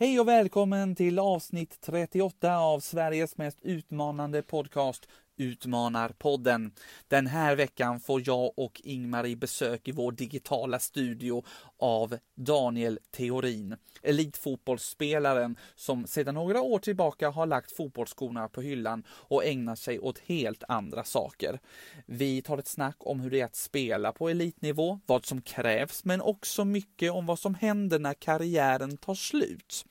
Hej 0.00 0.20
och 0.20 0.28
välkommen 0.28 0.94
till 0.94 1.18
avsnitt 1.18 1.80
38 1.80 2.58
av 2.58 2.80
Sveriges 2.80 3.36
mest 3.36 3.58
utmanande 3.62 4.42
podcast 4.42 5.08
Utmanarpodden. 5.38 6.72
Den 7.08 7.26
här 7.26 7.56
veckan 7.56 8.00
får 8.00 8.22
jag 8.26 8.52
och 8.56 8.80
Ingmarie 8.84 9.36
besök 9.36 9.88
i 9.88 9.92
vår 9.92 10.12
digitala 10.12 10.78
studio 10.78 11.44
av 11.78 12.18
Daniel 12.34 12.98
Theorin, 13.10 13.76
elitfotbollsspelaren 14.02 15.56
som 15.74 16.06
sedan 16.06 16.34
några 16.34 16.60
år 16.60 16.78
tillbaka 16.78 17.30
har 17.30 17.46
lagt 17.46 17.72
fotbollsskorna 17.72 18.48
på 18.48 18.60
hyllan 18.60 19.04
och 19.10 19.44
ägnar 19.44 19.74
sig 19.74 19.98
åt 19.98 20.18
helt 20.18 20.64
andra 20.68 21.04
saker. 21.04 21.60
Vi 22.06 22.42
tar 22.42 22.58
ett 22.58 22.68
snack 22.68 22.96
om 22.98 23.20
hur 23.20 23.30
det 23.30 23.40
är 23.40 23.44
att 23.44 23.56
spela 23.56 24.12
på 24.12 24.28
elitnivå, 24.28 25.00
vad 25.06 25.26
som 25.26 25.42
krävs, 25.42 26.04
men 26.04 26.20
också 26.20 26.64
mycket 26.64 27.12
om 27.12 27.26
vad 27.26 27.38
som 27.38 27.54
händer 27.54 27.98
när 27.98 28.14
karriären 28.14 28.96
tar 28.96 29.14
slut. 29.14 29.84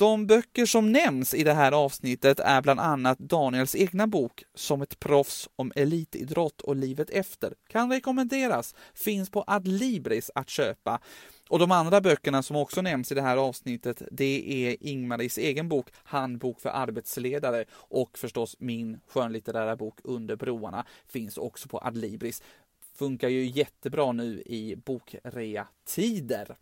De 0.00 0.26
böcker 0.26 0.66
som 0.66 0.92
nämns 0.92 1.34
i 1.34 1.44
det 1.44 1.52
här 1.52 1.72
avsnittet 1.72 2.40
är 2.40 2.62
bland 2.62 2.80
annat 2.80 3.18
Daniels 3.18 3.74
egna 3.74 4.06
bok 4.06 4.44
Som 4.54 4.82
ett 4.82 5.00
proffs 5.00 5.48
om 5.56 5.72
elitidrott 5.76 6.60
och 6.60 6.76
livet 6.76 7.10
efter. 7.10 7.54
Kan 7.68 7.92
rekommenderas, 7.92 8.74
finns 8.94 9.30
på 9.30 9.44
Adlibris 9.46 10.30
att 10.34 10.48
köpa. 10.48 11.00
Och 11.48 11.58
de 11.58 11.70
andra 11.70 12.00
böckerna 12.00 12.42
som 12.42 12.56
också 12.56 12.82
nämns 12.82 13.12
i 13.12 13.14
det 13.14 13.22
här 13.22 13.36
avsnittet, 13.36 14.02
det 14.10 14.66
är 14.66 14.76
Ingmaris 14.80 15.38
egen 15.38 15.68
bok 15.68 15.86
Handbok 16.04 16.60
för 16.60 16.70
arbetsledare 16.70 17.64
och 17.72 18.18
förstås 18.18 18.56
min 18.58 19.00
skönlitterära 19.08 19.76
bok 19.76 19.98
Under 20.04 20.36
broarna 20.36 20.86
finns 21.06 21.38
också 21.38 21.68
på 21.68 21.78
Adlibris. 21.78 22.42
Funkar 22.94 23.28
ju 23.28 23.46
jättebra 23.46 24.12
nu 24.12 24.42
i 24.46 24.76
bokrea-tider. 24.76 26.56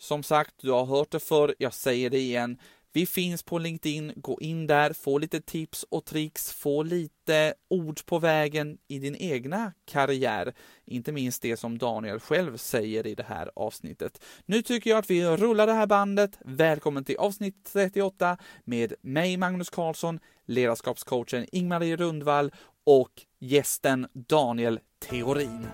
Som 0.00 0.22
sagt, 0.22 0.54
du 0.60 0.70
har 0.70 0.84
hört 0.84 1.10
det 1.10 1.20
förr, 1.20 1.54
jag 1.58 1.74
säger 1.74 2.10
det 2.10 2.18
igen. 2.18 2.58
Vi 2.92 3.06
finns 3.06 3.42
på 3.42 3.58
LinkedIn, 3.58 4.12
gå 4.16 4.40
in 4.40 4.66
där, 4.66 4.92
få 4.92 5.18
lite 5.18 5.40
tips 5.40 5.82
och 5.88 6.04
tricks, 6.04 6.52
få 6.52 6.82
lite 6.82 7.54
ord 7.68 8.06
på 8.06 8.18
vägen 8.18 8.78
i 8.88 8.98
din 8.98 9.16
egna 9.16 9.72
karriär. 9.84 10.54
Inte 10.84 11.12
minst 11.12 11.42
det 11.42 11.56
som 11.56 11.78
Daniel 11.78 12.20
själv 12.20 12.56
säger 12.56 13.06
i 13.06 13.14
det 13.14 13.22
här 13.22 13.50
avsnittet. 13.56 14.22
Nu 14.46 14.62
tycker 14.62 14.90
jag 14.90 14.98
att 14.98 15.10
vi 15.10 15.24
rullar 15.24 15.66
det 15.66 15.72
här 15.72 15.86
bandet. 15.86 16.38
Välkommen 16.44 17.04
till 17.04 17.16
avsnitt 17.16 17.70
38 17.72 18.36
med 18.64 18.94
mig 19.02 19.36
Magnus 19.36 19.70
Karlsson, 19.70 20.20
ledarskapscoachen 20.46 21.46
Ingmarie 21.52 21.96
Rundvall 21.96 22.52
och 22.84 23.12
gästen 23.38 24.06
Daniel 24.12 24.80
Theorin. 24.98 25.66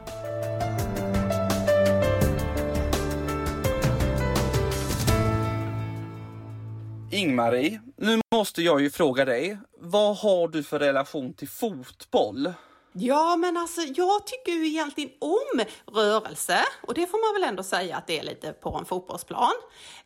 Ingmarie, 7.13 7.81
nu 7.97 8.21
måste 8.35 8.63
jag 8.63 8.81
ju 8.81 8.91
fråga 8.91 9.25
dig. 9.25 9.59
Vad 9.79 10.17
har 10.17 10.49
du 10.49 10.63
för 10.63 10.79
relation 10.79 11.33
till 11.33 11.49
fotboll? 11.49 12.53
Ja, 12.93 13.37
men 13.37 13.57
alltså 13.57 13.81
jag 13.81 14.27
tycker 14.27 14.53
ju 14.53 14.67
egentligen 14.67 15.11
om 15.21 15.65
rörelse 15.95 16.59
och 16.87 16.95
det 16.95 17.07
får 17.07 17.35
man 17.35 17.41
väl 17.41 17.49
ändå 17.49 17.63
säga 17.63 17.97
att 17.97 18.07
det 18.07 18.19
är 18.19 18.23
lite 18.23 18.53
på 18.53 18.77
en 18.79 18.85
fotbollsplan. 18.85 19.53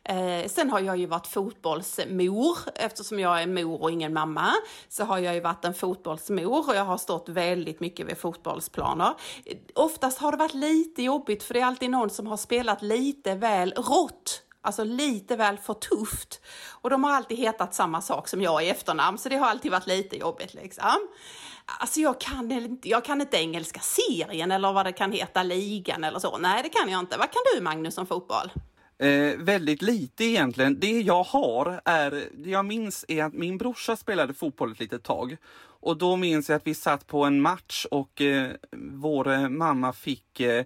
Eh, 0.03 0.47
sen 0.47 0.69
har 0.69 0.79
jag 0.79 0.97
ju 0.97 1.05
varit 1.05 1.27
fotbollsmor 1.27 2.57
eftersom 2.75 3.19
jag 3.19 3.41
är 3.41 3.47
mor 3.47 3.81
och 3.81 3.91
ingen 3.91 4.13
mamma 4.13 4.51
så 4.89 5.03
har 5.03 5.17
jag 5.17 5.33
ju 5.33 5.39
varit 5.39 5.65
en 5.65 5.73
fotbollsmor 5.73 6.69
och 6.69 6.75
jag 6.75 6.85
har 6.85 6.97
stått 6.97 7.29
väldigt 7.29 7.79
mycket 7.79 8.07
vid 8.09 8.17
fotbollsplaner. 8.17 9.13
Oftast 9.75 10.19
har 10.19 10.31
det 10.31 10.37
varit 10.37 10.53
lite 10.53 11.03
jobbigt 11.03 11.43
för 11.43 11.53
det 11.53 11.59
är 11.59 11.65
alltid 11.65 11.89
någon 11.89 12.09
som 12.09 12.27
har 12.27 12.37
spelat 12.37 12.81
lite 12.81 13.35
väl 13.35 13.73
rått 13.77 14.43
Alltså 14.63 14.83
lite 14.83 15.35
väl 15.35 15.57
för 15.57 15.73
tufft. 15.73 16.41
Och 16.71 16.89
de 16.89 17.03
har 17.03 17.11
alltid 17.11 17.37
hetat 17.37 17.73
samma 17.73 18.01
sak 18.01 18.27
som 18.27 18.41
jag 18.41 18.63
i 18.63 18.69
efternamn, 18.69 19.17
så 19.17 19.29
det 19.29 19.35
har 19.35 19.47
alltid 19.47 19.71
varit 19.71 19.87
lite 19.87 20.17
jobbigt 20.17 20.53
liksom. 20.53 21.07
Alltså 21.79 21.99
jag 21.99 22.19
kan, 22.19 22.51
inte, 22.51 22.89
jag 22.89 23.05
kan 23.05 23.21
inte 23.21 23.37
engelska 23.37 23.79
serien 23.79 24.51
eller 24.51 24.73
vad 24.73 24.85
det 24.85 24.91
kan 24.91 25.11
heta, 25.11 25.43
ligan 25.43 26.03
eller 26.03 26.19
så. 26.19 26.37
Nej, 26.37 26.63
det 26.63 26.69
kan 26.69 26.89
jag 26.89 26.99
inte. 26.99 27.17
Vad 27.17 27.31
kan 27.31 27.41
du 27.55 27.61
Magnus 27.61 27.97
om 27.97 28.07
fotboll? 28.07 28.51
Eh, 28.97 29.37
väldigt 29.37 29.81
lite 29.81 30.23
egentligen. 30.23 30.79
Det 30.79 31.01
jag 31.01 31.23
har 31.23 31.81
är, 31.85 32.11
det 32.33 32.49
jag 32.49 32.65
minns 32.65 33.05
är 33.07 33.23
att 33.23 33.33
min 33.33 33.57
brorsa 33.57 33.95
spelade 33.95 34.33
fotboll 34.33 34.71
ett 34.71 34.79
litet 34.79 35.03
tag. 35.03 35.37
Och 35.83 35.97
då 35.97 36.15
minns 36.15 36.49
jag 36.49 36.55
att 36.55 36.67
vi 36.67 36.75
satt 36.75 37.07
på 37.07 37.23
en 37.23 37.41
match 37.41 37.85
och 37.91 38.21
eh, 38.21 38.51
vår 38.91 39.49
mamma 39.49 39.93
fick 39.93 40.39
eh, 40.39 40.65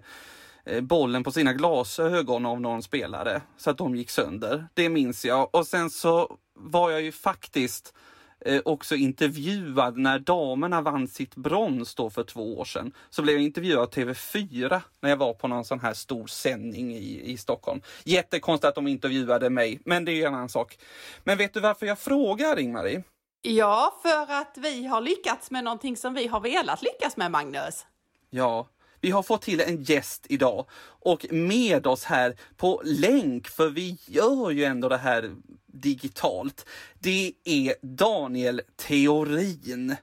bollen 0.82 1.24
på 1.24 1.32
sina 1.32 1.52
glasögon 1.52 2.46
av 2.46 2.60
någon 2.60 2.82
spelare 2.82 3.42
så 3.56 3.70
att 3.70 3.78
de 3.78 3.96
gick 3.96 4.10
sönder. 4.10 4.68
Det 4.74 4.88
minns 4.88 5.24
jag. 5.24 5.54
Och 5.54 5.66
sen 5.66 5.90
så 5.90 6.36
var 6.54 6.90
jag 6.90 7.02
ju 7.02 7.12
faktiskt 7.12 7.94
eh, 8.40 8.60
också 8.64 8.94
intervjuad 8.94 9.98
när 9.98 10.18
damerna 10.18 10.80
vann 10.80 11.08
sitt 11.08 11.34
brons 11.34 11.94
då 11.94 12.10
för 12.10 12.24
två 12.24 12.58
år 12.58 12.64
sedan. 12.64 12.92
Så 13.10 13.22
blev 13.22 13.36
jag 13.36 13.44
intervjuad 13.44 13.82
av 13.82 13.90
TV4 13.90 14.80
när 15.00 15.10
jag 15.10 15.16
var 15.16 15.34
på 15.34 15.48
någon 15.48 15.64
sån 15.64 15.80
här 15.80 15.94
stor 15.94 16.26
sändning 16.26 16.94
i, 16.94 17.32
i 17.32 17.38
Stockholm. 17.38 17.80
Jättekonstigt 18.04 18.68
att 18.68 18.74
de 18.74 18.86
intervjuade 18.86 19.50
mig, 19.50 19.80
men 19.84 20.04
det 20.04 20.12
är 20.12 20.26
en 20.26 20.34
annan 20.34 20.48
sak. 20.48 20.78
Men 21.24 21.38
vet 21.38 21.54
du 21.54 21.60
varför 21.60 21.86
jag 21.86 21.98
frågar 21.98 22.58
Ingmarie? 22.58 23.02
Ja, 23.42 23.94
för 24.02 24.32
att 24.32 24.54
vi 24.56 24.86
har 24.86 25.00
lyckats 25.00 25.50
med 25.50 25.64
någonting 25.64 25.96
som 25.96 26.14
vi 26.14 26.26
har 26.26 26.40
velat 26.40 26.82
lyckas 26.82 27.16
med, 27.16 27.30
Magnus. 27.30 27.86
Ja, 28.30 28.68
vi 29.00 29.10
har 29.10 29.22
fått 29.22 29.42
till 29.42 29.60
en 29.60 29.82
gäst 29.82 30.26
idag 30.28 30.66
och 31.00 31.26
med 31.30 31.86
oss 31.86 32.04
här 32.04 32.36
på 32.56 32.82
länk, 32.84 33.48
för 33.48 33.68
vi 33.68 33.98
gör 34.06 34.50
ju 34.50 34.64
ändå 34.64 34.88
det 34.88 34.96
här 34.96 35.30
digitalt. 35.66 36.66
Det 36.98 37.32
är 37.44 37.74
Daniel 37.82 38.62
Theorin. 38.76 39.96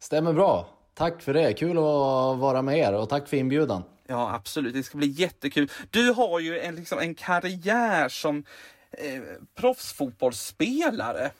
Stämmer 0.00 0.32
bra. 0.32 0.68
Tack 0.94 1.22
för 1.22 1.34
det. 1.34 1.52
Kul 1.52 1.78
att 1.78 2.38
vara 2.38 2.62
med 2.62 2.78
er 2.78 2.92
och 2.92 3.08
tack 3.08 3.28
för 3.28 3.36
inbjudan. 3.36 3.82
Ja, 4.06 4.34
absolut. 4.34 4.74
Det 4.74 4.82
ska 4.82 4.98
bli 4.98 5.06
jättekul. 5.06 5.70
Du 5.90 6.12
har 6.12 6.40
ju 6.40 6.60
en, 6.60 6.74
liksom, 6.74 6.98
en 6.98 7.14
karriär 7.14 8.08
som 8.08 8.44
eh, 8.90 9.22
proffsfotbollsspelare 9.54 11.30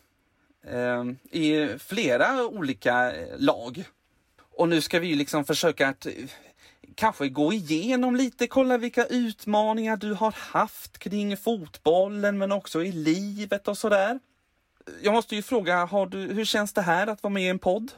eh, 0.66 1.04
i 1.30 1.68
flera 1.78 2.46
olika 2.46 3.12
lag. 3.36 3.84
Och 4.56 4.68
nu 4.68 4.80
ska 4.80 4.98
vi 4.98 5.14
liksom 5.14 5.44
försöka 5.44 5.88
att 5.88 6.06
kanske 6.98 7.28
gå 7.28 7.52
igenom 7.52 8.16
lite, 8.16 8.46
kolla 8.46 8.78
vilka 8.78 9.04
utmaningar 9.04 9.96
du 9.96 10.14
har 10.14 10.34
haft 10.38 10.98
kring 10.98 11.36
fotbollen 11.36 12.38
men 12.38 12.52
också 12.52 12.82
i 12.82 12.92
livet 12.92 13.68
och 13.68 13.78
sådär. 13.78 14.18
Jag 15.02 15.14
måste 15.14 15.36
ju 15.36 15.42
fråga, 15.42 15.84
har 15.84 16.06
du, 16.06 16.18
hur 16.18 16.44
känns 16.44 16.72
det 16.72 16.82
här 16.82 17.06
att 17.06 17.22
vara 17.22 17.32
med 17.32 17.42
i 17.42 17.48
en 17.48 17.58
podd? 17.58 17.90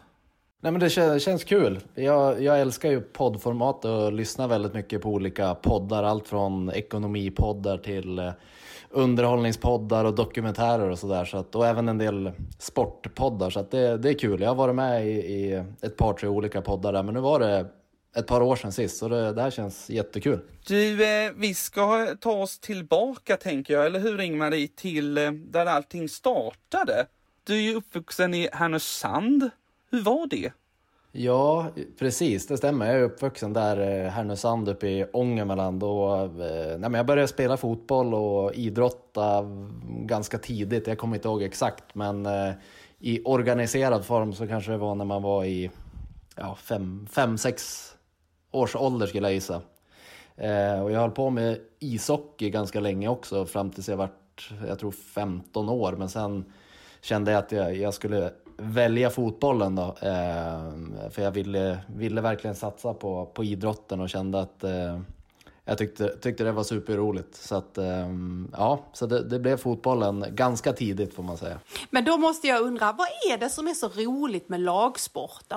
Nej, 0.61 0.73
men 0.73 0.81
det 0.81 0.91
känns, 0.91 1.23
känns 1.23 1.45
kul. 1.45 1.81
Jag, 1.95 2.43
jag, 2.43 2.61
älskar 2.61 2.91
ju 2.91 3.01
poddformat 3.01 3.85
och 3.85 4.13
lyssnar 4.13 4.49
väldigt 4.49 4.75
mycket 4.75 5.03
på 5.03 5.09
olika 5.09 5.55
poddar. 5.55 6.03
Allt 6.03 6.29
från 6.29 6.71
ekonomipoddar 6.71 7.79
till 7.79 8.19
eh, 8.19 8.33
underhållningspoddar 8.91 10.05
och 10.05 10.15
dokumentärer 10.15 10.91
och 10.91 10.99
sådär. 10.99 11.25
Så 11.25 11.45
och 11.53 11.67
även 11.67 11.89
en 11.89 11.99
del 11.99 12.33
sportpoddar. 12.59 13.51
Så 13.51 13.67
det, 13.71 13.97
det 13.99 14.09
är 14.09 14.19
kul. 14.19 14.41
Jag 14.41 14.49
har 14.49 14.55
varit 14.55 14.75
med 14.75 15.07
i, 15.07 15.11
i 15.11 15.65
ett 15.81 15.97
par, 15.97 16.13
tre 16.13 16.29
olika 16.29 16.63
poddar 16.63 16.93
där. 16.93 17.03
Men 17.03 17.15
nu 17.15 17.21
var 17.21 17.41
det 17.41 17.67
ett 18.17 18.27
par 18.27 18.43
år 18.43 18.57
sedan 18.57 18.73
sist, 18.73 18.97
så 18.97 19.09
det, 19.09 19.33
det 19.33 19.43
här 19.43 19.51
känns 19.51 19.91
jättekul. 19.91 20.41
Du, 20.67 21.05
eh, 21.05 21.33
vi 21.37 21.55
ska 21.55 22.17
ta 22.21 22.33
oss 22.33 22.59
tillbaka 22.59 23.37
tänker 23.37 23.75
jag, 23.75 23.87
eller 23.87 24.01
hur 24.01 24.21
Ingmarie, 24.21 24.69
till 24.69 25.19
eh, 25.19 25.31
där 25.31 25.67
allting 25.67 26.09
startade. 26.09 27.07
Du 27.45 27.55
är 27.55 27.61
ju 27.61 27.75
uppvuxen 27.75 28.35
i 28.35 28.49
Härnösand. 28.53 29.51
Hur 29.91 30.03
var 30.03 30.27
det? 30.27 30.53
Ja, 31.13 31.67
precis, 31.99 32.47
det 32.47 32.57
stämmer. 32.57 32.87
Jag 32.87 32.95
är 32.95 33.03
uppvuxen 33.03 33.53
där, 33.53 34.05
eh, 34.05 34.11
Härnösand 34.11 34.69
uppe 34.69 34.89
i 34.89 35.07
Ångermanland. 35.13 35.83
Och, 35.83 36.23
eh, 36.23 36.79
nej, 36.79 36.91
jag 36.93 37.07
började 37.07 37.29
spela 37.29 37.57
fotboll 37.57 38.15
och 38.15 38.55
idrotta 38.55 39.45
ganska 39.89 40.39
tidigt. 40.39 40.87
Jag 40.87 40.99
kommer 40.99 41.17
inte 41.17 41.29
ihåg 41.29 41.43
exakt, 41.43 41.95
men 41.95 42.27
eh, 42.27 42.53
i 42.99 43.23
organiserad 43.25 44.05
form 44.05 44.33
så 44.33 44.47
kanske 44.47 44.71
det 44.71 44.79
var 44.79 44.95
när 44.95 45.05
man 45.05 45.23
var 45.23 45.45
i 45.45 45.71
ja, 46.37 46.55
fem, 46.55 47.07
fem 47.11 47.39
sex 47.39 47.87
års 48.51 48.77
ålder 48.77 49.07
skulle 49.07 49.27
jag 49.27 49.35
gissa. 49.35 49.63
Eh, 50.37 50.83
och 50.83 50.93
jag 50.93 51.01
höll 51.01 51.11
på 51.11 51.31
med 51.31 51.59
ishockey 51.79 52.51
ganska 52.51 52.81
länge 52.81 53.09
också 53.09 53.47
fram 53.47 53.71
tills 53.71 53.89
jag 53.89 53.97
vart, 53.97 54.51
jag 54.69 54.79
tror 54.79 54.91
15 54.91 55.69
år. 55.69 55.93
Men 55.93 56.09
sen 56.09 56.45
kände 57.01 57.31
jag 57.31 57.39
att 57.39 57.53
jag, 57.53 57.77
jag 57.77 57.95
skulle 57.95 58.33
välja 58.57 59.11
fotbollen 59.11 59.75
då. 59.75 59.97
Eh, 60.03 61.11
för 61.11 61.23
jag 61.23 61.31
ville, 61.31 61.79
ville 61.87 62.21
verkligen 62.21 62.57
satsa 62.57 62.95
på, 62.95 63.27
på 63.27 63.45
idrotten 63.45 64.01
och 64.01 64.11
kände 64.11 64.41
att 64.41 64.65
eh, 64.65 65.01
jag 65.65 65.79
tyckte, 65.79 66.17
tyckte 66.17 66.45
det 66.45 66.53
var 66.53 66.63
superroligt. 66.63 67.37
Så, 67.37 67.55
att, 67.55 67.79
eh, 67.79 68.09
ja, 68.53 68.85
så 68.93 69.07
det, 69.07 69.29
det, 69.29 69.39
blev 69.39 69.57
fotbollen 69.57 70.25
ganska 70.31 70.73
tidigt 70.73 71.15
får 71.15 71.23
man 71.23 71.37
säga. 71.37 71.59
Men 71.91 72.05
då 72.05 72.17
måste 72.17 72.47
jag 72.47 72.63
undra, 72.63 72.93
vad 72.93 73.07
är 73.33 73.39
det 73.39 73.49
som 73.49 73.69
är 73.69 73.75
så 73.75 73.89
roligt 73.89 74.49
med 74.49 74.61
lagsport 74.61 75.53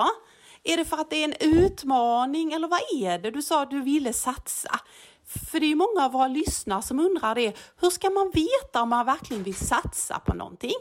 är 0.63 0.77
det 0.77 0.85
för 0.85 0.97
att 0.97 1.09
det 1.09 1.15
är 1.15 1.23
en 1.23 1.63
utmaning 1.63 2.53
eller 2.53 2.67
vad 2.67 2.79
är 3.01 3.19
det? 3.19 3.31
Du 3.31 3.41
sa 3.41 3.63
att 3.63 3.69
du 3.69 3.81
ville 3.81 4.13
satsa. 4.13 4.79
För 5.25 5.59
det 5.59 5.71
är 5.71 5.75
många 5.75 6.05
av 6.05 6.11
våra 6.11 6.27
lyssnare 6.27 6.81
som 6.81 6.99
undrar 6.99 7.35
det. 7.35 7.53
Hur 7.81 7.89
ska 7.89 8.09
man 8.09 8.31
veta 8.33 8.81
om 8.81 8.89
man 8.89 9.05
verkligen 9.05 9.43
vill 9.43 9.55
satsa 9.55 10.19
på 10.19 10.33
någonting? 10.33 10.75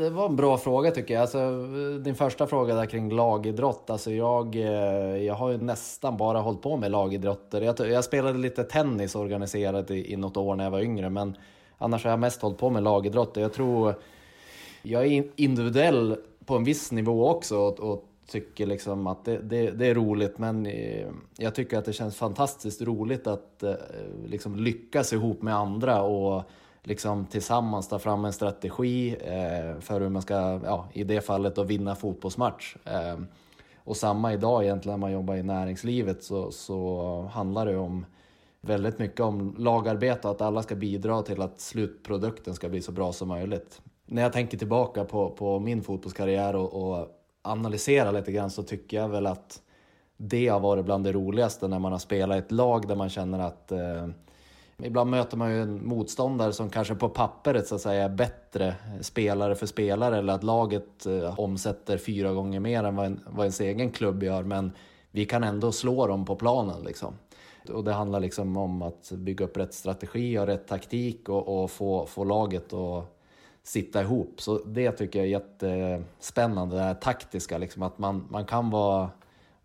Det 0.00 0.10
var 0.10 0.26
en 0.26 0.36
bra 0.36 0.58
fråga 0.58 0.90
tycker 0.90 1.14
jag. 1.14 1.20
Alltså, 1.20 1.50
din 1.98 2.14
första 2.14 2.46
fråga 2.46 2.74
där 2.74 2.86
kring 2.86 3.10
lagidrott. 3.10 3.90
Alltså 3.90 4.10
jag, 4.10 4.56
eh, 4.56 5.24
jag 5.24 5.34
har 5.34 5.50
ju 5.50 5.58
nästan 5.58 6.16
bara 6.16 6.40
hållit 6.40 6.62
på 6.62 6.76
med 6.76 6.90
lagidrotter. 6.90 7.60
Jag, 7.60 7.80
jag 7.80 8.04
spelade 8.04 8.38
lite 8.38 8.64
tennis 8.64 9.14
organiserat 9.14 9.90
i, 9.90 10.12
i 10.12 10.16
något 10.16 10.36
år 10.36 10.54
när 10.54 10.64
jag 10.64 10.70
var 10.70 10.80
yngre. 10.80 11.10
Men 11.10 11.36
annars 11.78 12.04
har 12.04 12.10
jag 12.10 12.20
mest 12.20 12.42
hållit 12.42 12.58
på 12.58 12.70
med 12.70 12.82
lagidrott. 12.82 13.36
Jag 13.36 13.52
tror 13.52 13.94
jag 14.82 15.06
är 15.06 15.24
individuell 15.36 16.16
på 16.44 16.56
en 16.56 16.64
viss 16.64 16.92
nivå 16.92 17.28
också. 17.28 17.58
Och, 17.58 17.80
och 17.80 18.04
tycker 18.26 18.66
liksom 18.66 19.06
att 19.06 19.24
det, 19.24 19.38
det, 19.38 19.70
det, 19.70 19.86
är 19.86 19.94
roligt 19.94 20.38
men 20.38 20.66
eh, 20.66 21.08
jag 21.36 21.54
tycker 21.54 21.78
att 21.78 21.84
det 21.84 21.92
känns 21.92 22.16
fantastiskt 22.16 22.82
roligt 22.82 23.26
att 23.26 23.62
eh, 23.62 23.74
liksom 24.26 24.56
lyckas 24.56 25.12
ihop 25.12 25.42
med 25.42 25.54
andra 25.54 26.02
och 26.02 26.42
liksom 26.82 27.26
tillsammans 27.26 27.88
ta 27.88 27.98
fram 27.98 28.24
en 28.24 28.32
strategi 28.32 29.16
eh, 29.20 29.80
för 29.80 30.00
hur 30.00 30.08
man 30.08 30.22
ska, 30.22 30.60
ja, 30.64 30.88
i 30.92 31.04
det 31.04 31.20
fallet, 31.20 31.58
att 31.58 31.66
vinna 31.66 31.94
fotbollsmatch. 31.94 32.76
Och 33.76 33.96
samma 33.96 34.32
idag 34.32 34.64
egentligen 34.64 35.00
när 35.00 35.06
man 35.06 35.12
jobbar 35.12 35.34
i 35.34 35.42
näringslivet 35.42 36.22
så, 36.22 36.50
så 36.50 37.20
handlar 37.32 37.66
det 37.66 37.76
om 37.76 38.06
väldigt 38.60 38.98
mycket 38.98 39.20
om 39.20 39.54
lagarbete 39.58 40.28
och 40.28 40.34
att 40.34 40.40
alla 40.40 40.62
ska 40.62 40.74
bidra 40.74 41.22
till 41.22 41.42
att 41.42 41.60
slutprodukten 41.60 42.54
ska 42.54 42.68
bli 42.68 42.82
så 42.82 42.92
bra 42.92 43.12
som 43.12 43.28
möjligt. 43.28 43.80
När 44.06 44.22
jag 44.22 44.32
tänker 44.32 44.58
tillbaka 44.58 45.04
på, 45.04 45.30
på 45.30 45.58
min 45.58 45.82
fotbollskarriär 45.82 46.56
och, 46.56 46.72
och 46.74 47.08
analysera 47.46 48.10
lite 48.10 48.32
grann 48.32 48.50
så 48.50 48.62
tycker 48.62 48.96
jag 48.96 49.08
väl 49.08 49.26
att 49.26 49.62
det 50.16 50.48
har 50.48 50.60
varit 50.60 50.84
bland 50.84 51.04
det 51.04 51.12
roligaste 51.12 51.68
när 51.68 51.78
man 51.78 51.92
har 51.92 51.98
spelat 51.98 52.36
i 52.36 52.38
ett 52.38 52.52
lag 52.52 52.88
där 52.88 52.94
man 52.94 53.08
känner 53.08 53.38
att 53.38 53.72
eh, 53.72 54.08
Ibland 54.82 55.10
möter 55.10 55.36
man 55.36 55.50
ju 55.50 55.62
en 55.62 55.88
motståndare 55.88 56.52
som 56.52 56.70
kanske 56.70 56.94
på 56.94 57.08
pappret 57.08 57.66
så 57.66 57.74
att 57.74 57.80
säga 57.80 58.04
är 58.04 58.08
bättre 58.08 58.74
spelare 59.00 59.54
för 59.54 59.66
spelare 59.66 60.18
eller 60.18 60.32
att 60.32 60.42
laget 60.42 61.06
eh, 61.06 61.40
omsätter 61.40 61.98
fyra 61.98 62.32
gånger 62.32 62.60
mer 62.60 62.84
än 62.84 62.96
vad, 62.96 63.06
en, 63.06 63.20
vad 63.26 63.44
ens 63.44 63.60
egen 63.60 63.90
klubb 63.90 64.22
gör 64.22 64.42
men 64.42 64.72
vi 65.10 65.24
kan 65.24 65.44
ändå 65.44 65.72
slå 65.72 66.06
dem 66.06 66.24
på 66.24 66.36
planen 66.36 66.84
liksom. 66.84 67.14
Och 67.72 67.84
det 67.84 67.92
handlar 67.92 68.20
liksom 68.20 68.56
om 68.56 68.82
att 68.82 69.12
bygga 69.12 69.44
upp 69.44 69.56
rätt 69.56 69.74
strategi 69.74 70.38
och 70.38 70.46
rätt 70.46 70.68
taktik 70.68 71.28
och, 71.28 71.62
och 71.62 71.70
få, 71.70 72.06
få 72.06 72.24
laget 72.24 72.72
att 72.72 73.15
sitta 73.66 74.02
ihop. 74.02 74.40
Så 74.40 74.58
det 74.58 74.92
tycker 74.92 75.18
jag 75.18 75.26
är 75.26 75.30
jättespännande, 75.30 76.76
det 76.76 76.82
här 76.82 76.94
taktiska, 76.94 77.58
liksom, 77.58 77.82
att 77.82 77.98
man, 77.98 78.26
man 78.30 78.44
kan 78.46 78.70
vara 78.70 79.10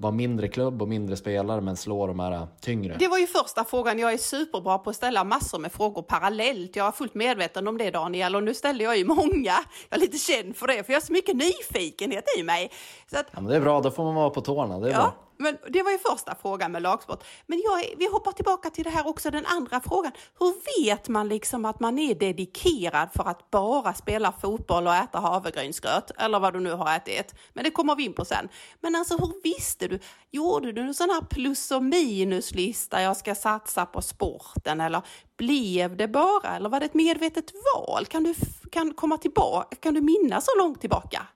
vara 0.02 0.12
mindre 0.12 0.48
klubb 0.48 0.82
och 0.82 0.88
mindre 0.88 1.18
spelare 1.18 1.62
men 1.62 1.78
slå 1.78 2.08
de 2.08 2.20
här 2.20 2.48
tyngre? 2.62 2.96
Det 3.00 3.08
var 3.08 3.18
ju 3.18 3.28
första 3.28 3.64
frågan. 3.64 4.00
Jag 4.00 4.14
är 4.14 4.18
superbra 4.18 4.78
på 4.78 4.90
att 4.90 4.96
ställa 4.96 5.24
massor 5.24 5.60
med 5.60 5.72
frågor 5.72 6.02
parallellt. 6.02 6.76
Jag 6.76 6.88
är 6.88 6.92
fullt 6.92 7.16
medveten 7.16 7.68
om 7.68 7.78
det 7.78 7.92
Daniel 7.92 8.36
och 8.36 8.44
nu 8.44 8.54
ställde 8.54 8.84
jag 8.84 8.98
ju 8.98 9.06
många. 9.06 9.54
Jag 9.90 9.98
är 9.98 10.00
lite 10.00 10.18
känd 10.18 10.56
för 10.56 10.68
det 10.68 10.84
för 10.84 10.94
jag 10.94 11.00
har 11.00 11.06
så 11.06 11.14
mycket 11.14 11.36
nyfikenhet 11.36 12.26
i 12.38 12.44
mig. 12.44 12.72
Så 13.12 13.18
att... 13.20 13.26
ja, 13.32 13.42
men 13.42 13.50
det 13.50 13.56
är 13.56 13.62
bra, 13.62 13.82
då 13.82 13.92
får 13.92 14.04
man 14.04 14.16
vara 14.16 14.30
på 14.30 14.42
tårna. 14.42 14.80
Det 14.80 14.88
är 14.88 14.92
ja. 14.92 14.98
bra. 14.98 15.14
Men 15.42 15.58
det 15.70 15.84
var 15.84 15.92
ju 15.92 15.98
första 15.98 16.36
frågan 16.42 16.72
med 16.72 16.82
lagsport. 16.82 17.24
Men 17.46 17.62
jag, 17.66 17.98
vi 17.98 18.08
hoppar 18.08 18.32
tillbaka 18.32 18.70
till 18.70 18.84
det 18.84 18.90
här 18.90 19.08
också, 19.08 19.32
den 19.32 19.46
andra 19.46 19.80
frågan. 19.80 20.12
Hur 20.40 20.84
vet 20.84 21.08
man 21.08 21.28
liksom 21.28 21.66
att 21.66 21.80
man 21.80 22.00
är 22.00 22.16
dedikerad 22.16 23.10
för 23.14 23.24
att 23.24 23.52
bara 23.52 23.94
spela 23.94 24.32
fotboll 24.32 24.88
och 24.88 24.96
äta 24.96 25.20
havregrynsgröt? 25.20 26.12
Eller 26.18 26.40
vad 26.40 26.54
du 26.54 26.60
nu 26.60 26.72
har 26.72 26.96
ätit. 26.96 27.36
Men 27.54 27.64
det 27.64 27.72
kommer 27.72 27.96
vi 27.96 28.06
in 28.06 28.14
på 28.14 28.26
sen. 28.26 28.50
Men 28.80 28.96
alltså 28.96 29.18
hur 29.18 29.44
visste 29.44 29.88
du? 29.88 30.00
Gjorde 30.32 30.72
du 30.72 30.82
en 30.82 30.94
sån 30.94 31.10
här 31.10 31.22
plus 31.22 31.72
och 31.72 31.84
minuslista, 31.84 33.02
jag 33.02 33.18
ska 33.18 33.36
satsa 33.36 33.86
på 33.86 34.02
sporten? 34.02 34.82
Eller 34.82 35.02
blev 35.38 35.98
det 35.98 36.08
bara? 36.08 36.56
Eller 36.56 36.70
var 36.70 36.80
det 36.80 36.86
ett 36.86 36.94
medvetet 36.94 37.52
val? 37.76 38.06
Kan 38.06 38.24
du, 38.24 38.34
kan 38.72 38.94
komma 38.94 39.18
tillbaka? 39.18 39.76
Kan 39.76 39.94
du 39.94 40.02
minnas 40.02 40.46
så 40.46 40.58
långt 40.58 40.82
tillbaka? 40.82 41.28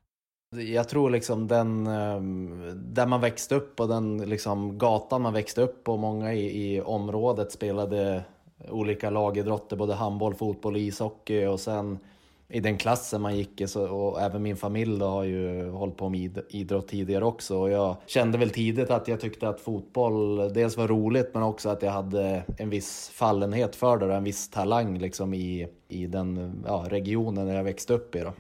Jag 0.57 0.89
tror 0.89 1.09
liksom 1.09 1.47
den, 1.47 1.87
ehm, 1.87 2.71
där 2.75 3.05
man 3.05 3.21
växte 3.21 3.55
upp 3.55 3.79
och 3.79 3.87
den 3.87 4.17
liksom 4.17 4.77
gatan 4.77 5.21
man 5.21 5.33
växte 5.33 5.61
upp 5.61 5.83
på, 5.83 5.97
många 5.97 6.33
i, 6.33 6.75
i 6.75 6.81
området 6.81 7.51
spelade 7.51 8.23
olika 8.69 9.09
lagidrotter, 9.09 9.75
både 9.75 9.93
handboll, 9.93 10.33
fotboll 10.33 10.73
och 10.73 10.79
ishockey 10.79 11.45
och 11.45 11.59
sen 11.59 11.99
i 12.47 12.59
den 12.59 12.77
klassen 12.77 13.21
man 13.21 13.37
gick 13.37 13.61
i, 13.61 13.67
så, 13.67 13.87
och 13.87 14.21
även 14.21 14.41
min 14.41 14.57
familj 14.57 14.99
då, 14.99 15.05
har 15.05 15.23
ju 15.23 15.69
hållit 15.69 15.97
på 15.97 16.09
med 16.09 16.39
idrott 16.49 16.87
tidigare 16.87 17.25
också. 17.25 17.57
Och 17.57 17.69
jag 17.69 17.95
kände 18.05 18.37
väl 18.37 18.49
tidigt 18.49 18.89
att 18.89 19.07
jag 19.07 19.19
tyckte 19.19 19.49
att 19.49 19.59
fotboll 19.59 20.53
dels 20.53 20.77
var 20.77 20.87
roligt 20.87 21.29
men 21.33 21.43
också 21.43 21.69
att 21.69 21.81
jag 21.81 21.91
hade 21.91 22.43
en 22.57 22.69
viss 22.69 23.09
fallenhet 23.13 23.75
för 23.75 23.97
det, 23.97 24.15
en 24.15 24.23
viss 24.23 24.49
talang 24.49 24.97
liksom 24.97 25.33
i, 25.33 25.67
i 25.87 26.07
den 26.07 26.63
ja, 26.67 26.85
regionen 26.89 27.47
där 27.47 27.55
jag 27.55 27.63
växte 27.63 27.93
upp 27.93 28.15
i. 28.15 28.19
Då. 28.19 28.33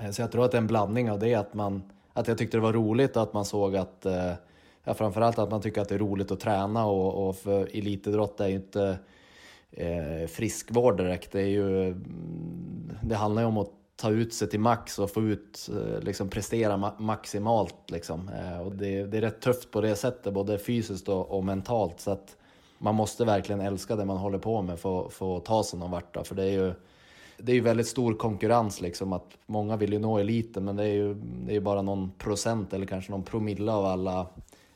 Eh, 0.00 0.10
så 0.10 0.22
jag 0.22 0.32
tror 0.32 0.44
att 0.44 0.50
det 0.50 0.56
är 0.56 0.60
en 0.60 0.66
blandning 0.66 1.10
av 1.10 1.18
det, 1.18 1.34
att, 1.34 1.54
man, 1.54 1.82
att 2.12 2.28
jag 2.28 2.38
tyckte 2.38 2.56
det 2.56 2.60
var 2.60 2.72
roligt 2.72 3.16
och 3.16 3.22
att 3.22 3.32
man 3.32 3.44
såg 3.44 3.76
att, 3.76 4.06
eh, 4.06 4.32
ja, 4.84 4.94
framförallt 4.94 5.38
att 5.38 5.50
man 5.50 5.60
tycker 5.60 5.80
att 5.80 5.88
det 5.88 5.94
är 5.94 5.98
roligt 5.98 6.30
att 6.30 6.40
träna 6.40 6.86
och, 6.86 7.28
och 7.28 7.36
för 7.36 7.76
elitidrott 7.76 8.40
är 8.40 8.48
ju 8.48 8.54
inte 8.54 8.98
eh, 9.70 10.26
friskvård 10.28 10.96
direkt. 10.96 11.32
Det, 11.32 11.40
är 11.40 11.46
ju, 11.46 11.86
mm, 11.86 12.92
det 13.02 13.14
handlar 13.14 13.42
ju 13.42 13.48
om 13.48 13.58
att 13.58 13.70
ta 13.96 14.10
ut 14.10 14.34
sig 14.34 14.48
till 14.48 14.60
max 14.60 14.98
och 14.98 15.10
få 15.10 15.22
ut, 15.22 15.70
eh, 15.72 16.00
liksom 16.00 16.28
prestera 16.28 16.92
maximalt. 16.98 17.90
Liksom. 17.90 18.30
och 18.64 18.72
det, 18.72 19.04
det, 19.04 19.16
är 19.16 19.20
rätt 19.20 19.40
tufft 19.40 19.70
på 19.70 19.80
det 19.80 19.96
sättet, 19.96 20.34
både 20.34 20.58
fysiskt 20.58 21.08
och, 21.08 21.30
och, 21.30 21.44
mentalt. 21.44 22.00
Så 22.00 22.10
att 22.10 22.36
man 22.78 22.94
måste 22.94 23.24
verkligen 23.24 23.60
älska 23.60 23.96
det 23.96 24.04
man 24.04 24.16
håller 24.16 24.38
på 24.38 24.62
med 24.62 24.78
för, 24.78 25.08
för 25.08 25.36
att 25.36 25.44
ta 25.44 25.62
sig 25.62 25.78
någon 25.78 25.90
vart. 25.90 26.14
Då. 26.14 26.24
För 26.24 26.34
det 26.34 26.44
är 26.44 26.50
ju 26.50 26.74
det 27.42 27.52
är 27.52 27.56
ju 27.56 27.60
väldigt 27.60 27.88
stor 27.88 28.14
konkurrens 28.14 28.80
liksom. 28.80 29.12
Att 29.12 29.36
många 29.46 29.76
vill 29.76 29.92
ju 29.92 29.98
nå 29.98 30.18
eliten 30.18 30.64
men 30.64 30.76
det 30.76 30.84
är 30.84 30.94
ju 30.94 31.14
det 31.46 31.56
är 31.56 31.60
bara 31.60 31.82
någon 31.82 32.10
procent 32.10 32.72
eller 32.72 32.86
kanske 32.86 33.10
någon 33.10 33.22
promille 33.22 33.72
av 33.72 33.86
alla 33.86 34.26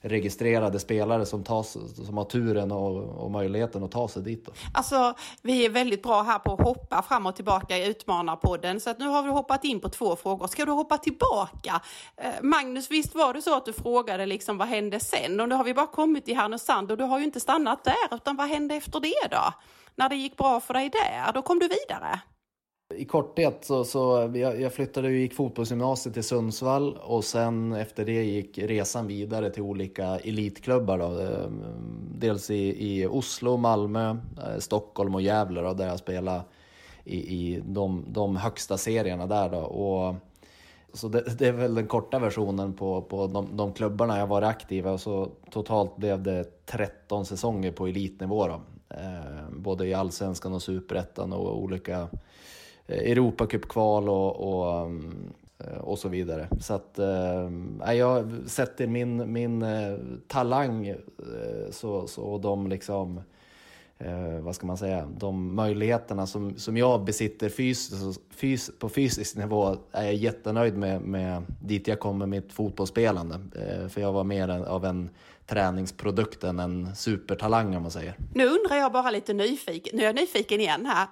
registrerade 0.00 0.78
spelare 0.78 1.26
som, 1.26 1.44
tas, 1.44 1.76
som 2.06 2.16
har 2.16 2.24
turen 2.24 2.72
och, 2.72 3.24
och 3.24 3.30
möjligheten 3.30 3.84
att 3.84 3.90
ta 3.90 4.08
sig 4.08 4.22
dit. 4.22 4.46
Då. 4.46 4.52
Alltså, 4.74 5.14
vi 5.42 5.64
är 5.66 5.70
väldigt 5.70 6.02
bra 6.02 6.22
här 6.22 6.38
på 6.38 6.52
att 6.52 6.60
hoppa 6.60 7.02
fram 7.02 7.26
och 7.26 7.36
tillbaka 7.36 7.78
i 7.78 7.88
Utmanarpodden, 7.88 8.80
så 8.80 8.90
att 8.90 8.98
nu 8.98 9.06
har 9.06 9.22
vi 9.22 9.28
hoppat 9.28 9.64
in 9.64 9.80
på 9.80 9.88
två 9.88 10.16
frågor. 10.16 10.46
Ska 10.46 10.64
du 10.64 10.72
hoppa 10.72 10.98
tillbaka? 10.98 11.80
Eh, 12.16 12.30
Magnus, 12.42 12.90
visst 12.90 13.14
var 13.14 13.34
det 13.34 13.42
så 13.42 13.56
att 13.56 13.64
du 13.64 13.72
frågade 13.72 14.26
liksom 14.26 14.58
vad 14.58 14.68
hände 14.68 15.00
sen? 15.00 15.40
Och 15.40 15.48
nu 15.48 15.54
har 15.54 15.64
vi 15.64 15.74
bara 15.74 15.86
kommit 15.86 16.24
till 16.24 16.36
Härnösand 16.36 16.90
och 16.90 16.96
du 16.96 17.04
har 17.04 17.18
ju 17.18 17.24
inte 17.24 17.40
stannat 17.40 17.84
där, 17.84 18.16
utan 18.16 18.36
vad 18.36 18.48
hände 18.48 18.74
efter 18.74 19.00
det 19.00 19.28
då? 19.30 19.52
När 19.94 20.08
det 20.08 20.16
gick 20.16 20.36
bra 20.36 20.60
för 20.60 20.74
dig 20.74 20.90
där, 20.90 21.32
då 21.32 21.42
kom 21.42 21.58
du 21.58 21.68
vidare? 21.68 22.20
I 22.96 23.04
korthet 23.04 23.64
så, 23.64 23.84
så 23.84 24.30
jag, 24.34 24.60
jag 24.60 24.72
flyttade 24.72 25.08
och 25.08 25.14
gick 25.14 25.34
fotbollsgymnasiet 25.34 26.14
till 26.14 26.24
Sundsvall 26.24 26.96
och 26.96 27.24
sen 27.24 27.72
efter 27.72 28.04
det 28.04 28.24
gick 28.24 28.58
resan 28.58 29.06
vidare 29.06 29.50
till 29.50 29.62
olika 29.62 30.04
elitklubbar. 30.04 30.98
Då. 30.98 31.04
Ehm, 31.04 31.62
dels 32.18 32.50
i, 32.50 32.92
i 32.92 33.06
Oslo, 33.06 33.56
Malmö, 33.56 34.10
eh, 34.10 34.58
Stockholm 34.58 35.14
och 35.14 35.22
Gävle 35.22 35.60
då, 35.60 35.72
där 35.72 35.86
jag 35.86 35.98
spelade 35.98 36.42
i, 37.04 37.16
i 37.16 37.62
de, 37.66 38.04
de 38.08 38.36
högsta 38.36 38.78
serierna 38.78 39.26
där. 39.26 39.48
Då. 39.48 39.58
Och, 39.58 40.14
så 40.92 41.08
det, 41.08 41.38
det, 41.38 41.46
är 41.46 41.52
väl 41.52 41.74
den 41.74 41.86
korta 41.86 42.18
versionen 42.18 42.72
på, 42.72 43.02
på 43.02 43.26
de, 43.26 43.56
de 43.56 43.72
klubbarna 43.72 44.18
jag 44.18 44.26
var 44.26 44.42
aktiv 44.42 44.86
i. 44.86 44.98
så 44.98 45.28
totalt 45.50 45.96
blev 45.96 46.22
det 46.22 46.66
13 46.66 47.26
säsonger 47.26 47.72
på 47.72 47.86
elitnivå. 47.86 48.46
Då. 48.46 48.60
Eh, 48.90 49.50
både 49.50 49.86
i 49.86 49.94
allsvenskan 49.94 50.52
och 50.52 50.62
superettan 50.62 51.32
och 51.32 51.62
olika 51.62 52.00
Eh, 52.00 52.08
Eh, 52.86 53.10
Europacupkval 53.10 54.08
och, 54.08 54.36
och, 54.36 54.90
eh, 55.58 55.78
och 55.78 55.98
så 55.98 56.08
vidare. 56.08 56.48
Så 56.60 56.74
att 56.74 56.98
eh, 56.98 57.92
jag 57.92 58.34
sätter 58.46 58.86
min, 58.86 59.32
min 59.32 59.62
eh, 59.62 59.98
talang 60.26 60.86
eh, 60.86 60.96
så, 61.70 62.06
så, 62.06 62.22
och 62.22 62.40
de 62.40 62.66
liksom 62.66 63.20
eh, 63.98 64.40
vad 64.40 64.54
ska 64.54 64.66
man 64.66 64.76
säga, 64.76 65.08
de 65.18 65.54
möjligheterna 65.54 66.26
som, 66.26 66.56
som 66.56 66.76
jag 66.76 67.04
besitter 67.04 67.48
fys, 67.48 67.92
fys, 68.30 68.70
på 68.78 68.88
fysisk 68.88 69.36
nivå 69.36 69.76
är 69.92 70.04
jag 70.04 70.14
jättenöjd 70.14 70.76
med, 70.76 71.00
med 71.02 71.42
dit 71.60 71.88
jag 71.88 72.00
kom 72.00 72.18
med 72.18 72.28
mitt 72.28 72.52
fotbollsspelande. 72.52 73.40
Eh, 73.54 73.88
för 73.88 74.00
jag 74.00 74.12
var 74.12 74.24
mer 74.24 74.48
av 74.48 74.84
en 74.84 75.10
träningsprodukten 75.46 76.58
en 76.58 76.96
supertalang 76.96 77.76
om 77.76 77.82
man 77.82 77.90
säger. 77.90 78.14
Nu 78.34 78.46
undrar 78.46 78.76
jag 78.76 78.92
bara 78.92 79.10
lite 79.10 79.32
nyfiken, 79.32 79.96
nu 79.96 80.02
är 80.02 80.06
jag 80.06 80.14
nyfiken 80.14 80.60
igen 80.60 80.86
här. 80.86 81.06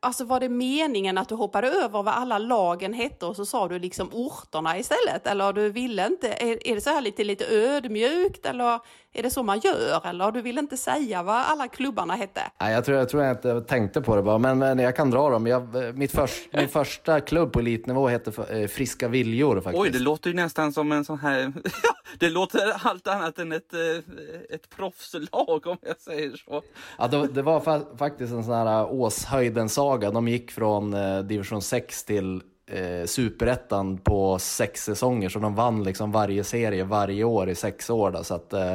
Alltså 0.00 0.24
var 0.24 0.40
det 0.40 0.48
meningen 0.48 1.18
att 1.18 1.28
du 1.28 1.34
hoppade 1.34 1.68
över 1.68 2.02
vad 2.02 2.14
alla 2.14 2.38
lagen 2.38 2.92
hette 2.92 3.26
och 3.26 3.36
så 3.36 3.46
sa 3.46 3.68
du 3.68 3.78
liksom 3.78 4.08
orterna 4.12 4.78
istället? 4.78 5.26
Eller 5.26 5.52
du 5.52 5.70
ville 5.70 6.06
inte, 6.06 6.28
är, 6.28 6.68
är 6.68 6.74
det 6.74 6.80
så 6.80 6.90
här 6.90 7.00
lite, 7.00 7.24
lite 7.24 7.46
ödmjukt 7.46 8.46
eller 8.46 8.80
är 9.12 9.22
det 9.22 9.30
så 9.30 9.42
man 9.42 9.60
gör? 9.60 10.06
Eller 10.06 10.32
du 10.32 10.42
vill 10.42 10.58
inte 10.58 10.76
säga 10.76 11.22
vad 11.22 11.36
alla 11.36 11.68
klubbarna 11.68 12.14
hette? 12.14 12.40
Nej, 12.60 12.72
jag 12.72 12.84
tror 12.84 12.98
jag, 12.98 13.08
tror 13.08 13.22
jag 13.22 13.36
inte 13.36 13.60
tänkte 13.60 14.00
på 14.00 14.16
det 14.16 14.22
bara, 14.22 14.38
men, 14.38 14.58
men 14.58 14.78
jag 14.78 14.96
kan 14.96 15.10
dra 15.10 15.30
dem. 15.30 15.46
Jag, 15.46 15.94
mitt 15.94 16.12
först, 16.12 16.52
min 16.52 16.68
första 16.68 17.20
klubb 17.20 17.52
på 17.52 17.58
elitnivå 17.58 18.08
hette 18.08 18.60
eh, 18.60 18.68
Friska 18.68 19.08
Viljor 19.08 19.60
faktiskt. 19.60 19.82
Oj, 19.82 19.90
det 19.90 19.98
låter 19.98 20.30
ju 20.30 20.36
nästan 20.36 20.72
som 20.72 20.92
en 20.92 21.04
sån 21.04 21.18
här, 21.18 21.52
det 22.18 22.30
låter 22.30 22.86
allt 22.86 23.06
annat 23.06 23.38
än 23.38 23.52
ett 23.52 23.74
Eh, 23.78 24.54
ett 24.54 24.70
proffslag 24.70 25.66
om 25.66 25.76
jag 25.82 26.00
säger 26.00 26.36
så. 26.36 26.62
Ja, 26.98 27.08
det, 27.08 27.26
det 27.26 27.42
var 27.42 27.60
fa 27.60 27.82
faktiskt 27.96 28.32
en 28.32 28.44
sån 28.44 28.54
här 28.54 28.80
eh, 28.80 28.92
Åshöjden-saga. 28.92 30.10
De 30.10 30.28
gick 30.28 30.50
från 30.50 30.94
eh, 30.94 31.18
division 31.18 31.62
6 31.62 32.04
till 32.04 32.42
eh, 32.66 33.06
superettan 33.06 33.98
på 33.98 34.38
sex 34.38 34.84
säsonger, 34.84 35.28
så 35.28 35.38
de 35.38 35.54
vann 35.54 35.84
liksom 35.84 36.12
varje 36.12 36.44
serie 36.44 36.84
varje 36.84 37.24
år 37.24 37.48
i 37.48 37.54
sex 37.54 37.90
år. 37.90 38.10
Då, 38.10 38.24
så 38.24 38.34
att, 38.34 38.52
eh, 38.52 38.72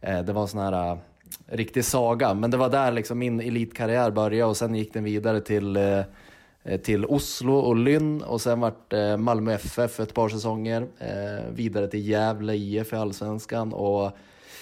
eh 0.00 0.22
det 0.22 0.32
var 0.32 0.42
en 0.42 0.48
sån 0.48 0.60
här 0.60 0.98
riktig 1.46 1.84
saga. 1.84 2.34
Men 2.34 2.50
det 2.50 2.56
var 2.56 2.68
där 2.68 2.92
liksom 2.92 3.18
min 3.18 3.40
elitkarriär 3.40 4.10
började 4.10 4.50
och 4.50 4.56
sen 4.56 4.74
gick 4.74 4.92
den 4.92 5.04
vidare 5.04 5.40
till, 5.40 5.76
eh, 5.76 6.00
till 6.82 7.06
Oslo 7.06 7.54
och 7.54 7.76
Lynn 7.76 8.22
och 8.22 8.40
sen 8.40 8.60
vart 8.60 8.92
eh, 8.92 9.16
Malmö 9.16 9.52
FF 9.52 10.00
ett 10.00 10.14
par 10.14 10.28
säsonger. 10.28 10.88
Eh, 10.98 11.50
vidare 11.50 11.88
till 11.88 12.08
Gävle 12.08 12.54
IF 12.54 12.92
i 12.92 12.96
Allsvenskan 12.96 13.72
och 13.72 14.12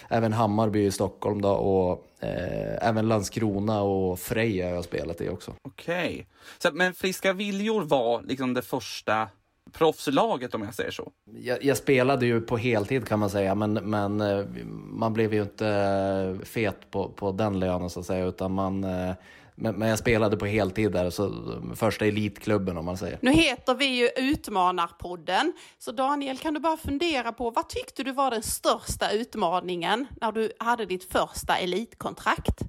även 0.09 0.33
Hammarby 0.33 0.85
i 0.85 0.91
Stockholm 0.91 1.43
då 1.43 1.50
och 1.50 2.07
eh, 2.25 2.88
även 2.88 3.09
Landskrona 3.09 3.83
och 3.83 4.19
Frej 4.19 4.61
har 4.61 4.71
jag 4.71 4.85
spelat 4.85 5.21
i 5.21 5.29
också. 5.29 5.53
Okej, 5.62 6.26
okay. 6.59 6.73
men 6.73 6.95
Friska 6.95 7.33
Viljor 7.33 7.83
var 7.83 8.23
liksom 8.23 8.55
det 8.55 8.62
första 8.62 9.29
proffslaget 9.73 10.55
om 10.55 10.62
jag 10.62 10.75
säger 10.75 10.91
så. 10.91 11.12
Jag, 11.25 11.65
jag, 11.65 11.76
spelade 11.76 12.26
ju 12.26 12.41
på 12.41 12.57
heltid 12.57 13.09
kan 13.09 13.19
man 13.19 13.31
säga, 13.31 13.55
men, 13.55 13.73
men 13.73 14.21
eh, 14.21 14.45
man 14.75 15.12
blev 15.12 15.35
ju 15.35 15.43
inte 15.43 15.69
eh, 15.69 16.45
fet 16.45 16.91
på, 16.91 17.09
på 17.09 17.33
den 17.33 17.59
lönen 17.59 17.91
så 17.91 18.00
att 18.00 18.07
säga, 18.07 18.25
utan 18.25 18.53
man 18.53 18.85
eh, 18.85 19.12
men, 19.57 19.75
men 19.75 19.89
jag 19.89 19.99
spelade 19.99 20.37
på 20.37 20.47
heltid 20.47 20.93
där, 20.93 21.11
så 21.11 21.33
första 21.75 22.07
elitklubben 22.07 22.79
om 22.79 22.85
man 22.85 22.97
säger. 22.97 23.19
Nu 23.23 23.33
heter 23.33 23.75
vi 23.75 23.85
ju 23.85 24.09
Utmanarpodden, 24.17 25.53
så 25.79 25.93
Daniel 25.93 26.39
kan 26.39 26.55
du 26.55 26.61
bara 26.61 26.77
fundera 26.77 27.33
på 27.33 27.51
vad 27.51 27.69
tyckte 27.69 28.03
du 28.03 28.13
var 28.13 28.31
den 28.31 28.43
största 28.43 29.11
utmaningen 29.11 30.07
när 30.21 30.33
du 30.33 30.53
hade 30.59 30.87
ditt 30.87 31.13
första 31.13 31.57
elitkontrakt? 31.57 32.63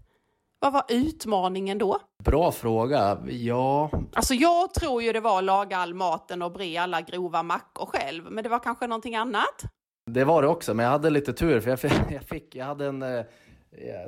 Vad 0.59 0.73
var 0.73 0.83
utmaningen 0.89 1.77
då? 1.77 1.99
Bra 2.23 2.51
fråga. 2.51 3.17
Ja... 3.29 3.89
Alltså 4.13 4.33
jag 4.33 4.73
tror 4.73 5.03
ju 5.03 5.13
det 5.13 5.19
var 5.19 5.37
att 5.37 5.43
laga 5.43 5.77
all 5.77 5.93
maten 5.93 6.41
och 6.41 6.51
bre 6.51 6.77
alla 6.77 7.01
grova 7.01 7.43
mackor 7.43 7.85
själv, 7.85 8.23
men 8.31 8.43
det 8.43 8.49
var 8.49 8.59
kanske 8.59 8.87
någonting 8.87 9.15
annat? 9.15 9.61
Det 10.11 10.23
var 10.23 10.41
det 10.41 10.47
också, 10.47 10.73
men 10.73 10.83
jag 10.83 10.91
hade 10.91 11.09
lite 11.09 11.33
tur 11.33 11.59
för 11.59 11.69
jag 11.69 11.79
fick, 11.79 11.91
jag, 12.09 12.23
fick, 12.23 12.55
jag 12.55 12.65
hade 12.65 12.85
en 12.85 13.01
eh, 13.01 13.25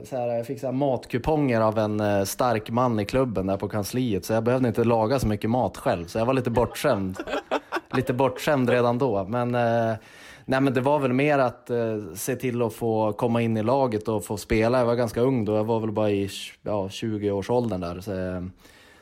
så 0.03 0.15
här, 0.15 0.27
jag 0.27 0.47
fick 0.47 0.59
så 0.59 0.71
matkuponger 0.71 1.61
av 1.61 1.77
en 1.77 1.99
eh, 1.99 2.23
stark 2.23 2.69
man 2.69 2.99
i 2.99 3.05
klubben 3.05 3.47
där 3.47 3.57
på 3.57 3.69
kansliet, 3.69 4.25
så 4.25 4.33
jag 4.33 4.43
behövde 4.43 4.67
inte 4.67 4.83
laga 4.83 5.19
så 5.19 5.27
mycket 5.27 5.49
mat 5.49 5.77
själv, 5.77 6.05
så 6.05 6.17
jag 6.17 6.25
var 6.25 6.33
lite 6.33 6.49
bortskämd. 6.49 7.17
lite 7.93 8.13
bortskämd 8.13 8.69
redan 8.69 8.97
då, 8.97 9.23
men 9.23 9.55
eh, 9.55 9.97
Nej 10.45 10.61
men 10.61 10.73
det 10.73 10.81
var 10.81 10.99
väl 10.99 11.13
mer 11.13 11.39
att 11.39 11.69
eh, 11.69 11.97
se 12.15 12.35
till 12.35 12.61
att 12.61 12.73
få 12.73 13.13
komma 13.13 13.41
in 13.41 13.57
i 13.57 13.63
laget 13.63 14.07
och 14.07 14.25
få 14.25 14.37
spela. 14.37 14.79
Jag 14.79 14.85
var 14.85 14.95
ganska 14.95 15.21
ung 15.21 15.45
då, 15.45 15.55
jag 15.55 15.63
var 15.63 15.79
väl 15.79 15.91
bara 15.91 16.11
i 16.11 16.29
ja, 16.61 16.87
20-årsåldern 16.87 17.81
där. 17.81 18.01
Så, 18.01 18.49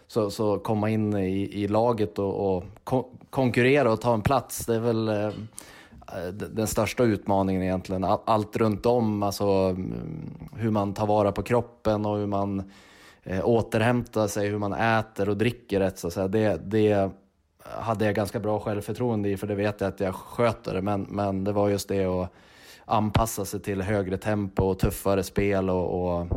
så, 0.08 0.32
så, 0.32 0.60
komma 0.60 0.90
in 0.90 1.18
i, 1.18 1.64
i 1.64 1.68
laget 1.68 2.20
och, 2.20 2.58
och 2.58 2.64
ko 2.84 3.12
konkurrera 3.30 3.92
och 3.92 4.02
ta 4.02 4.14
en 4.14 4.22
plats, 4.22 4.66
det 4.66 4.76
är 4.76 4.80
väl 4.80 5.32
Eh, 6.16 6.34
den 6.34 6.68
största 6.68 7.04
utmaningen 7.04 7.64
egentligen. 7.64 8.04
Allt 8.04 8.56
runt 8.56 8.86
om, 8.86 9.24
alltså 9.24 9.46
mm, 9.46 10.38
hur 10.56 10.72
man 10.72 10.94
tar 10.94 11.08
vara 11.08 11.32
på 11.32 11.44
kroppen 11.44 12.06
och 12.06 12.18
hur 12.18 12.28
man 12.28 12.72
eh, 13.24 13.48
återhämtar 13.48 14.28
sig, 14.28 14.48
hur 14.48 14.58
man 14.58 14.74
äter 14.74 15.30
och 15.30 15.38
dricker 15.38 15.80
rätt. 15.80 16.00
Så 16.00 16.08
att 16.08 16.14
säga. 16.14 16.28
Det, 16.28 16.62
det 16.72 17.12
hade 17.64 18.06
jag 18.06 18.16
ganska 18.16 18.40
bra 18.40 18.60
självförtroende 18.60 19.30
i, 19.30 19.38
för 19.38 19.48
det 19.48 19.56
vet 19.56 19.82
jag 19.82 19.88
att 19.88 20.00
jag 20.00 20.16
sköter 20.16 20.74
det. 20.74 20.82
Men, 20.82 21.02
men 21.02 21.44
det 21.44 21.52
var 21.52 21.70
just 21.70 21.90
det 21.90 22.06
att 22.06 22.30
anpassa 22.86 23.46
sig 23.46 23.60
till 23.60 23.82
högre 23.82 24.18
tempo 24.18 24.64
och 24.64 24.80
tuffare 24.80 25.24
spel 25.24 25.70
och, 25.70 26.18
och 26.18 26.28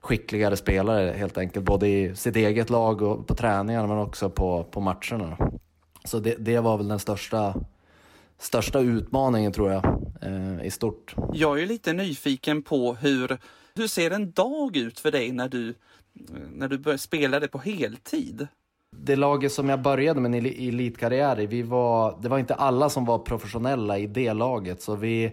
skickligare 0.00 0.56
spelare 0.56 1.12
helt 1.16 1.38
enkelt. 1.38 1.64
Både 1.64 1.88
i 1.88 2.16
sitt 2.16 2.36
eget 2.36 2.70
lag 2.70 3.02
och 3.02 3.26
på 3.26 3.34
träningarna 3.34 3.86
men 3.86 3.98
också 3.98 4.30
på, 4.30 4.64
på 4.64 4.80
matcherna. 4.80 5.36
Så 6.04 6.18
det, 6.18 6.34
det 6.38 6.60
var 6.60 6.76
väl 6.76 6.88
den 6.88 6.98
största, 6.98 7.54
största 8.40 8.80
utmaningen 8.80 9.52
tror 9.52 9.70
jag 9.70 9.84
eh, 10.22 10.66
i 10.66 10.70
stort. 10.70 11.14
Jag 11.32 11.62
är 11.62 11.66
lite 11.66 11.92
nyfiken 11.92 12.62
på 12.62 12.94
hur, 12.94 13.38
hur 13.74 13.86
ser 13.86 14.10
en 14.10 14.30
dag 14.30 14.76
ut 14.76 15.00
för 15.00 15.10
dig 15.10 15.32
när 15.32 15.48
du, 15.48 15.74
när 16.52 16.68
du 16.68 16.78
börjar 16.78 16.98
spela 16.98 17.40
det 17.40 17.48
på 17.48 17.58
heltid? 17.58 18.48
det 18.96 19.16
laget 19.16 19.52
som 19.52 19.68
jag 19.68 19.82
började 19.82 20.20
med 20.20 20.30
min 20.30 20.46
elitkarriär 20.46 21.40
i, 21.40 21.46
vi 21.46 21.62
var, 21.62 22.18
det 22.22 22.28
var 22.28 22.38
inte 22.38 22.54
alla 22.54 22.88
som 22.90 23.04
var 23.04 23.18
professionella 23.18 23.98
i 23.98 24.06
det 24.06 24.32
laget. 24.32 24.82
Så 24.82 24.94
vi, 24.94 25.32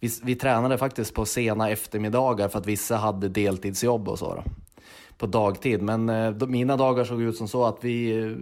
vi, 0.00 0.10
vi 0.22 0.34
tränade 0.34 0.78
faktiskt 0.78 1.14
på 1.14 1.24
sena 1.24 1.70
eftermiddagar 1.70 2.48
för 2.48 2.58
att 2.58 2.66
vissa 2.66 2.96
hade 2.96 3.28
deltidsjobb 3.28 4.08
och 4.08 4.18
så. 4.18 4.34
Då, 4.34 4.44
på 5.18 5.26
dagtid. 5.26 5.82
Men 5.82 6.08
eh, 6.08 6.30
då, 6.30 6.46
mina 6.46 6.76
dagar 6.76 7.04
såg 7.04 7.22
ut 7.22 7.36
som 7.36 7.48
så 7.48 7.64
att 7.64 7.78
vi, 7.80 8.18
eh, 8.18 8.32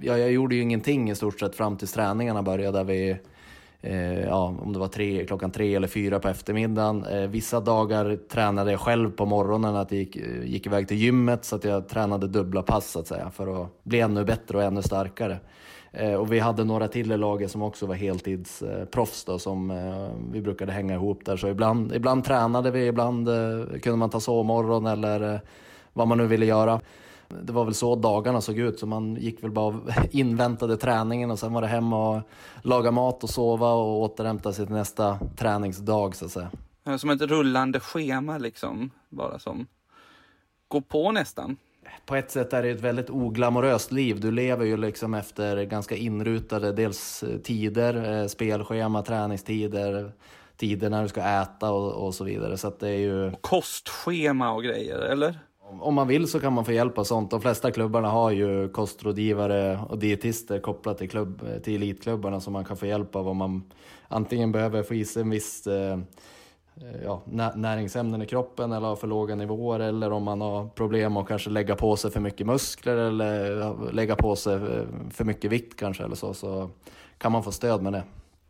ja, 0.00 0.18
jag 0.18 0.32
gjorde 0.32 0.54
ju 0.54 0.62
ingenting 0.62 1.10
i 1.10 1.14
stort 1.14 1.40
sett 1.40 1.54
fram 1.54 1.76
tills 1.76 1.92
träningarna 1.92 2.42
började. 2.42 2.78
Där 2.78 2.84
vi, 2.84 3.10
eh, 3.10 3.16
Eh, 3.80 4.20
ja, 4.20 4.56
om 4.62 4.72
det 4.72 4.78
var 4.78 4.88
tre, 4.88 5.26
klockan 5.26 5.50
tre 5.50 5.74
eller 5.74 5.88
fyra 5.88 6.18
på 6.18 6.28
eftermiddagen. 6.28 7.04
Eh, 7.04 7.26
vissa 7.28 7.60
dagar 7.60 8.18
tränade 8.28 8.70
jag 8.70 8.80
själv 8.80 9.10
på 9.10 9.26
morgonen, 9.26 9.76
att 9.76 9.92
jag 9.92 9.98
gick, 9.98 10.16
eh, 10.16 10.44
gick 10.44 10.66
iväg 10.66 10.88
till 10.88 10.96
gymmet 10.96 11.44
så 11.44 11.56
att 11.56 11.64
jag 11.64 11.88
tränade 11.88 12.28
dubbla 12.28 12.62
pass 12.62 12.90
så 12.90 12.98
att 12.98 13.06
säga 13.06 13.30
för 13.30 13.62
att 13.62 13.84
bli 13.84 14.00
ännu 14.00 14.24
bättre 14.24 14.56
och 14.56 14.62
ännu 14.62 14.82
starkare. 14.82 15.38
Eh, 15.92 16.14
och 16.14 16.32
vi 16.32 16.38
hade 16.38 16.64
några 16.64 16.88
till 16.88 17.12
i 17.12 17.16
laget 17.16 17.50
som 17.50 17.62
också 17.62 17.86
var 17.86 17.94
heltidsproffs 17.94 19.24
eh, 19.28 19.32
då, 19.32 19.38
som 19.38 19.70
eh, 19.70 20.08
vi 20.32 20.40
brukade 20.40 20.72
hänga 20.72 20.94
ihop 20.94 21.24
där. 21.24 21.36
Så 21.36 21.48
ibland, 21.48 21.94
ibland 21.94 22.24
tränade 22.24 22.70
vi, 22.70 22.86
ibland 22.86 23.28
eh, 23.28 23.78
kunde 23.82 23.96
man 23.96 24.10
ta 24.10 24.20
sovmorgon 24.20 24.86
eller 24.86 25.40
vad 25.92 26.08
man 26.08 26.18
nu 26.18 26.26
ville 26.26 26.46
göra. 26.46 26.80
Det 27.28 27.52
var 27.52 27.64
väl 27.64 27.74
så 27.74 27.96
dagarna 27.96 28.40
såg 28.40 28.58
ut, 28.58 28.78
så 28.78 28.86
man 28.86 29.16
gick 29.16 29.42
väl 29.42 29.50
bara 29.50 29.66
och 29.66 29.74
inväntade 30.10 30.76
träningen 30.76 31.30
och 31.30 31.38
sen 31.38 31.52
var 31.52 31.60
det 31.60 31.66
hem 31.66 31.92
och 31.92 32.20
laga 32.62 32.90
mat 32.90 33.24
och 33.24 33.30
sova 33.30 33.72
och 33.72 34.00
återhämta 34.00 34.52
sig 34.52 34.66
till 34.66 34.74
nästa 34.74 35.18
träningsdag 35.36 36.16
så 36.16 36.24
att 36.24 36.30
säga. 36.30 36.50
Som 36.98 37.10
ett 37.10 37.20
rullande 37.20 37.80
schema 37.80 38.38
liksom, 38.38 38.90
bara 39.08 39.38
som 39.38 39.66
går 40.68 40.80
på 40.80 41.12
nästan. 41.12 41.56
På 42.06 42.16
ett 42.16 42.30
sätt 42.30 42.52
är 42.52 42.62
det 42.62 42.70
ett 42.70 42.80
väldigt 42.80 43.10
oglamoröst 43.10 43.92
liv. 43.92 44.20
Du 44.20 44.30
lever 44.30 44.64
ju 44.64 44.76
liksom 44.76 45.14
efter 45.14 45.62
ganska 45.64 45.96
inrutade 45.96 46.72
dels 46.72 47.24
tider, 47.44 48.20
eh, 48.20 48.26
spelschema, 48.26 49.02
träningstider, 49.02 50.12
tider 50.56 50.90
när 50.90 51.02
du 51.02 51.08
ska 51.08 51.20
äta 51.20 51.70
och, 51.70 52.06
och 52.06 52.14
så 52.14 52.24
vidare. 52.24 52.58
Så 52.58 52.72
det 52.78 52.88
är 52.88 52.98
ju... 52.98 53.32
Kostschema 53.40 54.52
och 54.52 54.64
grejer, 54.64 54.98
eller? 54.98 55.38
Om 55.68 55.94
man 55.94 56.08
vill 56.08 56.28
så 56.28 56.40
kan 56.40 56.52
man 56.52 56.64
få 56.64 56.72
hjälp 56.72 56.98
av 56.98 57.04
sånt. 57.04 57.30
De 57.30 57.40
flesta 57.40 57.70
klubbarna 57.70 58.08
har 58.08 58.30
ju 58.30 58.68
kostrådgivare 58.68 59.80
och 59.88 59.98
dietister 59.98 60.58
kopplat 60.58 60.98
till, 60.98 61.10
klubb, 61.10 61.62
till 61.62 61.74
elitklubbarna 61.74 62.40
som 62.40 62.52
man 62.52 62.64
kan 62.64 62.76
få 62.76 62.86
hjälp 62.86 63.16
av 63.16 63.28
om 63.28 63.36
man 63.36 63.62
antingen 64.08 64.52
behöver 64.52 64.82
få 64.82 64.94
i 64.94 65.04
sig 65.04 65.22
en 65.22 65.30
viss 65.30 65.66
eh, 65.66 65.98
ja, 67.04 67.22
näringsämnen 67.54 68.22
i 68.22 68.26
kroppen 68.26 68.72
eller 68.72 68.86
har 68.86 68.96
för 68.96 69.06
låga 69.06 69.34
nivåer 69.34 69.80
eller 69.80 70.12
om 70.12 70.22
man 70.22 70.40
har 70.40 70.68
problem 70.68 71.16
att 71.16 71.28
kanske 71.28 71.50
lägga 71.50 71.76
på 71.76 71.96
sig 71.96 72.10
för 72.10 72.20
mycket 72.20 72.46
muskler 72.46 72.96
eller 72.96 73.92
lägga 73.92 74.16
på 74.16 74.36
sig 74.36 74.54
eh, 74.54 74.84
för 75.10 75.24
mycket 75.24 75.52
vikt 75.52 75.76
kanske 75.76 76.04
eller 76.04 76.16
så, 76.16 76.34
så 76.34 76.70
kan 77.18 77.32
man 77.32 77.42
få 77.42 77.52
stöd 77.52 77.82
med 77.82 77.92
det. 77.92 78.02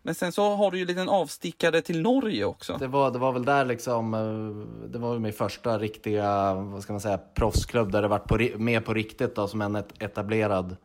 Men 0.07 0.15
sen 0.15 0.33
så 0.33 0.55
har 0.55 0.71
du 0.71 0.77
ju 0.77 0.81
en 0.81 0.87
liten 0.87 1.09
avstickare 1.09 1.81
till 1.81 2.03
Norge 2.03 2.45
också. 2.45 2.77
Det 2.79 2.87
var, 2.87 3.11
det 3.11 3.19
var 3.19 3.33
väl 3.33 3.45
där 3.45 3.65
liksom, 3.65 4.15
eh, 4.15 4.89
det 4.89 4.99
var 4.99 5.19
min 5.19 5.33
första 5.33 5.79
riktiga, 5.79 6.55
vad 6.55 6.83
ska 6.83 6.93
man 6.93 7.01
säga, 7.01 7.19
proffsklubb 7.35 7.93
där 7.93 8.03
det 8.03 8.09
varit 8.09 8.29
på, 8.29 8.59
med 8.59 8.85
på 8.85 8.95
riktigt 8.95 9.35
då, 9.35 9.49
som 9.49 9.63
en 9.63 9.77
etablerad 9.77 10.77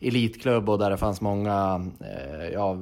elitklubb 0.00 0.68
och 0.68 0.78
där 0.78 0.90
det 0.90 0.96
fanns 0.96 1.20
många 1.20 1.86
eh, 2.00 2.48
ja, 2.52 2.76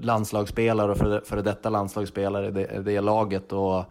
landslagsspelare 0.00 0.90
och 0.90 0.98
före 0.98 1.20
för 1.24 1.42
detta 1.42 1.70
landslagsspelare 1.70 2.48
i 2.48 2.50
det, 2.50 2.82
det 2.82 3.00
laget. 3.00 3.52
Och 3.52 3.84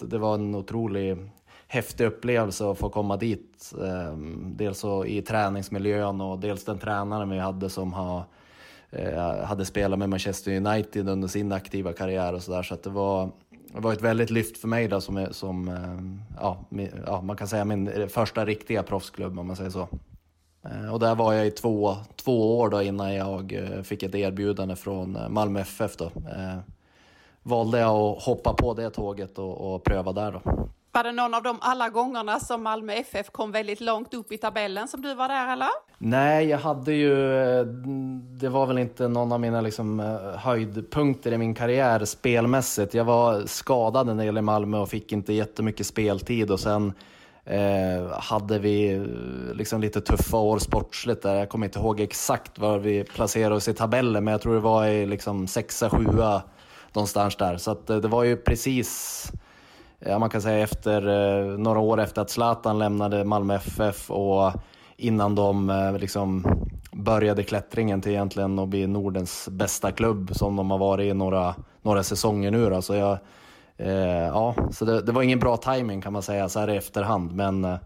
det 0.00 0.18
var 0.18 0.34
en 0.34 0.54
otrolig 0.54 1.30
häftig 1.68 2.04
upplevelse 2.04 2.70
att 2.70 2.78
få 2.78 2.88
komma 2.88 3.16
dit. 3.16 3.72
Eh, 3.82 4.16
dels 4.36 4.84
i 5.06 5.22
träningsmiljön 5.22 6.20
och 6.20 6.38
dels 6.38 6.64
den 6.64 6.78
tränaren 6.78 7.30
vi 7.30 7.38
hade 7.38 7.70
som 7.70 7.92
har 7.92 8.24
Eh, 8.92 9.44
hade 9.44 9.64
spelat 9.64 9.98
med 9.98 10.08
Manchester 10.08 10.56
United 10.56 11.08
under 11.08 11.28
sin 11.28 11.52
aktiva 11.52 11.92
karriär 11.92 12.32
och 12.32 12.42
sådär. 12.42 12.62
Så 12.62 12.74
att 12.74 12.82
det 12.82 12.90
var, 12.90 13.30
det 13.74 13.80
var 13.80 13.92
ett 13.92 14.02
väldigt 14.02 14.30
lyft 14.30 14.58
för 14.58 14.68
mig 14.68 14.88
då 14.88 15.00
som, 15.00 15.26
som 15.30 15.68
eh, 15.68 16.36
ja, 16.40 16.58
ja, 17.06 17.20
man 17.20 17.36
kan 17.36 17.48
säga 17.48 17.64
min 17.64 18.08
första 18.08 18.44
riktiga 18.44 18.82
proffsklubb 18.82 19.38
om 19.38 19.46
man 19.46 19.56
säger 19.56 19.70
så. 19.70 19.88
Eh, 20.64 20.92
och 20.92 21.00
där 21.00 21.14
var 21.14 21.32
jag 21.32 21.46
i 21.46 21.50
två, 21.50 21.96
två 22.16 22.58
år 22.58 22.68
då 22.68 22.82
innan 22.82 23.14
jag 23.14 23.54
fick 23.84 24.02
ett 24.02 24.14
erbjudande 24.14 24.76
från 24.76 25.18
Malmö 25.28 25.60
FF. 25.60 25.96
Då. 25.96 26.04
Eh, 26.04 26.58
valde 27.42 27.78
jag 27.78 27.96
att 27.96 28.22
hoppa 28.22 28.52
på 28.52 28.74
det 28.74 28.90
tåget 28.90 29.38
och, 29.38 29.74
och 29.74 29.84
pröva 29.84 30.12
där. 30.12 30.32
Då. 30.32 30.68
Var 30.92 31.04
det 31.04 31.12
någon 31.12 31.34
av 31.34 31.42
de 31.42 31.58
alla 31.60 31.88
gångerna 31.88 32.40
som 32.40 32.62
Malmö 32.62 32.92
FF 32.92 33.30
kom 33.30 33.52
väldigt 33.52 33.80
långt 33.80 34.14
upp 34.14 34.32
i 34.32 34.38
tabellen 34.38 34.88
som 34.88 35.02
du 35.02 35.14
var 35.14 35.28
där 35.28 35.52
eller? 35.52 35.68
Nej, 35.98 36.46
jag 36.46 36.58
hade 36.58 36.92
ju... 36.92 37.14
Det 38.40 38.48
var 38.48 38.66
väl 38.66 38.78
inte 38.78 39.08
någon 39.08 39.32
av 39.32 39.40
mina 39.40 39.60
liksom, 39.60 40.18
höjdpunkter 40.36 41.32
i 41.32 41.38
min 41.38 41.54
karriär 41.54 42.04
spelmässigt. 42.04 42.94
Jag 42.94 43.04
var 43.04 43.42
skadad 43.46 44.08
en 44.08 44.16
del 44.16 44.38
i 44.38 44.40
Malmö 44.40 44.78
och 44.78 44.88
fick 44.88 45.12
inte 45.12 45.32
jättemycket 45.32 45.86
speltid 45.86 46.50
och 46.50 46.60
sen 46.60 46.92
eh, 47.44 48.18
hade 48.18 48.58
vi 48.58 49.06
liksom 49.54 49.80
lite 49.80 50.00
tuffa 50.00 50.36
år 50.36 50.58
sportsligt 50.58 51.22
där. 51.22 51.34
Jag 51.34 51.48
kommer 51.48 51.66
inte 51.66 51.78
ihåg 51.78 52.00
exakt 52.00 52.58
var 52.58 52.78
vi 52.78 53.04
placerade 53.04 53.54
oss 53.54 53.68
i 53.68 53.74
tabellen, 53.74 54.24
men 54.24 54.32
jag 54.32 54.40
tror 54.40 54.54
det 54.54 54.60
var 54.60 54.86
i 54.86 55.06
liksom 55.06 55.46
sexa, 55.46 55.90
sjua 55.90 56.42
någonstans 56.92 57.36
där. 57.36 57.56
Så 57.56 57.70
att, 57.70 57.90
eh, 57.90 57.96
det 57.96 58.08
var 58.08 58.24
ju 58.24 58.36
precis 58.36 59.22
ja, 60.00 60.18
man 60.18 60.30
kan 60.30 60.42
säga 60.42 60.58
efter 60.58 61.08
eh, 61.08 61.58
några 61.58 61.78
år 61.78 62.00
efter 62.00 62.22
att 62.22 62.30
Zlatan 62.30 62.78
lämnade 62.78 63.24
Malmö 63.24 63.54
FF 63.54 64.10
och 64.10 64.52
innan 64.96 65.34
de 65.34 65.70
eh, 65.70 65.98
liksom 65.98 66.44
började 66.92 67.42
klättringen 67.42 68.00
till 68.00 68.12
egentligen 68.12 68.58
att 68.58 68.68
bli 68.68 68.86
Nordens 68.86 69.48
bästa 69.48 69.92
klubb 69.92 70.30
som 70.34 70.56
de 70.56 70.70
har 70.70 70.78
varit 70.78 71.04
i 71.04 71.14
några, 71.14 71.54
några 71.82 72.02
säsonger 72.02 72.50
nu. 72.50 72.70
Då. 72.70 72.82
Så, 72.82 72.94
jag, 72.94 73.18
eh, 73.76 74.26
ja, 74.26 74.54
så 74.72 74.84
det, 74.84 75.02
det, 75.02 75.12
var 75.12 75.22
ingen 75.22 75.38
bra 75.38 75.56
timing 75.56 76.00
kan 76.00 76.12
man 76.12 76.22
säga 76.22 76.48
så 76.48 76.60
här 76.60 76.70
i 76.70 76.76
efterhand. 76.76 77.32
Men 77.32 77.64
eh, 77.64 77.76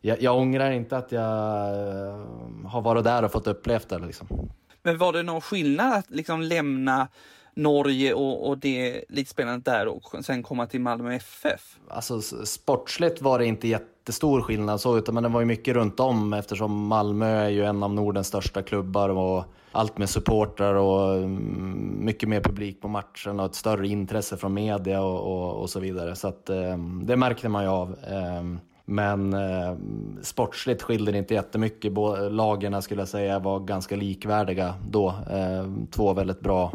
jag, 0.00 0.22
jag 0.22 0.38
ångrar 0.38 0.70
inte 0.70 0.96
att 0.96 1.12
jag 1.12 1.24
eh, 1.24 2.20
har 2.66 2.80
varit 2.80 3.04
där 3.04 3.24
och 3.24 3.32
fått 3.32 3.46
uppleva 3.46 3.84
det. 3.88 4.06
Liksom. 4.06 4.50
Men 4.82 4.98
var 4.98 5.12
det 5.12 5.22
någon 5.22 5.40
skillnad 5.40 5.92
att 5.92 6.10
liksom 6.10 6.42
lämna 6.42 7.08
Norge 7.56 8.14
och, 8.14 8.48
och 8.48 8.58
det 8.58 9.04
elitspelandet 9.08 9.64
där 9.64 9.86
och 9.88 10.24
sen 10.24 10.42
komma 10.42 10.66
till 10.66 10.80
Malmö 10.80 11.14
FF? 11.14 11.78
Alltså 11.88 12.20
sportsligt 12.44 13.22
var 13.22 13.38
det 13.38 13.46
inte 13.46 13.68
jättestor 13.68 14.40
skillnad 14.40 14.80
så, 14.80 14.98
utan 14.98 15.14
men 15.14 15.22
det 15.22 15.28
var 15.28 15.40
ju 15.40 15.46
mycket 15.46 15.74
runt 15.74 16.00
om 16.00 16.32
eftersom 16.32 16.86
Malmö 16.86 17.26
är 17.26 17.48
ju 17.48 17.64
en 17.64 17.82
av 17.82 17.94
Nordens 17.94 18.26
största 18.26 18.62
klubbar 18.62 19.08
och 19.08 19.44
allt 19.72 19.98
med 19.98 20.10
supportrar 20.10 20.74
och 20.74 21.16
mm, 21.16 22.04
mycket 22.04 22.28
mer 22.28 22.40
publik 22.40 22.80
på 22.80 22.88
matchen 22.88 23.40
och 23.40 23.46
ett 23.46 23.54
större 23.54 23.88
intresse 23.88 24.36
från 24.36 24.54
media 24.54 25.02
och, 25.02 25.20
och, 25.20 25.62
och 25.62 25.70
så 25.70 25.80
vidare. 25.80 26.16
Så 26.16 26.28
att, 26.28 26.50
eh, 26.50 26.78
det 27.02 27.16
märkte 27.16 27.48
man 27.48 27.62
ju 27.62 27.68
av. 27.68 27.96
Eh, 28.08 28.42
men 28.84 29.32
eh, 29.32 29.76
sportsligt 30.22 30.82
skilde 30.82 31.12
det 31.12 31.18
inte 31.18 31.34
jättemycket. 31.34 31.92
Lagen 32.30 32.82
skulle 32.82 33.00
jag 33.00 33.08
säga 33.08 33.38
var 33.38 33.60
ganska 33.60 33.96
likvärdiga 33.96 34.74
då. 34.88 35.08
Eh, 35.30 35.66
två 35.90 36.12
väldigt 36.12 36.40
bra 36.40 36.72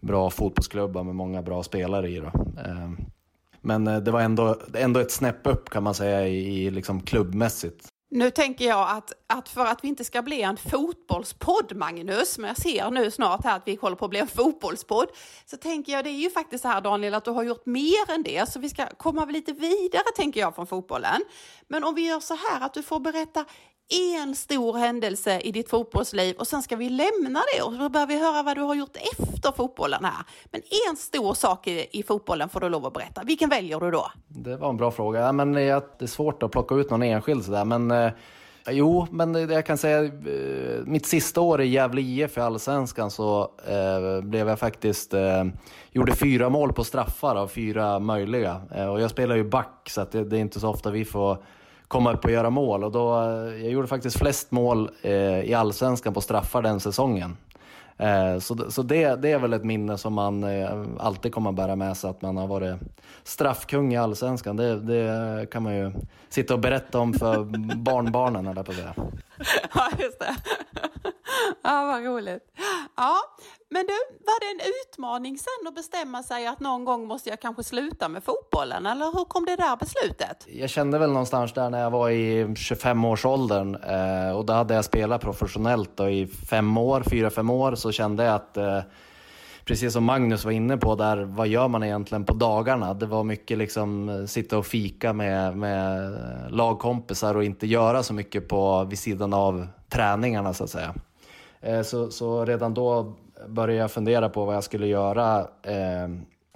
bra 0.00 0.30
fotbollsklubbar 0.30 1.04
med 1.04 1.14
många 1.14 1.42
bra 1.42 1.62
spelare 1.62 2.08
i. 2.08 2.20
Då. 2.20 2.32
Ehm, 2.66 2.98
men 3.60 3.86
eh, 3.86 3.96
det 3.96 4.10
var 4.10 4.20
ändå, 4.20 4.56
ändå 4.74 5.00
ett 5.00 5.12
snäpp 5.12 5.46
upp 5.46 5.70
kan 5.70 5.82
man 5.82 5.94
säga 5.94 6.28
i 6.28 6.70
liksom 6.70 7.00
klubbmässigt. 7.00 7.88
Nu 8.12 8.30
tänker 8.30 8.64
jag 8.64 8.90
att, 8.90 9.12
att 9.26 9.48
för 9.48 9.66
att 9.66 9.84
vi 9.84 9.88
inte 9.88 10.04
ska 10.04 10.22
bli 10.22 10.42
en 10.42 10.56
fotbollspodd, 10.56 11.76
Magnus, 11.76 12.38
men 12.38 12.48
jag 12.48 12.56
ser 12.56 12.90
nu 12.90 13.10
snart 13.10 13.44
här 13.44 13.56
att 13.56 13.62
vi 13.66 13.78
håller 13.80 13.96
på 13.96 14.04
att 14.04 14.10
bli 14.10 14.18
en 14.18 14.28
fotbollspodd, 14.28 15.08
så 15.46 15.56
tänker 15.56 15.92
jag 15.92 16.04
det 16.04 16.10
är 16.10 16.22
ju 16.22 16.30
faktiskt 16.30 16.62
så 16.62 16.68
här 16.68 16.80
Daniel 16.80 17.14
att 17.14 17.24
du 17.24 17.30
har 17.30 17.42
gjort 17.42 17.66
mer 17.66 18.10
än 18.10 18.22
det, 18.22 18.48
så 18.48 18.58
vi 18.58 18.68
ska 18.68 18.86
komma 18.86 19.24
lite 19.24 19.52
vidare 19.52 20.02
tänker 20.16 20.40
jag 20.40 20.54
från 20.54 20.66
fotbollen. 20.66 21.20
Men 21.68 21.84
om 21.84 21.94
vi 21.94 22.08
gör 22.08 22.20
så 22.20 22.34
här 22.34 22.66
att 22.66 22.74
du 22.74 22.82
får 22.82 23.00
berätta 23.00 23.44
en 23.90 24.34
stor 24.34 24.78
händelse 24.78 25.40
i 25.40 25.52
ditt 25.52 25.70
fotbollsliv 25.70 26.36
och 26.36 26.46
sen 26.46 26.62
ska 26.62 26.76
vi 26.76 26.88
lämna 26.88 27.42
det 27.54 27.62
och 27.62 27.72
så 27.72 27.88
börjar 27.88 28.06
vi 28.06 28.18
höra 28.18 28.42
vad 28.42 28.56
du 28.56 28.60
har 28.60 28.74
gjort 28.74 28.96
efter 28.96 29.52
fotbollen 29.52 30.04
här. 30.04 30.24
Men 30.50 30.62
en 30.90 30.96
stor 30.96 31.34
sak 31.34 31.66
i, 31.66 31.86
i 31.92 32.02
fotbollen 32.02 32.48
får 32.48 32.60
du 32.60 32.68
lov 32.68 32.86
att 32.86 32.92
berätta. 32.92 33.22
Vilken 33.24 33.48
väljer 33.48 33.80
du 33.80 33.90
då? 33.90 34.10
Det 34.28 34.56
var 34.56 34.68
en 34.68 34.76
bra 34.76 34.90
fråga. 34.90 35.20
Ja, 35.20 35.32
men 35.32 35.52
det 35.52 35.62
är 35.98 36.06
svårt 36.06 36.42
att 36.42 36.50
plocka 36.50 36.74
ut 36.74 36.90
någon 36.90 37.02
enskild 37.02 37.44
sådär, 37.44 37.64
men 37.64 37.90
eh, 37.90 38.12
Jo, 38.68 39.06
men 39.10 39.34
jag 39.34 39.66
kan 39.66 39.78
säga 39.78 40.04
eh, 40.04 40.84
mitt 40.84 41.06
sista 41.06 41.40
år 41.40 41.60
i 41.60 41.66
Gävle 41.66 42.00
IF 42.00 42.36
i 42.36 42.40
Allsvenskan 42.40 43.10
så 43.10 43.50
eh, 43.66 44.24
blev 44.24 44.48
jag 44.48 44.58
faktiskt, 44.58 45.14
eh, 45.14 45.44
gjorde 45.92 46.12
fyra 46.12 46.48
mål 46.48 46.72
på 46.72 46.84
straffar 46.84 47.36
av 47.36 47.48
fyra 47.48 47.98
möjliga. 47.98 48.60
Eh, 48.74 48.86
och 48.86 49.00
jag 49.00 49.10
spelar 49.10 49.36
ju 49.36 49.44
back 49.44 49.88
så 49.90 50.06
det, 50.12 50.24
det, 50.24 50.36
är 50.36 50.40
inte 50.40 50.60
så 50.60 50.68
ofta 50.68 50.90
vi 50.90 51.04
får 51.04 51.38
komma 51.90 52.12
upp 52.12 52.24
och 52.24 52.30
göra 52.30 52.50
mål. 52.50 52.84
Och 52.84 52.92
då, 52.92 53.22
eh, 53.22 53.62
jag 53.62 53.70
gjorde 53.70 53.88
faktiskt 53.88 54.18
flest 54.18 54.50
mål 54.50 54.90
eh, 55.02 55.40
i 55.40 55.54
allsvenskan 55.54 56.14
på 56.14 56.20
straffar 56.20 56.62
den 56.62 56.80
säsongen. 56.80 57.36
Eh, 57.96 58.38
så 58.38 58.70
så 58.70 58.82
det, 58.82 59.16
det 59.16 59.32
är 59.32 59.38
väl 59.38 59.52
ett 59.52 59.64
minne 59.64 59.98
som 59.98 60.14
man 60.14 60.44
eh, 60.44 60.84
alltid 60.98 61.32
kommer 61.32 61.50
att 61.50 61.56
bära 61.56 61.76
med 61.76 61.96
sig, 61.96 62.10
att 62.10 62.22
man 62.22 62.36
har 62.36 62.46
varit 62.46 62.76
straffkung 63.24 63.94
i 63.94 63.96
allsvenskan. 63.96 64.56
Det, 64.56 64.80
det 64.80 65.50
kan 65.50 65.62
man 65.62 65.76
ju 65.76 65.92
sitta 66.28 66.54
och 66.54 66.60
berätta 66.60 66.98
om 66.98 67.14
för 67.14 67.44
barnbarnen, 67.76 68.46
eller 68.46 68.62
på 68.62 68.72
det. 68.72 68.94
Ja, 69.74 69.88
just 69.98 70.18
det. 70.18 70.36
Ja, 71.62 71.86
vad 71.86 72.04
roligt. 72.04 72.42
Ja, 72.96 73.16
men 73.70 73.86
du, 73.86 73.92
var 74.26 74.40
det 74.40 74.62
en 74.62 74.70
utmaning 74.82 75.38
sen 75.38 75.68
att 75.68 75.74
bestämma 75.74 76.22
sig 76.22 76.46
att 76.46 76.60
någon 76.60 76.84
gång 76.84 77.06
måste 77.06 77.30
jag 77.30 77.40
kanske 77.40 77.64
sluta 77.64 78.08
med 78.08 78.24
fotbollen? 78.24 78.86
Eller 78.86 79.04
hur 79.04 79.24
kom 79.24 79.44
det 79.44 79.56
där 79.56 79.76
beslutet? 79.76 80.46
Jag 80.52 80.70
kände 80.70 80.98
väl 80.98 81.10
någonstans 81.10 81.52
där 81.52 81.70
när 81.70 81.80
jag 81.80 81.90
var 81.90 82.10
i 82.10 82.44
25-årsåldern 82.44 83.74
eh, 83.74 84.36
och 84.36 84.46
då 84.46 84.52
hade 84.52 84.74
jag 84.74 84.84
spelat 84.84 85.20
professionellt 85.20 85.90
då, 85.94 86.10
i 86.10 86.26
fem 86.26 86.76
år, 86.78 87.02
fyra, 87.10 87.30
fem 87.30 87.50
år, 87.50 87.74
så 87.74 87.92
kände 87.92 88.24
jag 88.24 88.34
att 88.34 88.56
eh, 88.56 88.80
precis 89.64 89.92
som 89.92 90.04
Magnus 90.04 90.44
var 90.44 90.52
inne 90.52 90.76
på 90.76 90.94
där, 90.94 91.16
vad 91.16 91.48
gör 91.48 91.68
man 91.68 91.82
egentligen 91.82 92.24
på 92.24 92.34
dagarna? 92.34 92.94
Det 92.94 93.06
var 93.06 93.24
mycket 93.24 93.58
liksom 93.58 94.08
eh, 94.08 94.24
sitta 94.24 94.58
och 94.58 94.66
fika 94.66 95.12
med, 95.12 95.56
med 95.56 96.12
lagkompisar 96.50 97.34
och 97.34 97.44
inte 97.44 97.66
göra 97.66 98.02
så 98.02 98.14
mycket 98.14 98.48
på, 98.48 98.84
vid 98.84 98.98
sidan 98.98 99.32
av 99.34 99.66
träningarna 99.88 100.54
så 100.54 100.64
att 100.64 100.70
säga. 100.70 100.94
Eh, 101.60 101.82
så, 101.82 102.10
så 102.10 102.44
redan 102.44 102.74
då 102.74 103.12
började 103.48 103.80
jag 103.80 103.90
fundera 103.90 104.28
på 104.28 104.44
vad 104.44 104.54
jag 104.54 104.64
skulle 104.64 104.86
göra 104.86 105.38
eh, 105.62 106.08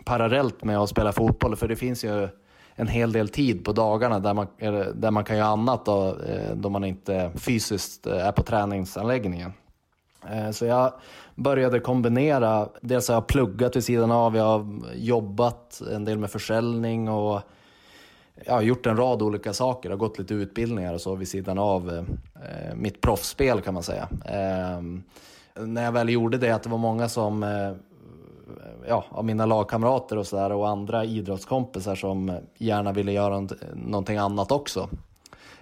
parallellt 0.05 0.65
med 0.65 0.79
att 0.79 0.89
spela 0.89 1.13
fotboll. 1.13 1.57
För 1.57 1.69
det 1.69 1.77
finns 1.77 2.05
ju 2.05 2.29
en 2.75 2.89
hel 2.89 3.13
del 3.13 3.29
tid 3.29 3.65
på 3.65 3.73
dagarna 3.73 4.19
där 4.19 4.35
man, 4.35 4.47
där 4.95 5.11
man 5.11 5.25
kan 5.25 5.37
göra 5.37 5.49
annat 5.49 5.85
då, 5.85 6.09
eh, 6.09 6.55
då 6.55 6.71
man 6.71 6.85
inte 6.85 7.31
fysiskt 7.35 8.07
eh, 8.07 8.27
är 8.27 8.33
på 8.33 8.43
träningsanläggningen. 8.43 9.53
Så 10.53 10.65
jag 10.65 10.93
började 11.35 11.81
kombinera, 11.81 12.69
dels 12.81 13.09
har 13.09 13.15
jag 13.15 13.27
pluggat 13.27 13.77
vid 13.77 13.85
sidan 13.85 14.11
av, 14.11 14.37
jag 14.37 14.45
har 14.45 14.67
jobbat 14.95 15.83
en 15.93 16.05
del 16.05 16.19
med 16.19 16.31
försäljning 16.31 17.09
och 17.09 17.43
jag 18.45 18.55
har 18.55 18.63
gjort 18.63 18.87
en 18.87 18.97
rad 18.97 19.23
olika 19.23 19.53
saker, 19.53 19.89
jag 19.89 19.97
har 19.97 20.01
gått 20.01 20.19
lite 20.19 20.35
utbildningar 20.35 20.95
och 20.95 21.01
så 21.01 21.15
vid 21.15 21.29
sidan 21.29 21.59
av 21.59 21.91
eh, 21.91 21.99
eh 21.99 22.75
mitt 22.75 23.01
proffsspel 23.01 23.61
kan 23.61 23.75
man 23.75 23.83
säga. 23.83 24.09
Eh, 24.25 24.83
när 25.65 25.85
jag 25.85 25.93
väl 25.93 26.09
gjorde 26.09 26.39
det, 26.39 26.51
att 26.51 26.63
det 26.63 26.69
var 26.69 26.79
många 26.79 27.09
som, 27.09 27.43
eh, 27.43 27.73
ja, 28.89 29.05
av 29.09 29.25
mina 29.25 29.47
lagkamrater 29.47 30.19
och 30.19 30.27
sådär 30.27 30.53
och 30.53 30.69
andra 30.69 31.05
idrottskompisar 31.05 31.95
som 31.95 32.39
gärna 32.59 32.93
ville 32.93 33.13
göra 33.13 33.49
någonting 33.75 34.17
annat 34.17 34.53
också. 34.53 34.89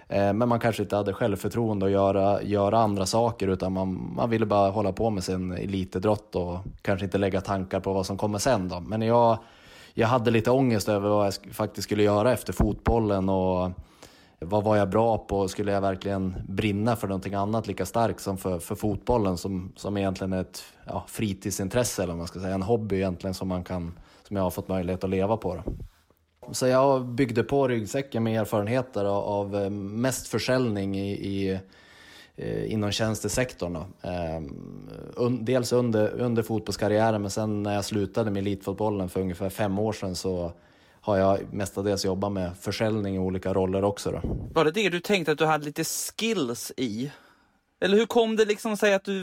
Eh, 0.07 0.33
men 0.33 0.49
man 0.49 0.59
kanske 0.59 0.83
inte 0.83 0.95
hade 0.95 1.13
självförtroende 1.13 1.85
att 1.85 1.91
göra, 1.91 2.41
göra 2.41 2.79
andra 2.79 3.05
saker 3.05 3.47
utan 3.47 3.73
man, 3.73 4.13
man 4.15 4.29
ville 4.29 4.45
bara 4.45 4.69
hålla 4.69 4.91
på 4.91 5.09
med 5.09 5.23
sin 5.23 5.51
elitidrott 5.51 6.35
och 6.35 6.57
kanske 6.81 7.05
inte 7.05 7.17
lägga 7.17 7.41
tankar 7.41 7.79
på 7.79 7.93
vad 7.93 8.05
som 8.05 8.17
kommer 8.17 8.39
sen. 8.39 8.69
Då. 8.69 8.79
Men 8.79 9.01
jag, 9.01 9.37
jag 9.93 10.07
hade 10.07 10.31
lite 10.31 10.51
ångest 10.51 10.89
över 10.89 11.09
vad 11.09 11.25
jag 11.25 11.33
faktiskt 11.51 11.83
skulle 11.83 12.03
göra 12.03 12.33
efter 12.33 12.53
fotbollen 12.53 13.29
och 13.29 13.71
vad 14.39 14.63
var 14.63 14.75
jag 14.75 14.89
bra 14.89 15.17
på? 15.17 15.47
Skulle 15.47 15.71
jag 15.71 15.81
verkligen 15.81 16.35
brinna 16.47 16.95
för 16.95 17.07
någonting 17.07 17.33
annat 17.33 17.67
lika 17.67 17.85
starkt 17.85 18.19
som 18.19 18.37
för, 18.37 18.59
för 18.59 18.75
fotbollen 18.75 19.37
som, 19.37 19.71
som 19.75 19.97
egentligen 19.97 20.33
är 20.33 20.41
ett 20.41 20.63
ja, 20.85 21.05
fritidsintresse 21.07 22.03
eller 22.03 22.15
man 22.15 22.27
ska 22.27 22.39
säga, 22.39 22.53
en 22.53 22.63
hobby 22.63 22.95
egentligen 22.95 23.33
som, 23.33 23.47
man 23.47 23.63
kan, 23.63 23.99
som 24.27 24.35
jag 24.35 24.43
har 24.43 24.51
fått 24.51 24.67
möjlighet 24.67 25.03
att 25.03 25.09
leva 25.09 25.37
på. 25.37 25.55
Då. 25.55 25.73
Så 26.51 26.67
jag 26.67 27.05
byggde 27.05 27.43
på 27.43 27.67
ryggsäcken 27.67 28.23
med 28.23 28.41
erfarenheter 28.41 29.05
av, 29.05 29.55
eh, 29.55 29.69
mest 29.69 30.27
försäljning 30.27 30.97
i, 30.97 31.11
i 31.11 31.59
inom 32.37 32.91
tjänstesektorn. 32.91 33.77
Um, 35.17 35.45
dels 35.45 35.73
under, 35.73 36.21
under 36.21 36.43
fotbollskarriären 36.43 37.21
men 37.21 37.31
sen 37.31 37.63
när 37.63 37.75
jag 37.75 37.85
slutade 37.85 38.31
med 38.31 38.39
elitfotbollen 38.39 39.09
för 39.09 39.21
ungefär 39.21 39.49
fem 39.49 39.79
år 39.79 39.93
sedan 39.93 40.15
så 40.15 40.53
har 41.01 41.17
jag 41.17 41.53
mestadels 41.53 42.05
jobbat 42.05 42.31
med 42.31 42.51
försäljning 42.61 43.15
i 43.15 43.19
olika 43.19 43.53
roller 43.53 43.83
också. 43.83 44.11
Då. 44.11 44.21
Var 44.53 44.65
det 44.65 44.71
det 44.71 44.89
du 44.89 44.99
tänkte 44.99 45.31
att 45.31 45.37
du 45.37 45.45
hade 45.45 45.65
lite 45.65 45.83
skills 45.83 46.71
i? 46.77 47.11
Eller 47.79 47.97
hur 47.97 48.05
kom 48.05 48.35
det 48.35 48.45
liksom 48.45 48.77
sig 48.77 48.93
att 48.93 49.03
du 49.03 49.21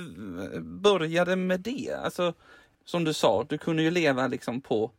eh, 0.54 0.60
började 0.60 1.36
med 1.36 1.60
det? 1.60 1.92
Alltså, 2.04 2.34
som 2.84 3.04
du 3.04 3.12
sa, 3.12 3.46
du 3.48 3.58
kunde 3.58 3.82
ju 3.82 3.90
leva 3.90 4.26
liksom 4.26 4.60
på, 4.60 4.90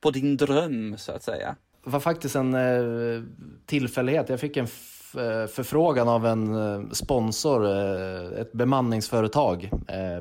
på 0.00 0.10
din 0.10 0.36
dröm 0.36 0.98
så 0.98 1.12
att 1.12 1.22
säga. 1.22 1.56
Det 1.84 1.90
var 1.90 2.00
faktiskt 2.00 2.36
en 2.36 2.54
eh, 2.54 3.22
tillfällighet. 3.66 4.28
Jag 4.28 4.40
fick 4.40 4.56
en 4.56 4.64
eh, 4.64 4.70
Eh, 5.16 5.46
förfrågan 5.46 6.08
av 6.08 6.26
en 6.26 6.54
eh, 6.54 6.90
sponsor, 6.90 7.66
eh, 7.66 8.40
ett 8.40 8.52
bemanningsföretag, 8.52 9.70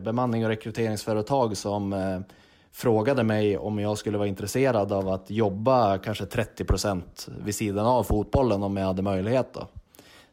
bemanning 0.01 0.43
och 0.43 0.49
rekryteringsföretag 0.49 1.57
som 1.57 2.23
frågade 2.71 3.23
mig 3.23 3.57
om 3.57 3.79
jag 3.79 3.97
skulle 3.97 4.17
vara 4.17 4.27
intresserad 4.27 4.91
av 4.91 5.09
att 5.09 5.29
jobba 5.29 5.97
kanske 5.97 6.25
30 6.25 6.63
procent 6.63 7.27
vid 7.45 7.55
sidan 7.55 7.85
av 7.85 8.03
fotbollen 8.03 8.63
om 8.63 8.77
jag 8.77 8.87
hade 8.87 9.01
möjlighet. 9.01 9.53
Då. 9.53 9.67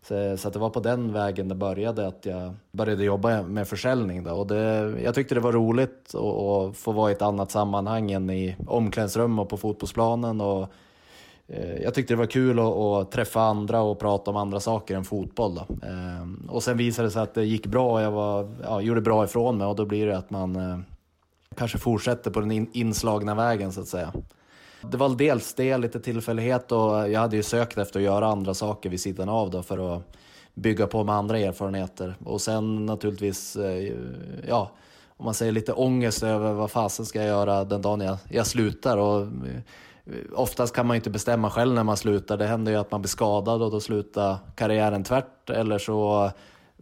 Så, 0.02 0.36
så 0.36 0.50
det 0.50 0.58
var 0.58 0.70
på 0.70 0.80
den 0.80 1.12
vägen 1.12 1.48
det 1.48 1.54
började, 1.54 2.06
att 2.06 2.26
jag 2.26 2.54
började 2.72 3.04
jobba 3.04 3.42
med 3.42 3.68
försäljning. 3.68 4.24
Då. 4.24 4.30
Och 4.30 4.46
det, 4.46 4.94
jag 5.04 5.14
tyckte 5.14 5.34
det 5.34 5.40
var 5.40 5.52
roligt 5.52 6.14
att 6.14 6.76
få 6.76 6.92
vara 6.92 7.10
i 7.10 7.12
ett 7.12 7.22
annat 7.22 7.50
sammanhang 7.50 8.10
än 8.10 8.30
i 8.30 8.56
omklädningsrum 8.66 9.38
och 9.38 9.48
på 9.48 9.56
fotbollsplanen. 9.56 10.40
Och, 10.40 10.68
Eh, 11.52 11.82
jag 11.82 11.94
tyckte 11.94 12.14
det 12.14 12.18
var 12.18 12.26
kul 12.26 12.58
att, 12.58 12.66
att, 12.66 13.12
träffa 13.12 13.40
andra 13.40 13.80
och 13.80 13.98
prata 13.98 14.30
om 14.30 14.36
andra 14.36 14.60
saker 14.60 14.96
än 14.96 15.04
fotboll. 15.04 15.54
Då. 15.54 15.86
Eh, 15.86 16.50
och 16.54 16.62
sen 16.62 16.76
visade 16.76 17.08
det 17.08 17.12
sig 17.12 17.22
att 17.22 17.34
det 17.34 17.44
gick 17.44 17.66
bra 17.66 17.92
och 17.92 18.00
jag 18.00 18.10
var, 18.10 18.54
ja, 18.62 18.80
gjorde 18.80 19.00
bra 19.00 19.24
ifrån 19.24 19.58
mig 19.58 19.66
och 19.66 19.76
då 19.76 19.84
blir 19.84 20.06
det 20.06 20.18
att 20.18 20.30
man 20.30 20.56
eh, 20.56 20.78
kanske 21.56 21.78
fortsätter 21.78 22.30
på 22.30 22.40
den 22.40 22.68
inslagna 22.72 23.34
vägen 23.34 23.72
så 23.72 23.80
att 23.80 23.88
säga. 23.88 24.12
Det 24.90 24.96
var 24.96 25.08
dels 25.08 25.54
det, 25.54 25.78
lite 25.78 26.00
tillfällighet 26.00 26.72
och 26.72 27.10
jag 27.10 27.20
hade 27.20 27.36
ju 27.36 27.42
sökt 27.42 27.78
efter 27.78 28.00
att 28.00 28.04
göra 28.04 28.26
andra 28.26 28.54
saker 28.54 28.90
vid 28.90 29.00
sidan 29.00 29.28
av 29.28 29.50
då 29.50 29.62
för 29.62 29.96
att 29.96 30.02
bygga 30.54 30.86
på 30.86 31.04
med 31.04 31.14
andra 31.14 31.38
erfarenheter. 31.38 32.14
Och 32.24 32.40
sen 32.40 32.86
naturligtvis, 32.86 33.56
ja, 34.48 34.70
om 35.16 35.24
man 35.24 35.34
säger 35.34 35.52
lite 35.52 35.72
ångest 35.72 36.22
över 36.22 36.52
vad 36.52 36.70
fasen 36.70 37.06
ska 37.06 37.18
jag 37.18 37.28
göra 37.28 37.64
den 37.64 37.82
dagen 37.82 38.00
jag, 38.00 38.16
jag 38.28 38.46
slutar. 38.46 38.96
Och, 38.96 39.26
oftast 40.32 40.74
kan 40.74 40.86
man 40.86 40.94
ju 40.94 40.98
inte 40.98 41.10
bestämma 41.10 41.50
själv 41.50 41.74
när 41.74 41.84
man 41.84 41.96
slutar. 41.96 42.36
Det 42.36 42.46
händer 42.46 42.72
ju 42.72 42.78
att 42.78 42.90
man 42.90 43.02
blir 43.02 43.08
skadad 43.08 43.62
och 43.62 43.70
då 43.70 43.80
slutar 43.80 44.38
karriären 44.54 45.04
tvärt. 45.04 45.50
Eller 45.50 45.78
så 45.78 46.30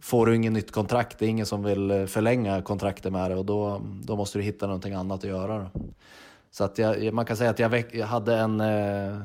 får 0.01 0.25
du 0.25 0.35
inget 0.35 0.51
nytt 0.51 0.71
kontrakt. 0.71 1.19
Det 1.19 1.25
är 1.25 1.29
ingen 1.29 1.45
som 1.45 1.63
vill 1.63 1.91
eh, 1.91 2.05
förlänga 2.05 2.61
kontraktet 2.61 3.11
med 3.11 3.31
dig 3.31 3.37
och 3.37 3.45
då, 3.45 3.81
då 4.03 4.15
måste 4.15 4.37
du 4.37 4.43
hitta 4.43 4.65
någonting 4.65 4.93
annat 4.93 5.17
att 5.17 5.29
göra. 5.29 5.57
Då. 5.57 5.81
Så 6.51 6.63
att 6.63 6.77
jag, 6.77 7.13
man 7.13 7.25
kan 7.25 7.37
säga 7.37 7.49
att 7.49 7.59
jag, 7.59 7.85
jag 7.91 8.07
hade 8.07 8.37
en, 8.37 8.61
eh, 8.61 9.17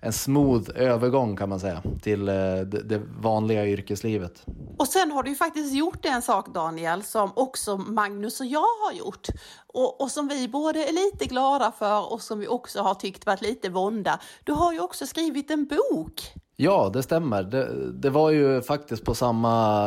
en 0.00 0.12
smooth 0.12 0.70
övergång 0.74 1.36
kan 1.36 1.48
man 1.48 1.60
säga 1.60 1.82
till 2.02 2.28
eh, 2.28 2.34
det, 2.60 3.02
vanliga 3.20 3.66
yrkeslivet. 3.66 4.44
Och 4.78 4.88
sen 4.88 5.10
har 5.10 5.22
du 5.22 5.30
ju 5.30 5.36
faktiskt 5.36 5.74
gjort 5.74 6.04
en 6.04 6.22
sak 6.22 6.54
Daniel 6.54 7.02
som 7.02 7.32
också 7.34 7.76
Magnus 7.76 8.40
och 8.40 8.46
jag 8.46 8.60
har 8.60 8.92
gjort 8.92 9.28
och, 9.66 10.00
och 10.00 10.10
som 10.10 10.28
vi 10.28 10.48
både 10.48 10.84
är 10.84 10.92
lite 10.92 11.24
glada 11.24 11.72
för 11.78 12.12
och 12.12 12.22
som 12.22 12.38
vi 12.38 12.48
också 12.48 12.82
har 12.82 12.94
tyckt 12.94 13.26
varit 13.26 13.42
lite 13.42 13.68
vånda. 13.68 14.20
Du 14.44 14.52
har 14.52 14.72
ju 14.72 14.80
också 14.80 15.06
skrivit 15.06 15.50
en 15.50 15.66
bok. 15.66 16.22
Ja, 16.56 16.90
det 16.92 17.02
stämmer. 17.02 17.42
Det, 17.42 17.92
det, 17.92 18.10
var 18.10 18.30
ju 18.30 18.62
faktiskt 18.62 19.04
på 19.04 19.14
samma, 19.14 19.86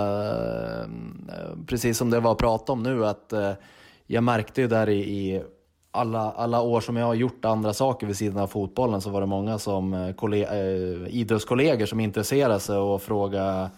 eh, 1.27 1.65
precis 1.67 1.97
som 1.97 2.09
det 2.09 2.19
var 2.19 2.31
att 2.31 2.37
prata 2.37 2.71
om 2.71 2.83
nu, 2.83 3.05
att 3.05 3.33
jag 4.07 4.23
märkte 4.23 4.61
ju 4.61 4.67
där 4.67 4.89
i, 4.89 4.99
i 4.99 5.43
alla, 5.95 6.31
alla 6.31 6.61
år 6.61 6.81
som 6.81 6.97
jag 6.97 7.05
har 7.05 7.13
gjort 7.13 7.45
andra 7.45 7.73
saker 7.73 8.07
vid 8.07 8.17
sidan 8.17 8.43
av 8.43 8.47
fotbollen 8.47 9.01
så 9.01 9.09
var 9.09 9.21
det 9.21 9.27
många 9.27 9.59
som 9.59 9.93
eh, 9.93 9.99
eh 9.99 11.07
idrottskollegor 11.07 11.85
som 11.85 11.99
intresserade 11.99 12.59
sig 12.59 12.77
och 12.77 13.01
frågade, 13.01 13.69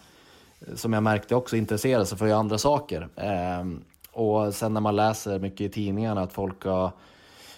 eh, 0.60 0.76
som 0.76 0.94
jag 0.94 1.04
märkte 1.04 1.36
också 1.36 1.58
intresserade 1.58 2.06
sig 2.06 2.18
för 2.18 2.30
andra 2.30 2.58
saker. 2.58 3.08
Eh, 3.16 3.66
och 4.12 4.54
sen 4.54 4.74
när 4.74 4.82
man 4.82 4.96
läser 4.96 5.40
mycket 5.40 5.62
i 5.62 5.70
tidningarna 5.70 6.22
att 6.22 6.34
folk 6.34 6.66
har 6.66 6.92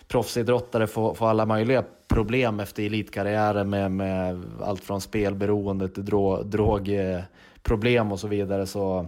proffsidrottare 0.08 0.88
får, 0.88 1.13
får 1.13 1.30
alla 1.30 1.46
möjliga 1.46 1.84
problem 2.08 2.60
efter 2.60 2.84
elitkarriären 2.84 3.70
med, 3.70 3.91
med 3.91 4.43
allt 4.62 4.84
från 4.84 5.02
spelberoende 5.02 5.89
till 5.89 6.06
drogproblem 6.46 8.12
och 8.12 8.20
så 8.20 8.28
vidare. 8.28 8.65
Så 8.65 9.06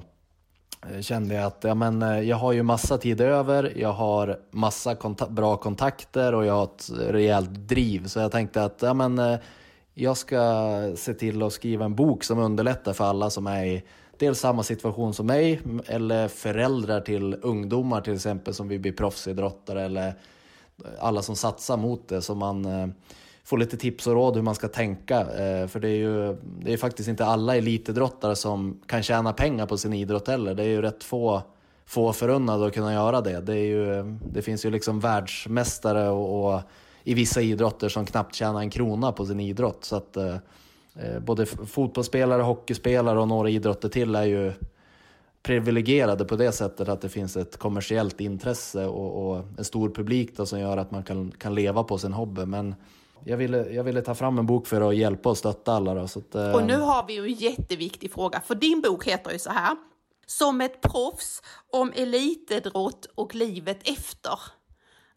Eh, 0.88 1.02
kände 1.02 1.36
jag 1.36 1.44
att 1.44 1.64
ja, 1.64 1.76
men, 1.76 2.02
eh, 2.02 2.20
jag 2.20 2.38
har 2.38 2.52
ju 2.54 2.64
massa 2.64 2.98
tid 2.98 3.22
över, 3.22 3.74
jag 3.76 3.94
har 3.94 4.40
massa 4.52 4.96
konta 4.96 5.30
bra 5.30 5.58
kontakter 5.58 6.36
och 6.36 6.46
jag 6.46 6.54
har 6.54 6.64
ett 6.64 6.90
rejält 7.00 7.50
driv. 7.50 8.08
Så 8.08 8.20
jag 8.20 8.32
tänkte 8.32 8.64
att 8.64 8.82
ja, 8.82 8.94
men, 8.94 9.20
eh, 9.20 9.40
jag 9.94 10.18
ska 10.18 10.94
se 10.96 11.14
till 11.14 11.44
att 11.44 11.54
skriva 11.54 11.86
en 11.86 11.96
bok 11.96 12.24
som 12.24 12.40
underlättar 12.40 12.94
för 12.94 13.04
alla 13.04 13.30
som 13.30 13.48
är 13.48 13.66
i 13.66 13.84
dels 14.18 14.40
samma 14.40 14.64
situation 14.64 15.14
som 15.14 15.26
mig 15.26 15.62
eller 15.86 16.28
föräldrar 16.28 17.02
till 17.02 17.38
ungdomar 17.42 18.02
till 18.02 18.14
exempel 18.14 18.54
som 18.54 18.68
vill 18.68 18.80
bli 18.80 18.92
proffsidrottare 18.92 19.84
eller 19.84 20.14
alla 21.00 21.22
som 21.22 21.36
satsar 21.36 21.78
mot 21.78 22.08
det. 22.08 22.22
Så 22.22 22.36
man 22.36 22.94
få 23.44 23.56
lite 23.56 23.78
tips 23.78 24.08
och 24.08 24.14
råd 24.14 24.36
hur 24.36 24.44
man 24.44 24.56
ska 24.56 24.68
tänka. 24.68 25.20
Eh, 25.20 25.68
för 25.68 25.80
det 25.80 25.90
är 25.90 25.98
ju 25.98 26.38
det 26.60 26.74
är 26.74 26.78
faktiskt 26.78 27.10
inte 27.10 27.26
alla 27.26 27.56
elitidrottare 27.56 28.36
som 28.36 28.82
kan 28.86 29.04
tjäna 29.04 29.34
pengar 29.34 29.66
på 29.66 29.78
sin 29.78 29.94
idrott 29.94 30.28
heller. 30.28 30.54
Det 30.54 30.64
är 30.64 30.68
ju 30.68 30.82
rätt 30.82 31.04
få, 31.04 31.42
få 31.86 32.14
förunnade 32.14 32.68
att 32.68 32.74
kunna 32.74 32.94
göra 32.94 33.22
det. 33.22 33.42
Det, 33.42 33.54
är 33.54 33.66
ju, 33.66 34.18
det 34.32 34.42
finns 34.42 34.66
ju 34.66 34.70
liksom 34.70 35.00
världsmästare 35.00 36.10
och, 36.10 36.54
och, 36.54 36.62
i 37.04 37.14
vissa 37.14 37.42
idrotter 37.42 37.90
som 37.90 38.06
knappt 38.06 38.36
tjänar 38.36 38.60
en 38.60 38.70
krona 38.70 39.12
på 39.12 39.26
sin 39.26 39.40
idrott. 39.40 39.86
Så 39.86 39.96
att, 39.96 40.18
eh, 40.18 40.36
eh 40.96 41.20
både 41.20 41.46
fotbollsspelare, 41.46 42.42
hockeyspelare 42.42 43.20
och 43.20 43.28
några 43.28 43.50
idrotter 43.50 43.90
till 43.90 44.16
är 44.16 44.24
ju 44.24 44.54
privilegierade 45.44 46.26
på 46.26 46.36
det 46.36 46.52
sättet 46.52 46.90
att 46.90 47.02
det 47.02 47.10
finns 47.10 47.38
ett 47.38 47.58
kommersiellt 47.58 48.22
intresse 48.22 48.86
och, 48.86 49.30
och 49.30 49.46
en 49.58 49.64
stor 49.64 49.90
publik 49.90 50.38
då, 50.38 50.46
som 50.46 50.60
gör 50.60 50.78
att 50.78 50.92
man 50.92 51.04
kan, 51.04 51.32
kan 51.32 51.56
leva 51.56 51.84
på 51.84 51.98
sin 51.98 52.14
hobby. 52.14 52.46
Men 52.46 52.76
jag 53.26 53.38
ville, 53.38 53.70
jag 53.70 53.84
ville 53.84 54.02
ta 54.02 54.16
fram 54.16 54.40
en 54.40 54.46
bok 54.46 54.68
för 54.68 54.90
att 54.90 54.96
hjälpa 54.96 55.30
och 55.30 55.38
stötta 55.38 55.74
alla. 55.74 55.94
Då, 55.94 56.08
så 56.08 56.20
att, 56.20 56.36
eh... 56.36 56.52
Och 56.52 56.64
nu 56.64 56.78
har 56.78 57.08
vi 57.08 57.14
ju 57.14 57.26
en 57.26 57.34
jätteviktig 57.34 58.14
fråga, 58.14 58.42
för 58.42 58.56
din 58.56 58.82
bok 58.82 59.08
heter 59.08 59.32
ju 59.32 59.40
så 59.40 59.50
här. 59.50 59.78
Som 60.26 60.62
ett 60.62 60.82
proffs 60.82 61.42
om 61.72 61.94
elitidrott 61.96 63.06
och 63.16 63.36
livet 63.36 63.90
efter. 63.90 64.40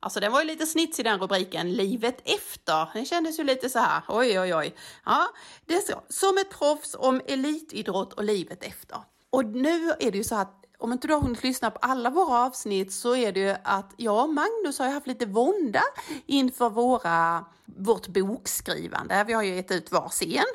Alltså 0.01 0.21
den 0.21 0.33
var 0.33 0.41
ju 0.41 0.47
lite 0.47 0.67
snitsig 0.67 1.05
den 1.05 1.19
rubriken, 1.19 1.73
livet 1.73 2.17
efter. 2.25 2.89
Den 2.95 3.05
kändes 3.05 3.39
ju 3.39 3.45
lite 3.45 3.69
så 3.71 3.79
här, 3.79 4.03
oj 4.09 4.41
oj 4.41 4.55
oj. 4.55 4.75
Ja, 5.05 5.27
det 5.67 5.75
är 5.75 5.81
så. 5.81 6.03
Som 6.09 6.39
ett 6.39 6.51
proffs 6.59 6.97
om 6.99 7.21
elitidrott 7.27 8.13
och 8.13 8.25
livet 8.25 8.65
efter. 8.65 8.99
Och 9.31 9.45
nu 9.45 9.91
är 9.91 10.11
det 10.11 10.19
ju 10.19 10.25
så 10.25 10.35
att 10.35 10.62
om 10.83 10.93
inte 10.93 11.07
du 11.07 11.15
har 11.15 11.21
hunnit 11.21 11.43
lyssna 11.43 11.71
på 11.71 11.79
alla 11.83 12.11
våra 12.11 12.47
avsnitt 12.47 12.93
så 12.93 13.17
är 13.17 13.33
det 13.33 13.41
ju 13.41 13.55
att 13.65 13.95
jag 13.97 14.25
och 14.25 14.35
Magnus 14.35 14.79
har 14.79 14.89
haft 14.89 15.07
lite 15.07 15.27
vånda 15.27 15.83
inför 16.27 16.71
våra, 16.71 17.45
vårt 17.65 18.07
bokskrivande. 18.07 19.25
Vi 19.27 19.33
har 19.33 19.43
ju 19.43 19.55
gett 19.55 19.71
ut 19.71 19.93
var 19.93 20.13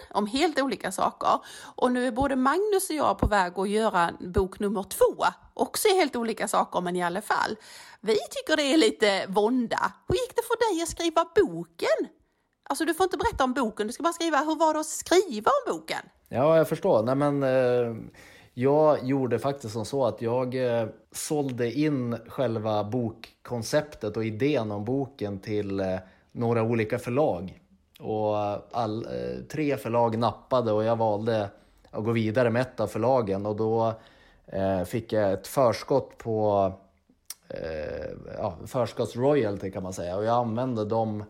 om 0.09 0.27
helt 0.27 0.59
olika 0.59 0.91
saker 0.91 1.39
och 1.75 1.91
nu 1.91 2.07
är 2.07 2.11
både 2.11 2.35
Magnus 2.35 2.89
och 2.89 2.95
jag 2.95 3.19
på 3.19 3.27
väg 3.27 3.59
att 3.59 3.69
göra 3.69 4.11
bok 4.19 4.59
nummer 4.59 4.83
två. 4.83 5.25
Också 5.53 5.87
helt 5.87 6.15
olika 6.15 6.47
saker 6.47 6.81
men 6.81 6.95
i 6.95 7.03
alla 7.03 7.21
fall. 7.21 7.55
Vi 8.01 8.17
tycker 8.31 8.55
det 8.55 8.73
är 8.73 8.77
lite 8.77 9.25
vånda. 9.27 9.93
Hur 10.07 10.15
gick 10.15 10.35
det 10.35 10.43
för 10.47 10.73
dig 10.73 10.83
att 10.83 10.89
skriva 10.89 11.25
boken? 11.35 12.07
Alltså 12.69 12.85
du 12.85 12.93
får 12.93 13.03
inte 13.03 13.17
berätta 13.17 13.43
om 13.43 13.53
boken, 13.53 13.87
du 13.87 13.93
ska 13.93 14.03
bara 14.03 14.13
skriva 14.13 14.37
hur 14.37 14.55
var 14.55 14.73
det 14.73 14.79
att 14.79 14.85
skriva 14.85 15.51
om 15.51 15.73
boken? 15.73 16.01
Ja, 16.29 16.57
jag 16.57 16.69
förstår. 16.69 17.03
Nej, 17.03 17.15
men, 17.15 17.43
eh 17.43 17.95
jag 18.59 19.03
gjorde 19.03 19.39
faktiskt 19.39 19.73
som 19.73 19.85
så 19.85 20.05
att 20.05 20.21
jag 20.21 20.55
eh, 20.55 20.87
sålde 21.11 21.71
in 21.71 22.17
själva 22.27 22.83
bokkonceptet 22.83 24.17
och 24.17 24.25
idén 24.25 24.71
om 24.71 24.85
boken 24.85 25.39
till 25.39 25.79
eh, 25.79 25.95
några 26.31 26.63
olika 26.63 26.99
förlag. 26.99 27.61
Och 27.99 28.37
eh, 28.37 28.59
all, 28.71 29.07
tre 29.49 29.77
förlag 29.77 30.17
nappade 30.17 30.71
och 30.71 30.83
jag 30.83 30.95
valde 30.95 31.49
att 31.91 32.03
gå 32.03 32.11
vidare 32.11 32.49
med 32.49 32.61
ett 32.61 32.79
av 32.79 32.87
förlagen. 32.87 33.45
Och 33.45 33.55
då 33.55 33.93
fick 34.85 35.13
jag 35.13 35.33
ett 35.33 35.47
förskott 35.47 36.17
på 36.17 36.71
ja, 38.37 38.57
förskottsroyalty 38.65 39.71
kan 39.71 39.83
man 39.83 39.93
säga. 39.93 40.17
Och 40.17 40.25
jag 40.25 40.35
använde 40.35 40.85
dem, 40.85 41.23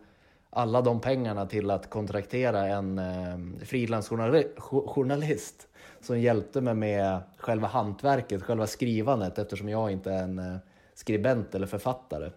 alla 0.50 0.80
de 0.80 1.00
pengarna 1.00 1.46
till 1.46 1.70
att 1.70 1.90
kontraktera 1.90 2.66
en 2.66 2.98
eh, 2.98 3.64
frilansjournalist 3.64 5.68
som 6.08 6.20
hjälpte 6.20 6.60
mig 6.60 6.74
med 6.74 7.20
själva 7.36 7.68
hantverket, 7.68 8.42
själva 8.42 8.66
skrivandet 8.66 9.38
eftersom 9.38 9.68
jag 9.68 9.90
inte 9.90 10.12
är 10.12 10.22
en 10.22 10.38
eh, 10.38 10.56
skribent 10.94 11.54
eller 11.54 11.66
författare. 11.66 12.30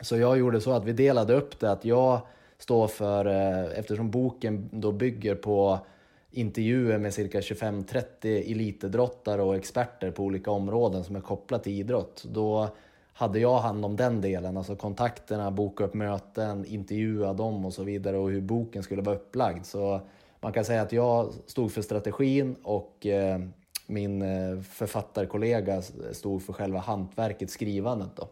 Så 0.00 0.16
jag 0.16 0.38
gjorde 0.38 0.60
så 0.60 0.72
att 0.72 0.84
vi 0.84 0.92
delade 0.92 1.34
upp 1.34 1.60
det, 1.60 1.72
att 1.72 1.84
jag 1.84 2.20
står 2.58 2.88
för, 2.88 3.26
eh, 3.26 3.78
eftersom 3.78 4.10
boken 4.10 4.68
då 4.72 4.92
bygger 4.92 5.34
på 5.34 5.78
intervjuer 6.30 6.98
med 6.98 7.14
cirka 7.14 7.40
25-30 7.40 8.04
elitidrottare 8.22 9.42
och 9.42 9.56
experter 9.56 10.10
på 10.10 10.22
olika 10.22 10.50
områden 10.50 11.04
som 11.04 11.16
är 11.16 11.20
kopplat 11.20 11.62
till 11.62 11.72
idrott. 11.72 12.24
Då 12.28 12.68
hade 13.12 13.38
jag 13.38 13.58
hand 13.58 13.84
om 13.84 13.96
den 13.96 14.20
delen, 14.20 14.56
alltså 14.56 14.76
kontakterna, 14.76 15.50
boka 15.50 15.84
upp 15.84 15.94
möten, 15.94 16.64
intervjua 16.64 17.32
dem 17.32 17.64
och 17.64 17.72
så 17.72 17.82
vidare 17.82 18.16
och 18.16 18.30
hur 18.30 18.40
boken 18.40 18.82
skulle 18.82 19.02
vara 19.02 19.16
upplagd. 19.16 19.66
Så 19.66 20.00
man 20.44 20.52
kan 20.52 20.64
säga 20.64 20.82
att 20.82 20.92
jag 20.92 21.32
stod 21.46 21.72
för 21.72 21.82
strategin 21.82 22.56
och 22.62 23.06
eh, 23.06 23.40
min 23.86 24.22
eh, 24.22 24.60
författarkollega 24.60 25.82
stod 26.12 26.42
för 26.42 26.52
själva 26.52 26.78
hantverket, 26.78 27.50
skrivandet. 27.50 28.10
Då. 28.16 28.28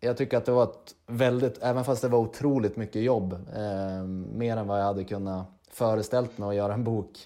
Jag 0.00 0.16
tycker 0.16 0.36
att 0.36 0.44
det 0.44 0.52
var 0.52 0.64
ett 0.64 0.94
väldigt, 1.06 1.62
även 1.62 1.84
fast 1.84 2.02
det 2.02 2.08
var 2.08 2.18
otroligt 2.18 2.76
mycket 2.76 3.02
jobb, 3.02 3.32
eh, 3.32 4.04
mer 4.34 4.56
än 4.56 4.66
vad 4.66 4.80
jag 4.80 4.84
hade 4.84 5.04
kunnat 5.04 5.46
föreställt 5.70 6.38
mig 6.38 6.48
att 6.48 6.54
göra 6.54 6.74
en 6.74 6.84
bok, 6.84 7.18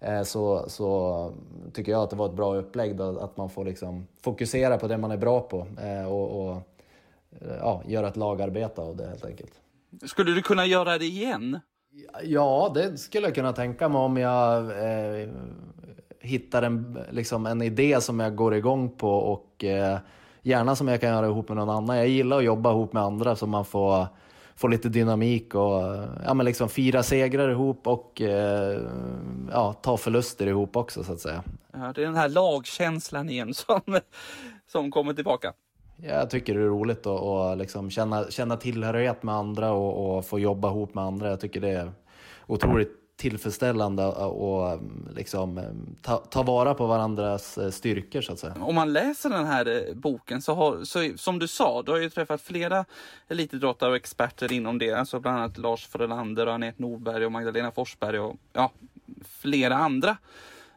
eh, 0.00 0.22
så, 0.22 0.64
så 0.68 1.32
tycker 1.72 1.92
jag 1.92 2.02
att 2.02 2.10
det 2.10 2.16
var 2.16 2.26
ett 2.26 2.36
bra 2.36 2.56
upplägg 2.56 2.96
då, 2.96 3.18
att 3.18 3.36
man 3.36 3.50
får 3.50 3.64
liksom 3.64 4.06
fokusera 4.22 4.78
på 4.78 4.88
det 4.88 4.98
man 4.98 5.10
är 5.10 5.16
bra 5.16 5.40
på 5.40 5.66
eh, 5.82 6.12
och, 6.12 6.40
och 6.40 6.56
eh, 7.40 7.56
ja, 7.60 7.82
göra 7.86 8.08
ett 8.08 8.16
lagarbete 8.16 8.80
av 8.80 8.96
det 8.96 9.06
helt 9.06 9.24
enkelt. 9.24 9.52
Skulle 10.06 10.32
du 10.32 10.42
kunna 10.42 10.66
göra 10.66 10.98
det 10.98 11.04
igen? 11.04 11.60
Ja, 12.22 12.72
det 12.74 12.98
skulle 12.98 13.26
jag 13.26 13.34
kunna 13.34 13.52
tänka 13.52 13.88
mig 13.88 13.98
om 13.98 14.16
jag 14.16 14.64
eh, 14.64 15.28
hittar 16.20 16.62
en, 16.62 16.98
liksom 17.10 17.46
en 17.46 17.62
idé 17.62 18.00
som 18.00 18.20
jag 18.20 18.36
går 18.36 18.54
igång 18.54 18.90
på 18.96 19.10
och 19.10 19.64
eh, 19.64 19.98
gärna 20.42 20.76
som 20.76 20.88
jag 20.88 21.00
kan 21.00 21.10
göra 21.10 21.26
ihop 21.26 21.48
med 21.48 21.56
någon 21.56 21.70
annan. 21.70 21.96
Jag 21.96 22.08
gillar 22.08 22.38
att 22.38 22.44
jobba 22.44 22.70
ihop 22.70 22.92
med 22.92 23.02
andra 23.02 23.36
så 23.36 23.46
man 23.46 23.64
får, 23.64 24.06
får 24.56 24.68
lite 24.68 24.88
dynamik 24.88 25.54
och 25.54 25.82
eh, 25.82 26.04
ja, 26.24 26.34
men 26.34 26.46
liksom 26.46 26.68
fira 26.68 27.02
segrar 27.02 27.50
ihop 27.50 27.86
och 27.86 28.20
eh, 28.20 28.80
ja, 29.52 29.72
ta 29.72 29.96
förluster 29.96 30.46
ihop 30.46 30.76
också 30.76 31.04
så 31.04 31.12
att 31.12 31.20
säga. 31.20 31.42
Ja, 31.72 31.92
det 31.94 32.02
är 32.02 32.06
den 32.06 32.16
här 32.16 32.28
lagkänslan 32.28 33.28
igen 33.30 33.54
som, 33.54 33.80
som 34.66 34.90
kommer 34.90 35.12
tillbaka. 35.12 35.52
Jag 36.02 36.30
tycker 36.30 36.54
det 36.54 36.60
är 36.60 36.64
roligt 36.64 37.06
att 37.06 37.20
och 37.20 37.56
liksom 37.56 37.90
känna, 37.90 38.30
känna 38.30 38.56
tillhörighet 38.56 39.22
med 39.22 39.34
andra 39.34 39.72
och, 39.72 40.16
och, 40.16 40.26
få 40.26 40.38
jobba 40.38 40.68
ihop 40.68 40.94
med 40.94 41.04
andra. 41.04 41.30
Jag 41.30 41.40
tycker 41.40 41.60
det 41.60 41.70
är 41.70 41.92
otroligt 42.46 42.96
tillfredsställande 43.16 44.06
och 44.06 44.80
liksom 45.16 45.60
ta, 46.02 46.16
ta 46.16 46.42
vara 46.42 46.74
på 46.74 46.86
varandras 46.86 47.58
eh, 47.58 47.70
styrkor 47.70 48.20
så 48.20 48.32
att 48.32 48.38
säga. 48.38 48.54
Om 48.60 48.74
man 48.74 48.92
läser 48.92 49.30
den 49.30 49.46
här 49.46 49.66
eh, 49.66 49.94
boken 49.94 50.42
så 50.42 50.54
har, 50.54 50.84
så, 50.84 51.12
som 51.16 51.38
du 51.38 51.48
sa, 51.48 51.82
du 51.82 51.92
har 51.92 51.98
ju 51.98 52.10
träffat 52.10 52.42
flera 52.42 52.84
elitidrottare 53.28 53.90
och 53.90 53.96
experter 53.96 54.52
inom 54.52 54.78
det, 54.78 54.92
alltså 54.92 55.20
bland 55.20 55.38
annat 55.38 55.58
Lars 55.58 55.86
Frölander 55.86 56.46
och 56.46 56.54
Anette 56.54 56.82
Nordberg 56.82 57.26
och 57.26 57.32
Magdalena 57.32 57.70
Forsberg 57.70 58.18
och 58.18 58.36
ja, 58.52 58.72
flera 59.40 59.76
andra. 59.76 60.16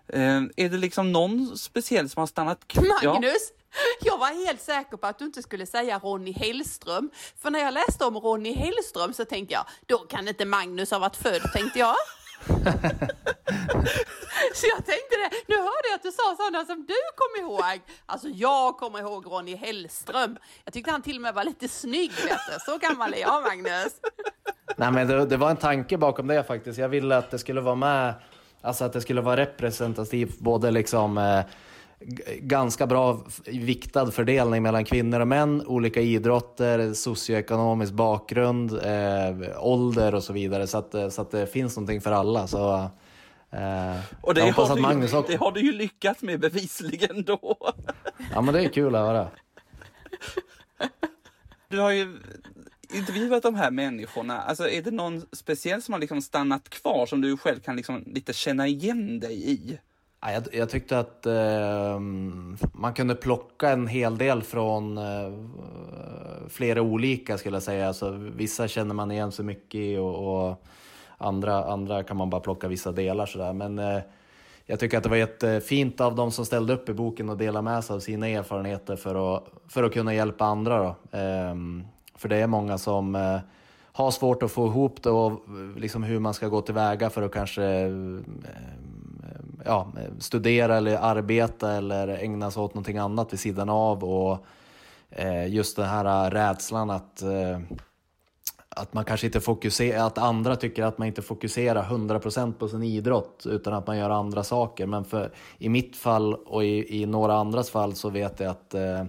Eh, 0.08 0.42
är 0.56 0.70
det 0.70 0.78
liksom 0.78 1.12
någon 1.12 1.58
speciell 1.58 2.10
som 2.10 2.20
har 2.20 2.28
stannat 2.28 2.68
kvar? 2.68 3.14
Magnus! 3.14 3.52
Ja. 3.56 3.63
Jag 4.02 4.18
var 4.18 4.46
helt 4.46 4.62
säker 4.62 4.98
på 4.98 5.08
att 5.08 5.20
du 5.20 5.26
inte 5.26 5.42
skulle 5.42 5.66
säga 5.66 6.00
Ronny 6.00 6.32
Hellström. 6.32 7.10
För 7.42 7.50
när 7.50 7.60
jag 7.60 7.74
läste 7.74 8.06
om 8.06 8.18
Ronny 8.18 8.54
Hellström 8.54 9.14
så 9.14 9.26
tänkte 9.26 9.54
jag, 9.54 9.66
då 9.86 9.98
kan 9.98 10.28
inte 10.28 10.46
Magnus 10.46 10.92
ha 10.92 11.00
varit 11.00 11.16
född, 11.16 11.42
tänkte 11.54 11.80
jag. 11.80 11.96
så 14.54 14.68
jag 14.68 14.86
tänkte 14.86 15.16
det, 15.18 15.30
nu 15.48 15.56
hörde 15.56 15.88
jag 15.90 15.96
att 15.96 16.04
du 16.04 16.12
sa 16.12 16.36
sådana 16.38 16.66
som 16.66 16.86
du 16.86 16.96
kom 17.16 17.46
ihåg. 17.46 17.82
Alltså 18.06 18.28
jag 18.28 18.78
kommer 18.78 19.00
ihåg 19.00 19.26
Ronny 19.26 19.56
Hellström. 19.56 20.38
Jag 20.64 20.74
tyckte 20.74 20.92
han 20.92 21.02
till 21.02 21.16
och 21.16 21.22
med 21.22 21.34
var 21.34 21.44
lite 21.44 21.68
snygg, 21.68 22.12
vet 22.12 22.40
du. 22.52 22.60
Så 22.66 22.78
gammal 22.78 23.14
är 23.14 23.18
jag, 23.18 23.44
Magnus. 23.44 23.94
Nej, 24.78 24.92
men 24.92 25.08
det, 25.08 25.26
det 25.26 25.38
var 25.38 25.50
en 25.50 25.58
tanke 25.58 25.98
bakom 25.98 26.28
det 26.28 26.44
faktiskt. 26.44 26.80
Jag 26.80 26.90
ville 26.90 27.18
att 27.18 27.32
det 27.32 27.40
skulle 27.40 27.62
vara 27.62 27.76
med, 27.76 28.14
alltså 28.62 28.86
att 28.86 28.94
det 28.94 29.02
skulle 29.02 29.22
vara 29.22 29.38
representativt, 29.38 30.40
både 30.40 30.72
liksom 30.72 31.18
eh, 31.18 31.46
ganska 32.40 32.88
bra 32.88 33.26
viktad 33.46 34.12
fördelning 34.12 34.64
mellan 34.64 34.86
kvinnor 34.86 35.20
och 35.20 35.28
män, 35.28 35.68
olika 35.68 36.02
idrotter, 36.02 36.94
socioekonomisk 36.94 37.94
bakgrund, 37.94 38.72
eh, 38.72 39.66
ålder 39.66 40.16
och 40.16 40.24
så 40.24 40.34
vidare. 40.34 40.68
Så 40.68 40.78
att, 40.78 40.94
eh, 40.94 41.10
så 41.10 41.22
att 41.22 41.32
det 41.32 41.48
finns 41.48 41.76
någonting 41.76 42.02
för 42.02 42.12
alla. 42.12 42.48
Så, 42.48 42.74
eh, 43.52 43.96
och 44.22 44.34
det 44.34 44.42
har, 44.42 44.76
du, 44.76 45.04
också... 45.04 45.22
det 45.28 45.36
har 45.36 45.52
du 45.52 45.62
ju 45.62 45.72
lyckats 45.72 46.22
med 46.22 46.40
bevisligen 46.40 47.24
då. 47.24 47.58
ja, 48.34 48.42
men 48.42 48.54
det 48.54 48.64
är 48.64 48.70
kul 48.70 48.96
att 48.96 49.02
höra. 49.02 49.28
Du 51.70 51.80
har 51.80 51.92
ju 51.92 52.20
intervjuat 52.94 53.44
de 53.44 53.56
här 53.56 53.72
människorna. 53.72 54.42
Alltså, 54.42 54.70
är 54.70 54.82
det 54.82 54.92
någon 54.92 55.22
speciell 55.32 55.82
som 55.82 55.94
har 55.94 56.00
liksom 56.00 56.22
stannat 56.22 56.70
kvar 56.70 57.06
som 57.06 57.22
du 57.22 57.38
själv 57.38 57.60
kan 57.60 57.76
liksom 57.76 58.04
lite 58.06 58.34
känna 58.34 58.68
igen 58.68 59.20
dig 59.20 59.52
i? 59.52 59.80
Jag, 60.32 60.44
jag 60.52 60.70
tyckte 60.70 61.00
att 61.00 61.26
eh, 61.26 62.00
man 62.74 62.94
kunde 62.96 63.16
plocka 63.16 63.70
en 63.70 63.88
hel 63.88 64.18
del 64.18 64.44
från 64.44 64.98
eh, 64.98 65.34
flera 66.50 66.82
olika 66.82 67.38
skulle 67.38 67.56
jag 67.56 67.64
säga. 67.64 67.88
Alltså, 67.88 68.12
vissa 68.36 68.68
känner 68.68 68.96
man 68.96 69.12
igen 69.12 69.32
sig 69.32 69.46
mycket 69.46 69.76
i 69.76 69.98
och, 69.98 70.48
och 70.48 70.66
andra, 71.18 71.64
andra 71.64 72.04
kan 72.04 72.18
man 72.18 72.30
bara 72.30 72.42
plocka 72.42 72.68
vissa 72.68 72.92
delar 72.92 73.26
sådär. 73.26 73.54
Men 73.54 73.80
eh, 73.80 74.00
jag 74.66 74.80
tycker 74.80 74.98
att 74.98 75.04
det 75.04 75.10
var 75.10 75.18
jättefint 75.18 76.02
av 76.02 76.16
de 76.16 76.32
som 76.32 76.46
ställde 76.46 76.74
upp 76.74 76.90
i 76.90 76.94
boken 76.94 77.30
och 77.30 77.38
delade 77.38 77.64
med 77.64 77.84
sig 77.84 77.94
av 77.94 78.00
sina 78.00 78.28
erfarenheter 78.28 78.96
för 78.96 79.36
att, 79.36 79.44
för 79.68 79.84
att 79.84 79.94
kunna 79.94 80.14
hjälpa 80.14 80.46
andra. 80.46 80.78
Då. 80.84 81.18
Ehm, 81.18 81.84
för 82.16 82.30
det 82.30 82.38
är 82.38 82.48
många 82.48 82.78
som 82.78 83.16
eh, 83.16 83.40
har 83.92 84.12
svårt 84.12 84.44
att 84.44 84.52
få 84.52 84.68
ihop 84.68 85.04
det 85.04 85.10
och 85.10 85.42
liksom 85.78 86.04
hur 86.04 86.20
man 86.20 86.34
ska 86.34 86.48
gå 86.48 86.62
tillväga 86.62 87.10
för 87.10 87.22
att 87.22 87.34
kanske 87.34 87.64
eh, 87.64 87.90
ja, 89.66 89.88
studera 90.20 90.78
eller 90.78 90.98
arbeta 90.98 91.72
eller 91.72 92.08
ägna 92.08 92.52
sig 92.52 92.62
åt 92.62 92.74
någonting 92.74 92.98
annat 92.98 93.34
vid 93.34 93.40
sidan 93.40 93.70
av. 93.70 94.04
Och 94.04 94.46
eh, 95.10 95.48
just 95.48 95.76
den 95.76 95.86
här 95.86 96.32
rädslan 96.32 96.90
att, 96.90 97.22
eh, 97.22 97.60
att 98.70 98.94
man 98.94 99.06
kanske 99.06 99.28
inte 99.28 99.42
fokuserar, 99.42 100.08
att 100.08 100.18
andra 100.18 100.56
tycker 100.56 100.84
att 100.84 100.98
man 100.98 101.08
inte 101.08 101.22
fokuserar 101.22 101.84
100% 101.84 102.54
på 102.54 102.68
sin 102.68 102.84
idrott 102.84 103.44
utan 103.46 103.74
att 103.74 103.88
man 103.88 103.98
gör 103.98 104.10
andra 104.10 104.44
saker. 104.44 104.86
Men 104.86 105.06
för, 105.06 105.32
i 105.58 105.70
mitt 105.70 105.96
fall 105.98 106.34
och 106.34 106.64
i, 106.64 107.02
i 107.02 107.06
några 107.06 107.36
andras 107.36 107.70
fall 107.70 107.96
så 107.96 108.10
vet 108.10 108.40
jag 108.40 108.52
att 108.52 108.74
eh, 108.74 108.82
Eh, 108.82 109.06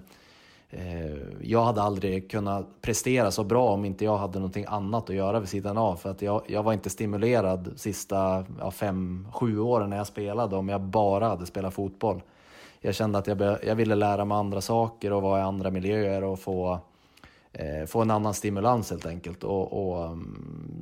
Eh, 0.76 1.16
jag 1.40 1.64
hade 1.64 1.82
aldrig 1.82 2.30
kunnat 2.30 2.66
prestera 2.82 3.30
så 3.30 3.44
bra 3.44 3.70
om 3.70 3.84
inte 3.84 4.04
jag 4.04 4.18
hade 4.18 4.38
någonting 4.38 4.64
annat 4.68 5.10
att 5.10 5.16
göra 5.16 5.40
vid 5.40 5.48
sidan 5.48 5.78
av. 5.78 5.96
För 5.96 6.10
att 6.10 6.22
jag, 6.22 6.42
jag 6.46 6.62
var 6.62 6.72
inte 6.72 6.90
stimulerad 6.90 7.72
sista 7.76 8.44
ja, 8.60 8.70
fem, 8.70 9.28
sju 9.32 9.58
åren 9.58 9.90
när 9.90 9.96
jag 9.96 10.06
spelade 10.06 10.56
om 10.56 10.68
jag 10.68 10.80
bara 10.80 11.28
hade 11.28 11.46
spelat 11.46 11.74
fotboll. 11.74 12.22
Jag 12.80 12.94
kände 12.94 13.18
att 13.18 13.26
jag, 13.26 13.58
jag 13.66 13.74
ville 13.74 13.94
lära 13.94 14.24
mig 14.24 14.38
andra 14.38 14.60
saker 14.60 15.12
och 15.12 15.22
vara 15.22 15.40
i 15.40 15.42
andra 15.42 15.70
miljöer 15.70 16.24
och 16.24 16.38
få, 16.38 16.78
eh, 17.52 17.86
få 17.86 18.02
en 18.02 18.10
annan 18.10 18.34
stimulans 18.34 18.90
helt 18.90 19.06
enkelt. 19.06 19.44
Och, 19.44 19.72
och, 19.72 20.18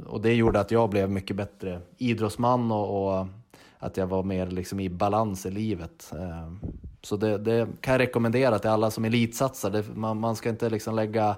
och 0.06 0.20
det 0.20 0.34
gjorde 0.34 0.60
att 0.60 0.70
jag 0.70 0.90
blev 0.90 1.10
mycket 1.10 1.36
bättre 1.36 1.80
idrottsman 1.98 2.72
och, 2.72 3.18
och 3.18 3.26
att 3.78 3.96
jag 3.96 4.06
var 4.06 4.22
mer 4.22 4.46
liksom 4.46 4.80
i 4.80 4.88
balans 4.88 5.46
i 5.46 5.50
livet. 5.50 6.12
Eh, 6.12 6.52
så 7.02 7.16
det, 7.16 7.38
det, 7.38 7.68
kan 7.80 7.92
jag 7.92 8.00
rekommendera 8.00 8.58
till 8.58 8.70
alla 8.70 8.90
som 8.90 9.04
elitsatsar. 9.04 9.70
Det, 9.70 9.84
man, 9.94 10.20
man 10.20 10.36
ska 10.36 10.48
inte 10.48 10.70
liksom 10.70 10.94
lägga 10.94 11.36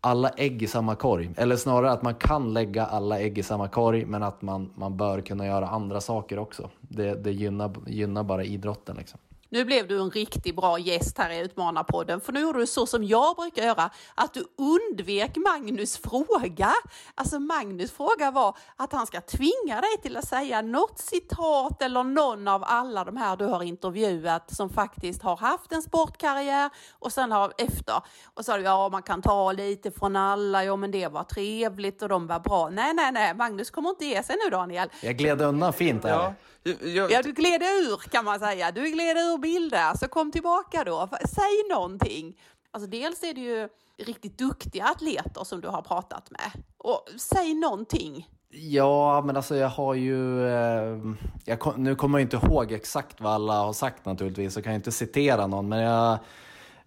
alla 0.00 0.28
ägg 0.28 0.62
i 0.62 0.66
samma 0.66 0.94
korg. 0.94 1.30
Eller 1.36 1.56
snarare 1.56 1.90
att 1.90 2.02
man 2.02 2.14
kan 2.14 2.52
lägga 2.52 2.86
alla 2.86 3.20
ägg 3.20 3.38
i 3.38 3.42
samma 3.42 3.68
korg 3.68 4.04
men 4.04 4.22
att 4.22 4.42
man, 4.42 4.70
man 4.74 4.96
bör 4.96 5.20
kunna 5.20 5.46
göra 5.46 5.68
andra 5.68 6.00
saker 6.00 6.38
också. 6.38 6.70
Det, 6.80 7.14
det 7.14 7.32
gynnar, 7.32 7.70
gynnar 7.86 8.22
bara 8.22 8.44
idrotten. 8.44 8.96
Liksom. 8.96 9.18
Nu 9.50 9.64
blev 9.64 9.88
du 9.88 10.00
en 10.00 10.10
riktigt 10.10 10.56
bra 10.56 10.78
gäst 10.78 11.18
här 11.18 11.30
i 11.30 11.38
Utmanarpodden, 11.38 12.20
för 12.20 12.32
nu 12.32 12.40
gjorde 12.40 12.58
du 12.58 12.66
så 12.66 12.86
som 12.86 13.04
jag 13.04 13.36
brukar 13.36 13.62
göra, 13.62 13.90
att 14.14 14.34
du 14.34 14.44
undvek 14.56 15.36
Magnus 15.36 15.96
fråga. 15.96 16.72
Alltså 17.14 17.38
Magnus 17.38 17.92
fråga 17.92 18.30
var 18.30 18.56
att 18.76 18.92
han 18.92 19.06
ska 19.06 19.20
tvinga 19.20 19.80
dig 19.80 19.96
till 20.02 20.16
att 20.16 20.28
säga 20.28 20.62
något 20.62 20.98
citat 20.98 21.82
eller 21.82 22.04
någon 22.04 22.48
av 22.48 22.64
alla 22.66 23.04
de 23.04 23.16
här 23.16 23.36
du 23.36 23.44
har 23.44 23.62
intervjuat 23.62 24.56
som 24.56 24.70
faktiskt 24.70 25.22
har 25.22 25.36
haft 25.36 25.72
en 25.72 25.82
sportkarriär 25.82 26.70
och 26.98 27.12
sen 27.12 27.32
har 27.32 27.52
efter. 27.58 27.96
Och 28.24 28.44
så 28.44 28.52
sa 28.52 28.56
du, 28.56 28.62
ja 28.62 28.88
man 28.88 29.02
kan 29.02 29.22
ta 29.22 29.52
lite 29.52 29.90
från 29.90 30.16
alla, 30.16 30.64
ja 30.64 30.76
men 30.76 30.90
det 30.90 31.08
var 31.08 31.24
trevligt 31.24 32.02
och 32.02 32.08
de 32.08 32.26
var 32.26 32.40
bra. 32.40 32.68
Nej, 32.70 32.94
nej, 32.94 33.12
nej, 33.12 33.34
Magnus 33.34 33.70
kommer 33.70 33.90
inte 33.90 34.04
ge 34.04 34.22
sig 34.22 34.36
nu 34.44 34.50
Daniel. 34.50 34.88
Jag 35.00 35.16
gled 35.16 35.42
undan 35.42 35.72
fint 35.72 36.04
här. 36.04 36.10
Ja. 36.10 36.34
Jag... 36.80 37.12
Ja, 37.12 37.22
du 37.22 37.32
gled 37.32 37.62
ur 37.62 37.96
kan 38.10 38.24
man 38.24 38.38
säga. 38.38 38.70
Du 38.70 38.90
gled 38.90 39.16
ur 39.16 39.37
bilder, 39.38 39.96
så 39.96 40.08
kom 40.08 40.30
tillbaka 40.32 40.84
då. 40.84 41.08
Säg 41.28 41.68
någonting. 41.70 42.36
Alltså 42.70 42.90
dels 42.90 43.22
är 43.22 43.34
det 43.34 43.40
ju 43.40 43.68
riktigt 43.98 44.38
duktiga 44.38 44.84
atleter 44.84 45.44
som 45.44 45.60
du 45.60 45.68
har 45.68 45.82
pratat 45.82 46.30
med. 46.30 46.64
Och 46.78 47.08
säg 47.16 47.54
någonting. 47.54 48.28
Ja, 48.50 49.22
men 49.26 49.36
alltså 49.36 49.56
jag 49.56 49.68
har 49.68 49.94
ju... 49.94 50.48
Eh, 50.48 50.98
jag, 51.44 51.78
nu 51.78 51.94
kommer 51.94 52.18
jag 52.18 52.24
inte 52.24 52.46
ihåg 52.46 52.72
exakt 52.72 53.20
vad 53.20 53.32
alla 53.32 53.60
har 53.60 53.72
sagt 53.72 54.04
naturligtvis, 54.04 54.54
så 54.54 54.62
kan 54.62 54.72
jag 54.72 54.78
inte 54.78 54.92
citera 54.92 55.46
någon, 55.46 55.68
men 55.68 55.78
jag, 55.78 56.18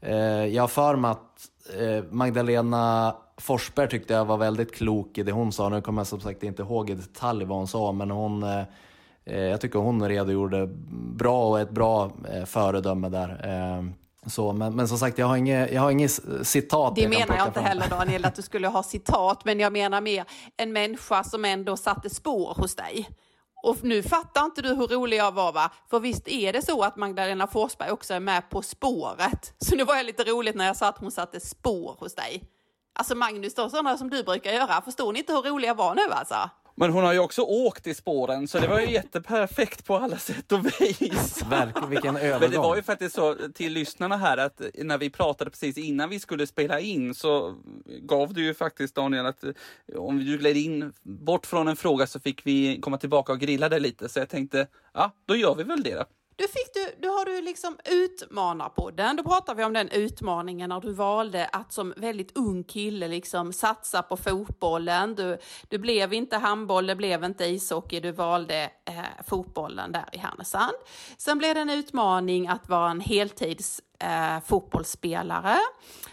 eh, 0.01 0.45
jag 0.45 0.63
har 0.63 0.67
för 0.67 0.95
mig 0.95 1.11
att 1.11 1.49
eh, 1.79 2.03
Magdalena 2.11 3.15
Forsberg 3.37 3.89
tyckte 3.89 4.13
jag 4.13 4.25
var 4.25 4.37
väldigt 4.37 4.75
klok 4.75 5.17
i 5.17 5.23
det 5.23 5.31
hon 5.31 5.51
sa. 5.51 5.69
Nu 5.69 5.81
kommer 5.81 5.99
jag 5.99 6.07
som 6.07 6.19
sagt 6.19 6.43
inte 6.43 6.61
ihåg 6.61 6.89
i 6.89 6.93
detalj 6.93 7.45
vad 7.45 7.57
hon 7.57 7.67
sa, 7.67 7.91
men 7.91 8.11
hon 8.11 8.43
Eh, 8.43 8.63
jag 9.25 9.61
tycker 9.61 9.79
hon 9.79 10.07
redogjorde 10.07 10.67
bra 11.15 11.49
och 11.49 11.59
ett 11.59 11.71
bra 11.71 12.11
eh, 12.29 12.45
föredöme 12.45 13.09
där. 13.09 13.29
Eh, 13.29 13.83
så, 14.29 14.53
men, 14.53 14.75
men 14.75 14.87
som 14.87 14.97
sagt, 14.97 15.17
jag 15.17 15.27
har 15.27 15.37
inget, 15.37 15.71
jag 15.71 15.81
har 15.81 15.91
inget 15.91 16.19
citat. 16.43 16.95
Det 16.95 17.01
jag 17.01 17.09
menar 17.09 17.37
jag 17.37 17.47
inte 17.47 17.53
fram. 17.53 17.65
heller 17.65 17.89
Daniel, 17.89 18.25
att 18.25 18.35
du 18.35 18.41
skulle 18.41 18.67
ha 18.67 18.83
citat, 18.83 19.45
men 19.45 19.59
jag 19.59 19.73
menar 19.73 20.01
mer 20.01 20.25
en 20.57 20.73
människa 20.73 21.23
som 21.23 21.45
ändå 21.45 21.77
satte 21.77 22.09
spår 22.09 22.53
hos 22.57 22.75
dig. 22.75 23.09
Och 23.63 23.83
nu 23.83 24.03
fattar 24.03 24.45
inte 24.45 24.61
du 24.61 24.73
hur 24.73 24.87
rolig 24.87 25.17
jag 25.17 25.31
var 25.31 25.51
va? 25.51 25.71
För 25.89 25.99
visst 25.99 26.27
är 26.27 26.53
det 26.53 26.61
så 26.61 26.83
att 26.83 26.95
Magdalena 26.95 27.47
Forsberg 27.47 27.91
också 27.91 28.13
är 28.13 28.19
med 28.19 28.49
På 28.49 28.61
spåret? 28.61 29.53
Så 29.57 29.75
nu 29.75 29.83
var 29.83 29.95
jag 29.95 30.05
lite 30.05 30.23
roligt 30.23 30.55
när 30.55 30.65
jag 30.65 30.77
sa 30.77 30.87
att 30.87 30.97
hon 30.97 31.11
satte 31.11 31.39
spår 31.39 31.95
hos 31.99 32.15
dig. 32.15 32.43
Alltså 32.93 33.15
Magnus, 33.15 33.55
då 33.55 33.69
sådana 33.69 33.97
som 33.97 34.09
du 34.09 34.23
brukar 34.23 34.51
göra. 34.51 34.81
Förstår 34.81 35.13
ni 35.13 35.19
inte 35.19 35.33
hur 35.33 35.41
rolig 35.41 35.67
jag 35.67 35.75
var 35.75 35.95
nu 35.95 36.01
alltså? 36.11 36.35
Men 36.75 36.91
hon 36.91 37.03
har 37.03 37.13
ju 37.13 37.19
också 37.19 37.41
åkt 37.41 37.87
i 37.87 37.93
spåren, 37.93 38.47
så 38.47 38.59
det 38.59 38.67
var 38.67 38.79
ju 38.79 38.91
jätteperfekt 38.91 39.85
på 39.85 39.95
alla 39.95 40.17
sätt 40.17 40.51
och 40.51 40.65
vis. 40.65 41.43
Verkligen, 41.49 41.89
vilken 41.89 42.17
övergång. 42.17 42.39
Men 42.39 42.51
det 42.51 42.57
var 42.57 42.75
ju 42.75 42.81
faktiskt 42.81 43.15
så 43.15 43.35
till 43.53 43.73
lyssnarna 43.73 44.17
här 44.17 44.37
att 44.37 44.61
när 44.73 44.97
vi 44.97 45.09
pratade 45.09 45.51
precis 45.51 45.77
innan 45.77 46.09
vi 46.09 46.19
skulle 46.19 46.47
spela 46.47 46.79
in 46.79 47.15
så 47.15 47.55
gav 47.85 48.33
du 48.33 48.43
ju 48.43 48.53
faktiskt 48.53 48.95
Daniel 48.95 49.25
att 49.25 49.43
om 49.95 50.25
du 50.25 50.37
gled 50.37 50.57
in 50.57 50.93
bort 51.03 51.45
från 51.45 51.67
en 51.67 51.75
fråga 51.75 52.07
så 52.07 52.19
fick 52.19 52.45
vi 52.45 52.81
komma 52.81 52.97
tillbaka 52.97 53.31
och 53.31 53.39
grilla 53.39 53.69
det 53.69 53.79
lite. 53.79 54.09
Så 54.09 54.19
jag 54.19 54.29
tänkte, 54.29 54.67
ja, 54.93 55.11
då 55.25 55.35
gör 55.35 55.55
vi 55.55 55.63
väl 55.63 55.83
det 55.83 55.95
då. 55.95 56.05
Du 56.41 56.47
fick 56.47 56.73
du, 56.73 56.95
du 57.01 57.07
har 57.07 57.25
du 57.25 57.41
liksom 57.41 57.77
Utmanarpodden. 57.85 59.15
Då 59.15 59.23
pratar 59.23 59.55
vi 59.55 59.63
om 59.63 59.73
den 59.73 59.89
utmaningen 59.89 60.69
när 60.69 60.81
du 60.81 60.93
valde 60.93 61.45
att 61.45 61.73
som 61.73 61.93
väldigt 61.97 62.37
ung 62.37 62.63
kille 62.63 63.07
liksom 63.07 63.53
satsa 63.53 64.01
på 64.01 64.17
fotbollen. 64.17 65.15
Du, 65.15 65.37
du 65.69 65.77
blev 65.77 66.13
inte 66.13 66.37
handboll, 66.37 66.87
det 66.87 66.95
blev 66.95 67.23
inte 67.23 67.45
ishockey, 67.45 67.99
du 67.99 68.11
valde 68.11 68.69
eh, 68.85 69.23
fotbollen 69.27 69.91
där 69.91 70.05
i 70.11 70.17
Härnösand. 70.17 70.73
Sen 71.17 71.37
blev 71.37 71.55
det 71.55 71.61
en 71.61 71.69
utmaning 71.69 72.47
att 72.47 72.69
vara 72.69 72.91
en 72.91 73.01
heltids 73.01 73.81
eh, 74.01 74.39
fotbollsspelare. 74.45 75.57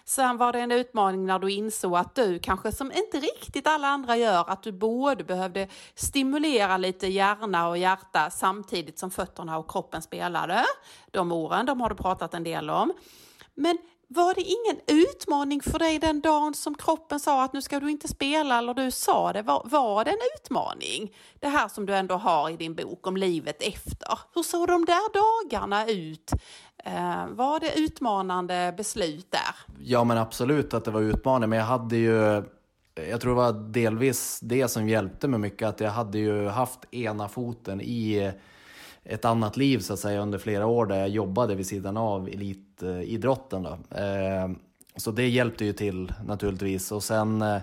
Sen 0.04 0.36
var 0.36 0.52
det 0.52 0.60
en 0.60 0.72
utmaning 0.72 1.26
när 1.26 1.38
du 1.38 1.52
insåg 1.52 1.96
att 1.96 2.14
du, 2.14 2.38
kanske 2.38 2.72
som 2.72 2.92
inte 2.92 3.18
riktigt 3.18 3.66
alla 3.66 3.88
andra 3.88 4.16
gör, 4.16 4.44
att 4.50 4.62
du 4.62 4.72
både 4.72 5.24
behövde 5.24 5.68
stimulera 5.94 6.76
lite 6.76 7.06
hjärna 7.06 7.68
och 7.68 7.78
hjärta 7.78 8.30
samtidigt 8.30 8.98
som 8.98 9.10
fötterna 9.10 9.58
och 9.58 9.70
kroppen 9.70 10.02
spelade. 10.02 10.64
De 11.10 11.32
åren, 11.32 11.66
de 11.66 11.80
har 11.80 11.88
du 11.88 11.94
pratat 11.94 12.34
en 12.34 12.44
del 12.44 12.70
om. 12.70 12.92
Men 13.54 13.78
var 14.10 14.34
det 14.34 14.40
ingen 14.40 15.04
utmaning 15.04 15.60
för 15.62 15.78
dig 15.78 15.98
den 15.98 16.20
dagen 16.20 16.54
som 16.54 16.74
kroppen 16.74 17.20
sa 17.20 17.44
att 17.44 17.52
nu 17.52 17.62
ska 17.62 17.80
du 17.80 17.90
inte 17.90 18.08
spela 18.08 18.58
eller 18.58 18.74
du 18.74 18.90
sa 18.90 19.32
det? 19.32 19.42
Var, 19.42 19.62
var 19.64 20.04
det 20.04 20.10
en 20.10 20.18
utmaning? 20.36 21.14
Det 21.40 21.48
här 21.48 21.68
som 21.68 21.86
du 21.86 21.94
ändå 21.94 22.14
har 22.14 22.50
i 22.50 22.56
din 22.56 22.74
bok 22.74 23.06
om 23.06 23.16
livet 23.16 23.62
efter. 23.62 24.18
Hur 24.34 24.42
såg 24.42 24.68
de 24.68 24.84
där 24.84 25.12
dagarna 25.12 25.86
ut? 25.86 26.32
Eh, 26.84 27.26
var 27.28 27.60
det 27.60 27.78
utmanande 27.78 28.74
beslut 28.76 29.26
där? 29.30 29.74
Ja 29.80 30.04
men 30.04 30.18
absolut 30.18 30.74
att 30.74 30.84
det 30.84 30.90
var 30.90 31.00
utmanande, 31.00 31.46
men 31.46 31.58
jag 31.58 31.66
hade 31.66 31.96
ju 31.96 32.42
jag 33.08 33.20
tror 33.20 33.30
det 33.30 33.36
var 33.36 33.52
delvis 33.52 34.40
det 34.42 34.68
som 34.68 34.88
hjälpte 34.88 35.28
mig 35.28 35.40
mycket, 35.40 35.68
att 35.68 35.80
jag 35.80 35.90
hade 35.90 36.18
ju 36.18 36.48
haft 36.48 36.94
ena 36.94 37.28
foten 37.28 37.80
i 37.80 38.32
ett 39.04 39.24
annat 39.24 39.56
liv 39.56 39.78
så 39.78 39.92
att 39.92 39.98
säga 39.98 40.20
under 40.20 40.38
flera 40.38 40.66
år 40.66 40.86
där 40.86 40.96
jag 40.96 41.08
jobbade 41.08 41.54
vid 41.54 41.66
sidan 41.66 41.96
av 41.96 42.28
elitidrotten. 42.28 43.62
Då. 43.62 43.96
Eh, 43.98 44.48
så 44.96 45.10
det 45.10 45.28
hjälpte 45.28 45.64
ju 45.64 45.72
till 45.72 46.12
naturligtvis. 46.26 46.92
Och 46.92 47.02
sen, 47.02 47.42
eh, 47.42 47.60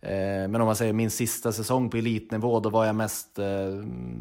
men 0.00 0.54
om 0.54 0.66
man 0.66 0.76
säger 0.76 0.92
min 0.92 1.10
sista 1.10 1.52
säsong 1.52 1.90
på 1.90 1.96
elitnivå, 1.96 2.60
då 2.60 2.70
var 2.70 2.84
jag 2.84 2.96
mest 2.96 3.38
eh, 3.38 3.46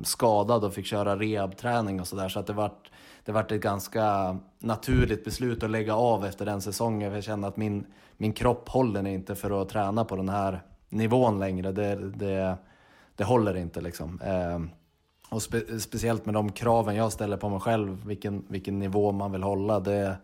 skadad 0.04 0.63
och 0.63 0.73
fick 0.73 0.86
köra 0.86 1.15
rehabträning 1.15 2.02
och 2.02 2.08
sådär. 2.08 2.30
Så 2.30 2.39
att 2.39 2.47
det 2.47 2.54
vart 2.54 2.91
det 3.26 3.32
vart 3.32 3.52
ett 3.52 3.62
ganska 3.62 4.38
naturligt 4.60 5.26
beslut 5.26 5.63
att 5.63 5.69
lägga 5.69 5.95
av 5.95 6.26
efter 6.26 6.45
den 6.45 6.62
säsongen. 6.62 7.13
Jag 7.13 7.23
kände 7.23 7.47
att 7.47 7.58
min, 7.58 7.86
min 8.17 8.34
kropp 8.34 8.69
håller 8.69 9.08
inte 9.08 9.36
för 9.36 9.62
att 9.62 9.69
träna 9.69 10.06
på 10.06 10.15
den 10.15 10.30
här 10.30 10.62
nivån 10.89 11.39
längre. 11.39 11.71
Det, 11.71 11.95
det, 11.95 12.58
det 13.15 13.23
håller 13.23 13.58
inte 13.58 13.82
liksom. 13.82 14.19
Och 15.33 15.41
spe, 15.41 15.79
speciellt 15.79 16.25
med 16.25 16.33
de 16.33 16.51
kraven 16.51 16.95
jag 16.95 17.11
ställer 17.11 17.37
på 17.37 17.49
mig 17.49 17.59
själv, 17.59 18.05
vilken, 18.05 18.45
vilken 18.47 18.79
nivå 18.79 19.11
man 19.11 19.31
vill 19.31 19.43
hålla. 19.43 19.79
Det, 19.79 20.17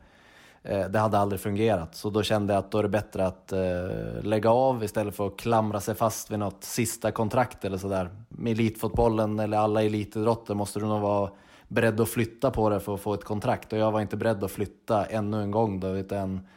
eh, 0.63 0.87
det 0.89 0.99
hade 0.99 1.17
aldrig 1.17 1.41
fungerat. 1.41 1.95
Så 1.95 2.09
då 2.09 2.23
kände 2.23 2.53
jag 2.53 2.59
att 2.59 2.71
då 2.71 2.77
är 2.77 2.83
det 2.83 2.89
bättre 2.89 3.25
att 3.25 3.51
eh, 3.51 4.21
lägga 4.21 4.49
av 4.49 4.83
istället 4.83 5.15
för 5.15 5.27
att 5.27 5.37
klamra 5.37 5.79
sig 5.79 5.95
fast 5.95 6.31
vid 6.31 6.39
något 6.39 6.63
sista 6.63 7.11
kontrakt 7.11 7.65
eller 7.65 7.77
sådär. 7.77 8.09
Med 8.29 8.51
elitfotbollen 8.51 9.39
eller 9.39 9.57
alla 9.57 9.83
elitidrotter 9.83 10.53
måste 10.53 10.79
du 10.79 10.85
nog 10.85 11.01
vara 11.01 11.29
beredd 11.67 12.01
att 12.01 12.09
flytta 12.09 12.51
på 12.51 12.69
det 12.69 12.79
för 12.79 12.93
att 12.93 13.01
få 13.01 13.13
ett 13.13 13.23
kontrakt 13.23 13.73
och 13.73 13.79
jag 13.79 13.91
var 13.91 14.01
inte 14.01 14.17
beredd 14.17 14.43
att 14.43 14.51
flytta 14.51 15.05
ännu 15.05 15.41
en 15.41 15.51
gång. 15.51 15.79
Då, 15.79 15.87
utan 15.87 16.47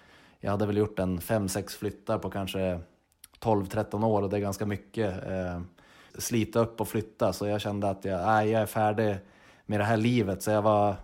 jag 0.40 0.50
hade 0.50 0.66
väl 0.66 0.76
gjort 0.76 0.98
en 0.98 1.18
5-6 1.18 1.78
flyttar 1.78 2.18
på 2.18 2.30
kanske 2.30 2.80
12-13 3.40 4.04
år 4.06 4.22
och 4.22 4.30
det 4.30 4.36
är 4.36 4.40
ganska 4.40 4.66
mycket. 4.66 5.28
Eh, 5.28 5.60
Slita 6.18 6.60
upp 6.60 6.80
och 6.80 6.88
flytta 6.88 7.32
så 7.32 7.46
jag 7.46 7.60
kände 7.60 7.90
att 7.90 8.04
jag, 8.04 8.26
nej, 8.26 8.50
jag 8.50 8.62
är 8.62 8.66
färdig 8.66 9.16
med 9.66 9.80
det 9.80 9.84
här 9.84 9.96
livet. 9.96 10.42
Så 10.42 10.50
jag 10.50 10.62
var, 10.62 10.94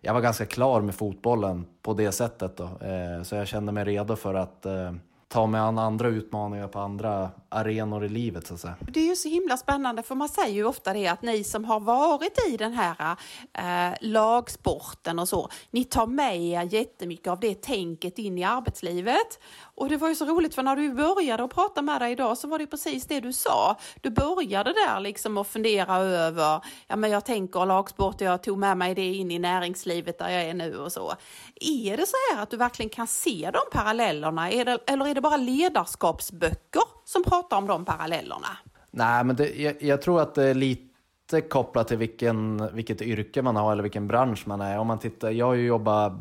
jag 0.00 0.14
var 0.14 0.20
ganska 0.20 0.46
klar 0.46 0.80
med 0.80 0.94
fotbollen 0.94 1.66
på 1.82 1.94
det 1.94 2.12
sättet. 2.12 2.56
Då. 2.56 2.64
Eh, 2.64 3.22
så 3.22 3.34
jag 3.34 3.48
kände 3.48 3.72
mig 3.72 3.84
redo 3.84 4.16
för 4.16 4.34
att 4.34 4.66
eh, 4.66 4.92
ta 5.28 5.46
mig 5.46 5.60
an 5.60 5.78
andra 5.78 6.08
utmaningar 6.08 6.68
på 6.68 6.78
andra 6.78 7.30
arenor 7.54 8.04
i 8.04 8.08
livet 8.08 8.46
så 8.46 8.54
att 8.54 8.60
säga. 8.60 8.76
Det 8.80 9.00
är 9.00 9.06
ju 9.06 9.16
så 9.16 9.28
himla 9.28 9.56
spännande 9.56 10.02
för 10.02 10.14
man 10.14 10.28
säger 10.28 10.54
ju 10.54 10.64
ofta 10.64 10.92
det 10.92 11.06
att 11.06 11.22
ni 11.22 11.44
som 11.44 11.64
har 11.64 11.80
varit 11.80 12.48
i 12.48 12.56
den 12.56 12.72
här 12.72 13.16
eh, 13.52 13.96
lagsporten 14.00 15.18
och 15.18 15.28
så, 15.28 15.48
ni 15.70 15.84
tar 15.84 16.06
med 16.06 16.40
er 16.40 16.62
jättemycket 16.62 17.26
av 17.26 17.40
det 17.40 17.62
tänket 17.62 18.18
in 18.18 18.38
i 18.38 18.44
arbetslivet. 18.44 19.40
Och 19.76 19.88
det 19.88 19.96
var 19.96 20.08
ju 20.08 20.14
så 20.14 20.24
roligt 20.24 20.54
för 20.54 20.62
när 20.62 20.76
du 20.76 20.94
började 20.94 21.44
att 21.44 21.54
prata 21.54 21.82
med 21.82 22.00
dig 22.00 22.12
idag 22.12 22.38
så 22.38 22.48
var 22.48 22.58
det 22.58 22.66
precis 22.66 23.06
det 23.06 23.20
du 23.20 23.32
sa. 23.32 23.76
Du 24.00 24.10
började 24.10 24.72
där 24.72 25.00
liksom 25.00 25.38
att 25.38 25.48
fundera 25.48 25.96
över, 25.96 26.60
ja 26.86 26.96
men 26.96 27.10
jag 27.10 27.24
tänker 27.24 27.66
lagsport 27.66 28.14
och 28.14 28.26
jag 28.26 28.42
tog 28.42 28.58
med 28.58 28.76
mig 28.76 28.94
det 28.94 29.14
in 29.14 29.30
i 29.30 29.38
näringslivet 29.38 30.18
där 30.18 30.28
jag 30.28 30.42
är 30.42 30.54
nu 30.54 30.76
och 30.78 30.92
så. 30.92 31.14
Är 31.60 31.96
det 31.96 32.06
så 32.06 32.16
här 32.32 32.42
att 32.42 32.50
du 32.50 32.56
verkligen 32.56 32.90
kan 32.90 33.06
se 33.06 33.50
de 33.52 33.78
parallellerna 33.78 34.50
är 34.50 34.64
det, 34.64 34.78
eller 34.86 35.06
är 35.06 35.14
det 35.14 35.20
bara 35.20 35.36
ledarskapsböcker 35.36 36.82
som 37.04 37.22
pratar 37.24 37.56
om 37.56 37.66
de 37.66 37.84
parallellerna? 37.84 38.48
Nej, 38.90 39.24
men 39.24 39.36
det, 39.36 39.60
jag, 39.60 39.82
jag 39.82 40.02
tror 40.02 40.20
att 40.20 40.34
det 40.34 40.44
är 40.44 40.54
lite 40.54 41.40
kopplat 41.40 41.88
till 41.88 41.98
vilken, 41.98 42.68
vilket 42.74 43.02
yrke 43.02 43.42
man 43.42 43.56
har 43.56 43.72
eller 43.72 43.82
vilken 43.82 44.06
bransch 44.06 44.42
man 44.46 44.60
är. 44.60 44.78
Om 44.78 44.86
man 44.86 44.98
tittar, 44.98 45.30
jag 45.30 45.46
har 45.46 45.54
ju 45.54 45.66
jobbat 45.66 46.12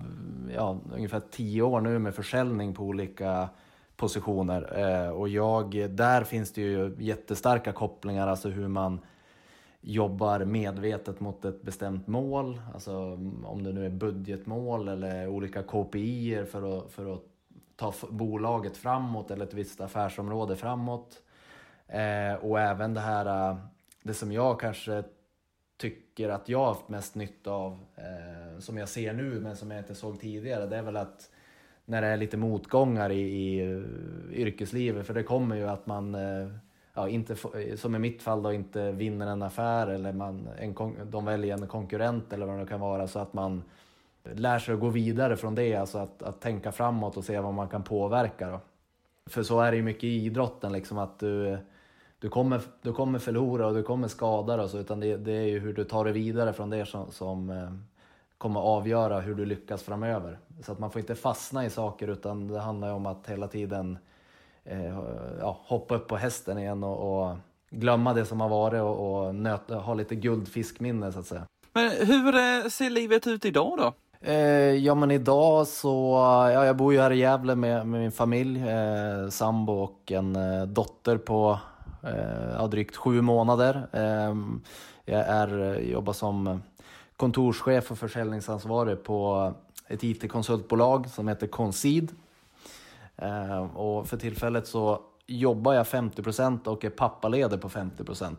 ja, 0.55 0.77
ungefär 0.93 1.21
tio 1.31 1.61
år 1.61 1.81
nu 1.81 1.99
med 1.99 2.15
försäljning 2.15 2.73
på 2.73 2.83
olika 2.83 3.49
positioner 3.95 4.79
eh, 4.79 5.09
och 5.09 5.29
jag, 5.29 5.89
där 5.89 6.23
finns 6.23 6.53
det 6.53 6.61
ju 6.61 6.95
jättestarka 6.99 7.71
kopplingar, 7.71 8.27
alltså 8.27 8.49
hur 8.49 8.67
man 8.67 8.99
jobbar 9.81 10.45
medvetet 10.45 11.19
mot 11.19 11.45
ett 11.45 11.61
bestämt 11.61 12.07
mål, 12.07 12.61
alltså 12.73 12.93
om 13.43 13.63
det 13.63 13.71
nu 13.71 13.85
är 13.85 13.89
budgetmål 13.89 14.87
eller 14.87 15.27
olika 15.27 15.63
KPI 15.63 16.45
för 16.51 16.77
att, 16.77 16.91
för 16.91 17.13
att 17.13 17.32
ta 17.75 17.93
bolaget 18.09 18.77
framåt 18.77 19.31
eller 19.31 19.45
ett 19.45 19.53
visst 19.53 19.81
affärsområde 19.81 20.55
framåt. 20.55 21.21
Eh, 21.88 22.33
och 22.33 22.59
även 22.59 22.93
det 22.93 23.01
här, 23.01 23.49
eh, 23.51 23.57
det 24.03 24.13
som 24.13 24.31
jag 24.31 24.59
kanske 24.59 25.03
tycker 25.77 26.29
att 26.29 26.49
jag 26.49 26.59
har 26.59 26.67
haft 26.67 26.89
mest 26.89 27.15
nytta 27.15 27.51
av, 27.51 27.79
eh, 27.95 28.59
som 28.59 28.77
jag 28.77 28.89
ser 28.89 29.13
nu 29.13 29.39
men 29.39 29.55
som 29.55 29.71
jag 29.71 29.79
inte 29.79 29.95
såg 29.95 30.19
tidigare, 30.19 30.65
det 30.65 30.77
är 30.77 30.81
väl 30.81 30.97
att 30.97 31.29
när 31.86 32.01
det 32.01 32.07
är 32.07 32.17
lite 32.17 32.38
motgångar 32.38 33.09
i, 33.09 33.21
i 33.21 33.59
eh, 33.59 34.39
yrkeslivet, 34.39 35.07
för 35.07 35.13
det 35.13 35.23
kommer 35.23 35.55
ju 35.55 35.67
att 35.67 35.88
man, 35.88 36.15
eh, 36.15 36.47
ja, 36.93 37.09
inte, 37.09 37.36
som 37.77 37.95
i 37.95 37.99
mitt 37.99 38.21
fall 38.21 38.43
då, 38.43 38.53
inte 38.53 38.91
vinner 38.91 39.27
en 39.27 39.41
affär 39.41 39.88
eller 39.88 40.13
man, 40.13 40.49
en, 40.59 40.75
de 41.05 41.25
väljer 41.25 41.53
en 41.53 41.67
konkurrent 41.67 42.33
eller 42.33 42.45
vad 42.45 42.59
det 42.59 42.65
kan 42.65 42.79
vara, 42.79 43.07
så 43.07 43.19
att 43.19 43.33
man 43.33 43.63
lär 44.23 44.59
sig 44.59 44.73
att 44.73 44.79
gå 44.79 44.89
vidare 44.89 45.38
från 45.38 45.55
det, 45.55 45.75
alltså 45.75 45.97
att, 45.97 46.23
att 46.23 46.41
tänka 46.41 46.71
framåt 46.71 47.17
och 47.17 47.23
se 47.23 47.39
vad 47.39 47.53
man 47.53 47.67
kan 47.67 47.83
påverka. 47.83 48.49
Då. 48.49 48.59
För 49.29 49.43
så 49.43 49.62
är 49.62 49.71
det 49.71 49.77
ju 49.77 49.83
mycket 49.83 50.03
i 50.03 50.25
idrotten, 50.25 50.71
liksom 50.71 50.97
att 50.97 51.19
du, 51.19 51.57
du, 52.19 52.29
kommer, 52.29 52.62
du 52.81 52.93
kommer 52.93 53.19
förlora 53.19 53.67
och 53.67 53.73
du 53.73 53.83
kommer 53.83 54.07
skada 54.07 54.57
dig, 54.57 54.79
utan 54.79 54.99
det, 54.99 55.17
det, 55.17 55.31
är 55.31 55.47
ju 55.47 55.59
hur 55.59 55.73
du 55.73 55.83
tar 55.83 56.03
dig 56.03 56.13
vidare 56.13 56.53
från 56.53 56.69
det 56.69 56.86
som, 56.86 57.12
som 57.12 57.49
eh, 57.49 57.71
kommer 58.38 58.59
avgöra 58.59 59.19
hur 59.19 59.36
du 59.36 59.45
lyckas 59.45 59.83
framöver. 59.83 60.39
Så 60.62 60.71
att 60.71 60.79
man 60.79 60.91
får 60.91 60.99
inte 60.99 61.15
fastna 61.15 61.65
i 61.65 61.69
saker 61.69 62.07
utan 62.07 62.47
det 62.47 62.59
handlar 62.59 62.88
ju 62.88 62.93
om 62.93 63.05
att 63.05 63.27
hela 63.27 63.47
tiden 63.47 63.97
eh, 64.63 64.99
ja, 65.39 65.59
hoppa 65.63 65.95
upp 65.95 66.07
på 66.07 66.17
hästen 66.17 66.57
igen 66.57 66.83
och, 66.83 67.23
och 67.23 67.38
glömma 67.69 68.13
det 68.13 68.25
som 68.25 68.41
har 68.41 68.49
varit 68.49 68.81
och, 68.81 69.25
och 69.25 69.36
nöta, 69.36 69.75
ha 69.75 69.93
lite 69.93 70.15
guldfiskminne 70.15 71.12
så 71.12 71.19
att 71.19 71.25
säga. 71.25 71.45
Men 71.73 71.89
hur 71.89 72.36
eh, 72.36 72.69
ser 72.69 72.89
livet 72.89 73.27
ut 73.27 73.45
idag 73.45 73.77
då? 73.77 73.93
Eh, 74.25 74.75
ja 74.75 74.95
men 74.95 75.12
idag 75.12 75.67
så, 75.67 76.13
ja, 76.53 76.65
jag 76.65 76.77
bor 76.77 76.93
ju 76.93 76.99
här 76.99 77.12
i 77.12 77.17
Gävle 77.17 77.55
med, 77.55 77.88
med 77.88 78.01
min 78.01 78.12
familj, 78.12 78.69
eh, 78.69 79.29
sambo 79.29 79.73
och 79.73 80.12
en 80.12 80.36
eh, 80.36 80.63
dotter 80.63 81.17
på 81.17 81.59
eh, 82.03 82.53
ja, 82.57 82.67
drygt 82.67 82.95
sju 82.95 83.21
månader. 83.21 83.88
Eh, 83.91 84.36
jag 85.05 85.19
är, 85.27 85.62
eh, 85.62 85.91
jobbar 85.91 86.13
som 86.13 86.62
kontorschef 87.17 87.91
och 87.91 87.97
försäljningsansvarig 87.97 89.03
på 89.03 89.53
ett 89.88 90.03
IT-konsultbolag 90.03 91.09
som 91.09 91.27
heter 91.27 91.47
Consid. 91.47 92.12
Eh, 93.17 93.75
och 93.75 94.07
för 94.07 94.17
tillfället 94.17 94.67
så 94.67 94.99
jobbar 95.27 95.73
jag 95.73 95.86
50% 95.86 96.67
och 96.67 96.86
är 96.86 96.89
pappaledig 96.89 97.62
på 97.62 97.69
50%. 97.69 98.36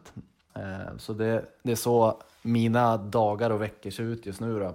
Eh, 0.55 0.97
så 0.99 1.13
det, 1.13 1.45
det 1.63 1.73
är 1.73 1.77
så 1.77 2.23
mina 2.43 2.97
dagar 2.97 3.51
och 3.51 3.63
veckor 3.63 3.91
ser 3.91 4.03
ut 4.03 4.27
just 4.27 4.41
nu. 4.41 4.59
Då. 4.59 4.73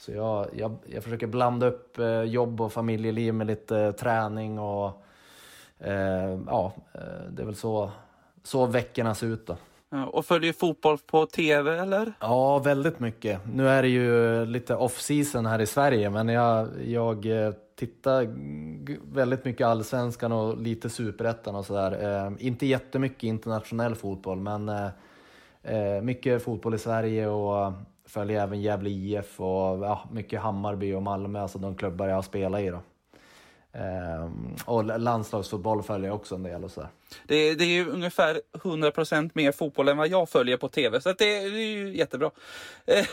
Så 0.00 0.12
jag, 0.12 0.46
jag, 0.56 0.76
jag 0.86 1.04
försöker 1.04 1.26
blanda 1.26 1.66
upp 1.66 1.98
eh, 1.98 2.22
jobb 2.22 2.60
och 2.60 2.72
familjeliv 2.72 3.34
med 3.34 3.46
lite 3.46 3.78
eh, 3.78 3.92
träning 3.92 4.58
och 4.58 5.02
eh, 5.78 6.38
ja, 6.46 6.72
det 7.30 7.42
är 7.42 7.46
väl 7.46 7.56
så, 7.56 7.90
så 8.42 8.66
veckorna 8.66 9.14
ser 9.14 9.26
ut 9.26 9.46
då. 9.46 9.56
Och 10.12 10.26
följer 10.26 10.52
fotboll 10.52 10.98
på 10.98 11.26
tv 11.26 11.78
eller? 11.78 12.12
Ja, 12.20 12.58
väldigt 12.58 13.00
mycket. 13.00 13.40
Nu 13.54 13.68
är 13.68 13.82
det 13.82 13.88
ju 13.88 14.44
lite 14.46 14.74
off-season 14.74 15.46
här 15.46 15.60
i 15.60 15.66
Sverige, 15.66 16.10
men 16.10 16.28
jag, 16.28 16.68
jag 16.84 17.26
eh, 17.26 17.52
tittar 17.76 18.28
väldigt 19.14 19.44
mycket 19.44 19.66
allsvenskan 19.66 20.32
och 20.32 20.58
lite 20.58 20.90
superettan 20.90 21.54
och 21.54 21.66
sådär. 21.66 22.24
Eh, 22.26 22.46
inte 22.46 22.66
jättemycket 22.66 23.22
internationell 23.22 23.94
fotboll, 23.94 24.40
men 24.40 24.68
eh, 24.68 24.88
eh, 25.62 26.02
mycket 26.02 26.42
fotboll 26.42 26.74
i 26.74 26.78
Sverige 26.78 27.26
och 27.28 27.72
följer 28.10 28.42
även 28.42 28.60
Gävle 28.60 28.90
IF 28.90 29.40
och 29.40 29.46
ja, 29.84 30.08
mycket 30.12 30.40
Hammarby 30.40 30.94
och 30.94 31.02
Malmö, 31.02 31.40
alltså 31.40 31.58
de 31.58 31.76
klubbar 31.76 32.06
jag 32.06 32.14
har 32.14 32.22
spelat 32.22 32.60
i. 32.60 32.68
Då. 32.70 32.80
Um, 33.72 34.56
och 34.64 35.00
landslagsfotboll 35.00 35.82
följer 35.82 36.08
jag 36.08 36.16
också 36.16 36.34
en 36.34 36.42
del. 36.42 36.64
Och 36.64 36.70
så. 36.70 36.80
Det, 37.26 37.54
det 37.54 37.64
är 37.64 37.68
ju 37.68 37.88
ungefär 37.88 38.40
100% 38.52 39.30
mer 39.34 39.52
fotboll 39.52 39.88
än 39.88 39.96
vad 39.96 40.08
jag 40.08 40.28
följer 40.28 40.56
på 40.56 40.68
tv, 40.68 41.00
så 41.00 41.08
det, 41.08 41.14
det, 41.18 41.58
är 41.58 41.76
ju 41.76 41.96
jättebra. 41.96 42.30
ja, 42.86 43.04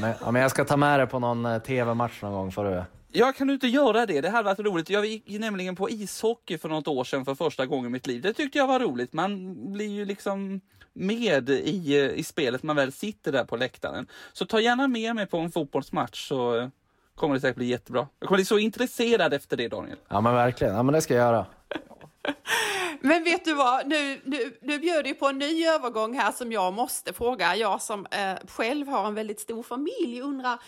men, 0.00 0.14
ja, 0.20 0.30
men 0.30 0.42
jag 0.42 0.50
ska 0.50 0.64
ta 0.64 0.76
med 0.76 1.00
dig 1.00 1.06
på 1.06 1.18
någon 1.18 1.46
eh, 1.46 1.58
tv-match 1.58 2.22
någon 2.22 2.32
gång. 2.32 2.52
För 2.52 2.70
du. 2.70 2.82
Ja, 3.12 3.32
kan 3.32 3.46
du 3.46 3.54
inte 3.54 3.66
göra 3.66 4.06
det? 4.06 4.20
Det 4.20 4.30
hade 4.30 4.44
varit 4.44 4.58
roligt. 4.58 4.90
Jag 4.90 5.06
gick 5.06 5.40
nämligen 5.40 5.76
på 5.76 5.90
ishockey 5.90 6.58
för 6.58 6.68
något 6.68 6.88
år 6.88 7.04
sedan 7.04 7.24
för 7.24 7.34
första 7.34 7.66
gången 7.66 7.86
i 7.86 7.92
mitt 7.92 8.06
liv. 8.06 8.22
Det 8.22 8.32
tyckte 8.32 8.58
jag 8.58 8.66
var 8.66 8.80
roligt. 8.80 9.12
Man 9.12 9.54
blir 9.72 9.88
ju 9.88 10.04
liksom 10.04 10.60
med 10.96 11.50
i, 11.50 12.12
i 12.16 12.22
spelet 12.22 12.62
man 12.62 12.76
väl 12.76 12.92
sitter 12.92 13.32
där 13.32 13.44
på 13.44 13.56
läktaren. 13.56 14.06
Så 14.32 14.46
ta 14.46 14.60
gärna 14.60 14.88
med 14.88 15.14
mig 15.14 15.26
på 15.26 15.38
en 15.38 15.50
fotbollsmatch 15.50 16.28
så 16.28 16.70
kommer 17.14 17.34
det 17.34 17.40
säkert 17.40 17.56
bli 17.56 17.66
jättebra. 17.66 18.08
Jag 18.18 18.28
kommer 18.28 18.38
bli 18.38 18.44
så 18.44 18.58
intresserad 18.58 19.34
efter 19.34 19.56
det 19.56 19.68
Daniel. 19.68 19.98
Ja 20.08 20.20
men 20.20 20.34
verkligen, 20.34 20.74
ja 20.74 20.82
men 20.82 20.92
det 20.92 21.00
ska 21.00 21.14
jag 21.14 21.24
göra. 21.24 21.46
Men 23.00 23.24
vet 23.24 23.44
du 23.44 23.54
vad, 23.54 23.86
nu, 23.86 24.20
nu, 24.24 24.58
nu 24.62 24.78
bjöd 24.78 25.04
du 25.04 25.14
på 25.14 25.26
en 25.26 25.38
ny 25.38 25.66
övergång 25.66 26.14
här 26.14 26.32
som 26.32 26.52
jag 26.52 26.72
måste 26.72 27.12
fråga. 27.12 27.56
Jag 27.56 27.82
som 27.82 28.06
eh, 28.06 28.34
själv 28.48 28.88
har 28.88 29.08
en 29.08 29.14
väldigt 29.14 29.40
stor 29.40 29.62
familj 29.62 30.20
undrar 30.20 30.58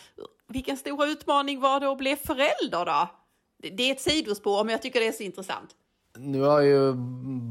vilken 0.49 0.76
stor 0.76 1.07
utmaning 1.07 1.61
var 1.61 1.81
det 1.81 1.91
att 1.91 1.99
bli 1.99 2.16
förälder 2.16 2.85
då? 2.85 3.09
Det 3.59 3.83
är 3.83 3.93
ett 3.93 4.01
sidospår 4.01 4.64
men 4.64 4.72
jag 4.72 4.83
tycker 4.83 5.01
det 5.01 5.07
är 5.07 5.12
så 5.12 5.22
intressant. 5.22 5.70
Nu 6.19 6.43
har 6.43 6.61
jag 6.61 6.66
ju 6.66 6.93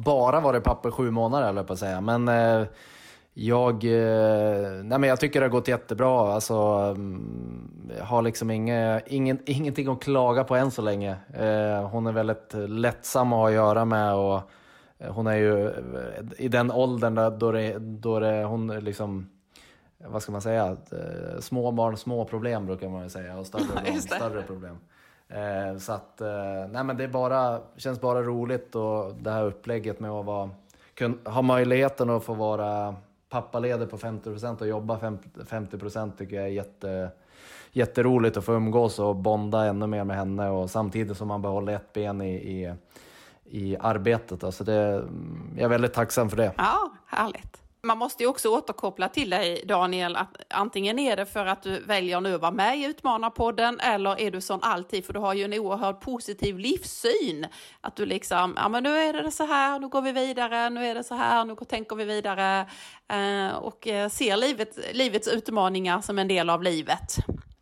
bara 0.04 0.40
varit 0.40 0.64
pappa 0.64 0.92
sju 0.92 1.12
månader 1.12 1.50
eller 1.50 1.64
på 1.64 1.74
att 1.74 1.80
säga, 1.80 2.02
men 2.02 2.28
eh, 2.28 2.68
jag, 3.40 3.84
eh, 3.84 4.84
nej 4.84 5.00
men 5.00 5.04
jag 5.04 5.20
tycker 5.20 5.40
det 5.40 5.46
har 5.46 5.52
gått 5.52 5.68
jättebra. 5.68 6.34
Alltså, 6.34 6.54
mm, 6.96 7.92
jag 7.98 8.06
har 8.06 8.22
liksom 8.22 8.52
inge, 8.52 9.02
ingen, 9.06 9.40
ingenting 9.46 9.88
att 9.88 10.04
klaga 10.04 10.44
på 10.44 10.56
än 10.56 10.72
så 10.72 10.82
länge. 10.82 11.16
Eh, 11.34 11.90
hon 11.90 12.08
är 12.08 12.12
väldigt 12.12 12.54
lättsam 12.54 13.34
att 13.34 13.40
ha 13.40 13.48
att 13.48 13.54
göra 13.54 13.86
med 13.86 14.16
och 14.16 14.42
eh, 14.98 15.14
hon 15.14 15.28
är 15.28 15.36
ju 15.36 15.74
i 16.38 16.48
den 16.48 16.72
åldern 16.72 17.40
då, 17.40 17.52
det, 17.52 17.80
då 17.80 18.20
det, 18.20 18.44
hon 18.44 18.68
liksom, 18.68 19.30
vad 19.98 20.22
ska 20.22 20.32
man 20.32 20.42
säga, 20.42 20.78
små 21.40 21.72
barn, 21.72 21.98
små 21.98 22.26
problem 22.26 22.66
brukar 22.66 22.90
man 22.90 23.10
säga 23.10 23.38
och 23.38 23.46
större 23.46 23.64
barn, 23.86 24.02
större 24.02 24.42
problem. 24.42 24.78
Eh, 25.30 25.78
så 25.78 25.92
att, 25.92 26.22
eh, 26.22 26.68
nej 26.70 26.84
men 26.84 26.98
det 26.98 27.08
bara, 27.08 27.60
känns 27.78 28.02
bara 28.02 28.24
roligt 28.24 28.76
och 28.76 29.14
det 29.22 29.32
här 29.32 29.44
upplägget 29.44 30.00
med 30.00 30.12
att 30.12 30.26
vara, 30.26 30.50
ha 31.26 31.42
möjligheten 31.42 32.10
att 32.10 32.24
få 32.24 32.34
vara 32.34 32.96
pappaledig 33.30 33.90
på 33.90 33.98
50% 33.98 34.62
och 34.62 34.68
jobba 34.68 35.00
50% 35.50 36.18
tycker 36.18 36.36
jag 36.36 36.46
är 36.46 36.50
jätte, 36.50 37.12
jätteroligt 37.72 38.38
att 38.38 38.46
få 38.46 38.54
umgås 38.54 39.00
och 39.00 39.16
bonda 39.16 39.66
ännu 39.66 39.88
mer 39.88 40.04
med 40.04 40.18
henne 40.18 40.50
och 40.50 40.70
samtidigt 40.70 41.18
som 41.18 41.28
man 41.28 41.42
behåller 41.42 41.76
ett 41.76 41.94
ben 41.94 42.22
i, 42.22 42.36
i, 42.36 42.74
i 43.44 43.78
arbetet. 43.80 44.44
Alltså 44.44 44.64
det, 44.64 44.96
mm, 44.96 45.54
jag 45.56 45.64
är 45.64 45.70
väldigt 45.70 45.94
tacksam 45.94 46.30
för 46.30 46.38
det. 46.38 46.54
Ja, 46.58 46.92
härligt 47.08 47.67
man 47.88 47.98
måste 47.98 48.24
ju 48.24 48.30
också 48.30 48.50
återkoppla 48.50 49.10
till 49.10 49.30
dig 49.30 49.64
Daniel, 49.66 50.16
att 50.16 50.38
antingen 50.50 51.00
är 51.00 51.16
det 51.16 51.26
för 51.26 51.46
att 51.46 51.64
du 51.64 51.80
väljer 51.80 52.22
nu 52.22 52.36
att 52.36 52.42
vara 52.42 52.52
med 52.52 52.78
i 52.78 52.86
Utmanarpodden 52.86 53.80
eller 53.80 54.20
är 54.20 54.32
du 54.32 54.42
sån 54.42 54.60
alltid, 54.64 55.06
för 55.06 55.14
du 55.14 55.20
har 55.20 55.34
ju 55.34 55.44
en 55.44 55.54
oerhört 55.54 56.02
positiv 56.02 56.60
livssyn. 56.60 57.46
Att 57.82 57.96
du 57.96 58.06
liksom, 58.06 58.54
ja 58.58 58.70
men 58.70 58.84
nu 58.84 58.98
är 58.98 59.14
det 59.14 59.32
så 59.32 59.46
här, 59.46 59.80
nu 59.80 59.88
går 59.88 60.02
vi 60.02 60.12
vidare, 60.12 60.70
nu 60.70 60.86
är 60.86 60.96
det 60.96 61.04
så 61.04 61.16
här, 61.16 61.46
nu 61.46 61.56
tänker 61.56 61.96
vi 61.96 62.06
vidare 62.06 62.66
eh, 63.10 63.56
och 63.56 63.88
eh, 63.88 64.10
ser 64.10 64.38
livet, 64.38 64.78
livets 64.94 65.28
utmaningar 65.28 66.02
som 66.02 66.20
en 66.20 66.28
del 66.28 66.50
av 66.50 66.64
livet. 66.64 67.16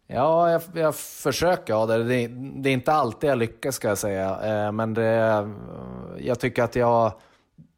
Ja, 0.07 0.51
jag, 0.51 0.61
jag 0.73 0.95
försöker 0.95 1.73
ha 1.73 1.86
det. 1.86 2.03
det. 2.03 2.28
det. 2.28 2.69
är 2.69 2.73
inte 2.73 2.93
alltid 2.93 3.30
jag 3.30 3.38
lyckas 3.38 3.76
ska 3.76 3.88
jag 3.88 3.97
säga, 3.97 4.39
eh, 4.43 4.71
men 4.71 4.93
det, 4.93 5.49
jag 6.19 6.39
tycker 6.39 6.63
att 6.63 6.76
jag 6.76 7.11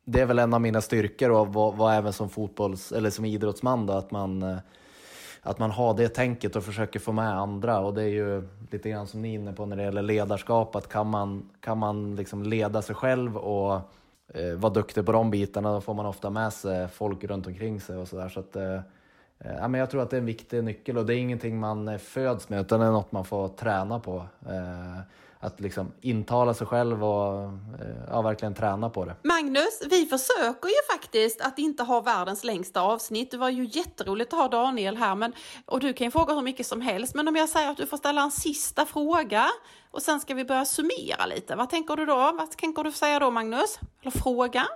det 0.10 0.22
är 0.22 0.26
väl 0.26 0.40
en 0.40 0.54
av 0.54 0.62
mina 0.62 0.82
styrkor 0.82 1.32
och 1.32 1.48
vara 1.54 1.96
även 1.96 2.14
som 2.14 2.30
fotbolls 2.30 2.92
eller 2.92 3.10
som 3.10 3.26
idrottsman 3.26 3.86
då, 3.86 3.94
att 3.94 4.12
man, 4.12 4.44
eh, 4.44 4.58
att 5.42 5.60
man 5.60 5.72
har 5.72 5.94
det 5.94 6.10
tänket 6.10 6.56
och 6.56 6.64
försöker 6.64 7.00
få 7.00 7.12
med 7.12 7.38
andra. 7.38 7.80
Och 7.80 7.94
det 7.94 8.04
är 8.04 8.08
ju 8.08 8.48
lite 8.72 8.90
grann 8.90 9.08
som 9.08 9.22
ni 9.22 9.30
är 9.30 9.34
inne 9.34 9.54
på 9.54 9.66
när 9.66 9.76
det 9.76 9.84
gäller 9.84 10.02
ledarskap, 10.02 10.76
att 10.76 10.90
kan 10.90 11.08
man, 11.08 11.50
kan 11.60 11.78
man 11.78 12.16
liksom 12.16 12.44
leda 12.44 12.82
sig 12.82 12.96
själv 12.96 13.38
och 13.38 13.74
eh, 14.34 14.54
vara 14.56 14.74
duktig 14.74 15.06
på 15.06 15.12
de 15.12 15.32
bitarna, 15.32 15.74
då 15.74 15.82
får 15.82 15.94
man 15.94 16.06
ofta 16.06 16.30
med 16.30 16.54
sig 16.54 16.88
folk 16.88 17.24
runt 17.24 17.48
omkring 17.48 17.82
sig 17.82 17.98
och 17.98 18.08
sådär. 18.08 18.30
Så 18.30 18.40
att, 18.40 18.56
eh, 18.56 18.80
Eh, 19.40 19.56
ja, 19.58 19.68
men 19.68 19.80
jag 19.80 19.92
tror 19.92 20.02
att 20.02 20.10
det 20.10 20.16
är 20.16 20.20
en 20.22 20.26
viktig 20.26 20.64
nyckel 20.64 20.98
och 20.98 21.06
det 21.06 21.16
är 21.16 21.18
ingenting 21.18 21.60
man 21.60 21.88
eh, 21.88 21.98
föds 21.98 22.50
med, 22.50 22.62
utan 22.62 22.80
det 22.80 22.86
är 22.86 22.92
något 22.92 23.12
man 23.12 23.26
får 23.26 23.50
träna 23.50 24.00
på. 24.00 24.26
Eh, 24.46 25.00
att 25.40 25.60
liksom 25.60 25.92
intala 26.02 26.54
sig 26.54 26.68
själv 26.68 27.04
och 27.04 27.50
ja, 28.10 28.22
verkligen 28.22 28.54
träna 28.54 28.90
på 28.90 29.06
det. 29.06 29.16
Magnus, 29.24 29.82
vi 29.90 30.06
försöker 30.06 30.68
ju 30.68 30.96
faktiskt 30.96 31.42
att 31.42 31.60
inte 31.60 31.84
ha 31.84 32.02
världens 32.02 32.44
längsta 32.44 32.82
avsnitt. 32.82 33.32
Det 33.32 33.38
var 33.38 33.50
ju 33.50 33.66
jätteroligt 33.66 34.34
att 34.34 34.40
ha 34.40 34.48
Daniel 34.48 34.98
här 34.98 35.16
men, 35.16 35.34
och 35.66 35.80
du 35.80 35.94
kan 35.94 36.06
ju 36.06 36.12
fråga 36.12 36.34
hur 36.34 36.42
mycket 36.42 36.68
som 36.68 36.82
helst. 36.82 37.16
Men 37.16 37.28
om 37.28 37.36
jag 37.36 37.50
säger 37.50 37.70
att 37.70 37.78
du 37.78 37.86
får 37.86 37.98
ställa 37.98 38.22
en 38.22 38.32
sista 38.32 38.86
fråga 38.86 39.46
och 39.92 40.02
sen 40.02 40.20
ska 40.20 40.34
vi 40.34 40.46
börja 40.46 40.66
summera 40.66 41.26
lite. 41.26 41.56
Vad 41.56 41.70
tänker 41.70 41.96
du 41.96 42.06
då? 42.06 42.16
Vad 42.16 42.52
tänker 42.52 42.84
du 42.84 42.92
säga 42.92 43.20
då 43.20 43.32
Magnus? 43.32 43.80
Eller 44.02 44.12
fråga? 44.12 44.68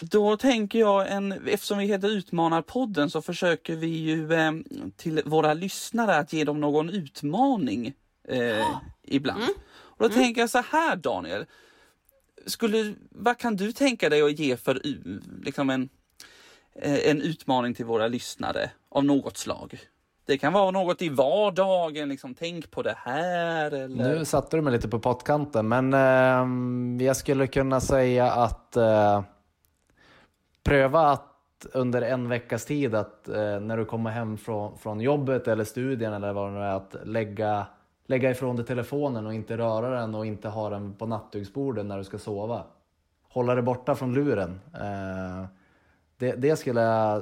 Då 0.00 0.36
tänker 0.36 0.78
jag, 0.78 1.12
en, 1.12 1.32
eftersom 1.32 1.78
vi 1.78 1.86
heter 1.86 2.08
Utmanarpodden 2.08 3.10
så 3.10 3.22
försöker 3.22 3.76
vi 3.76 3.86
ju 3.86 4.32
eh, 4.32 4.52
till 4.96 5.22
våra 5.24 5.54
lyssnare 5.54 6.16
att 6.16 6.32
ge 6.32 6.44
dem 6.44 6.60
någon 6.60 6.90
utmaning 6.90 7.92
eh, 8.28 8.42
ja. 8.42 8.80
ibland. 9.02 9.42
Mm. 9.42 9.54
Och 9.70 9.98
då 9.98 10.04
mm. 10.04 10.18
tänker 10.18 10.40
jag 10.40 10.50
så 10.50 10.62
här 10.70 10.96
Daniel, 10.96 11.46
skulle, 12.46 12.94
vad 13.10 13.38
kan 13.38 13.56
du 13.56 13.72
tänka 13.72 14.08
dig 14.08 14.22
att 14.22 14.38
ge 14.38 14.56
för 14.56 14.82
liksom 15.42 15.70
en, 15.70 15.88
eh, 16.74 17.10
en 17.10 17.22
utmaning 17.22 17.74
till 17.74 17.84
våra 17.84 18.08
lyssnare 18.08 18.70
av 18.88 19.04
något 19.04 19.36
slag? 19.36 19.80
Det 20.26 20.38
kan 20.38 20.52
vara 20.52 20.70
något 20.70 21.02
i 21.02 21.08
vardagen, 21.08 22.08
liksom, 22.08 22.34
tänk 22.34 22.70
på 22.70 22.82
det 22.82 22.96
här. 22.98 23.70
Eller... 23.70 24.18
Nu 24.18 24.24
satte 24.24 24.56
du 24.56 24.62
mig 24.62 24.72
lite 24.72 24.88
på 24.88 24.98
pottkanten, 24.98 25.68
men 25.68 25.94
eh, 25.94 27.06
jag 27.06 27.16
skulle 27.16 27.46
kunna 27.46 27.80
säga 27.80 28.32
att 28.32 28.76
eh, 28.76 29.22
pröva 30.62 31.00
att 31.00 31.66
under 31.72 32.02
en 32.02 32.28
veckas 32.28 32.64
tid, 32.64 32.94
att 32.94 33.28
eh, 33.28 33.60
när 33.60 33.76
du 33.76 33.84
kommer 33.84 34.10
hem 34.10 34.38
från, 34.38 34.78
från 34.78 35.00
jobbet 35.00 35.48
eller 35.48 35.64
studien 35.64 36.12
eller 36.12 36.32
vad 36.32 36.48
det 36.48 36.54
nu 36.54 36.64
är, 36.64 36.74
att 36.74 36.96
lägga 37.04 37.66
lägga 38.08 38.30
ifrån 38.30 38.56
dig 38.56 38.66
telefonen 38.66 39.26
och 39.26 39.34
inte 39.34 39.56
röra 39.56 40.00
den 40.00 40.14
och 40.14 40.26
inte 40.26 40.48
ha 40.48 40.70
den 40.70 40.94
på 40.94 41.06
nattduksbordet 41.06 41.86
när 41.86 41.98
du 41.98 42.04
ska 42.04 42.18
sova. 42.18 42.64
Hålla 43.28 43.54
dig 43.54 43.62
borta 43.62 43.94
från 43.94 44.14
luren. 44.14 44.60
Eh, 44.74 45.46
det, 46.16 46.32
det 46.32 46.56
skulle 46.56 46.80
jag 46.80 47.16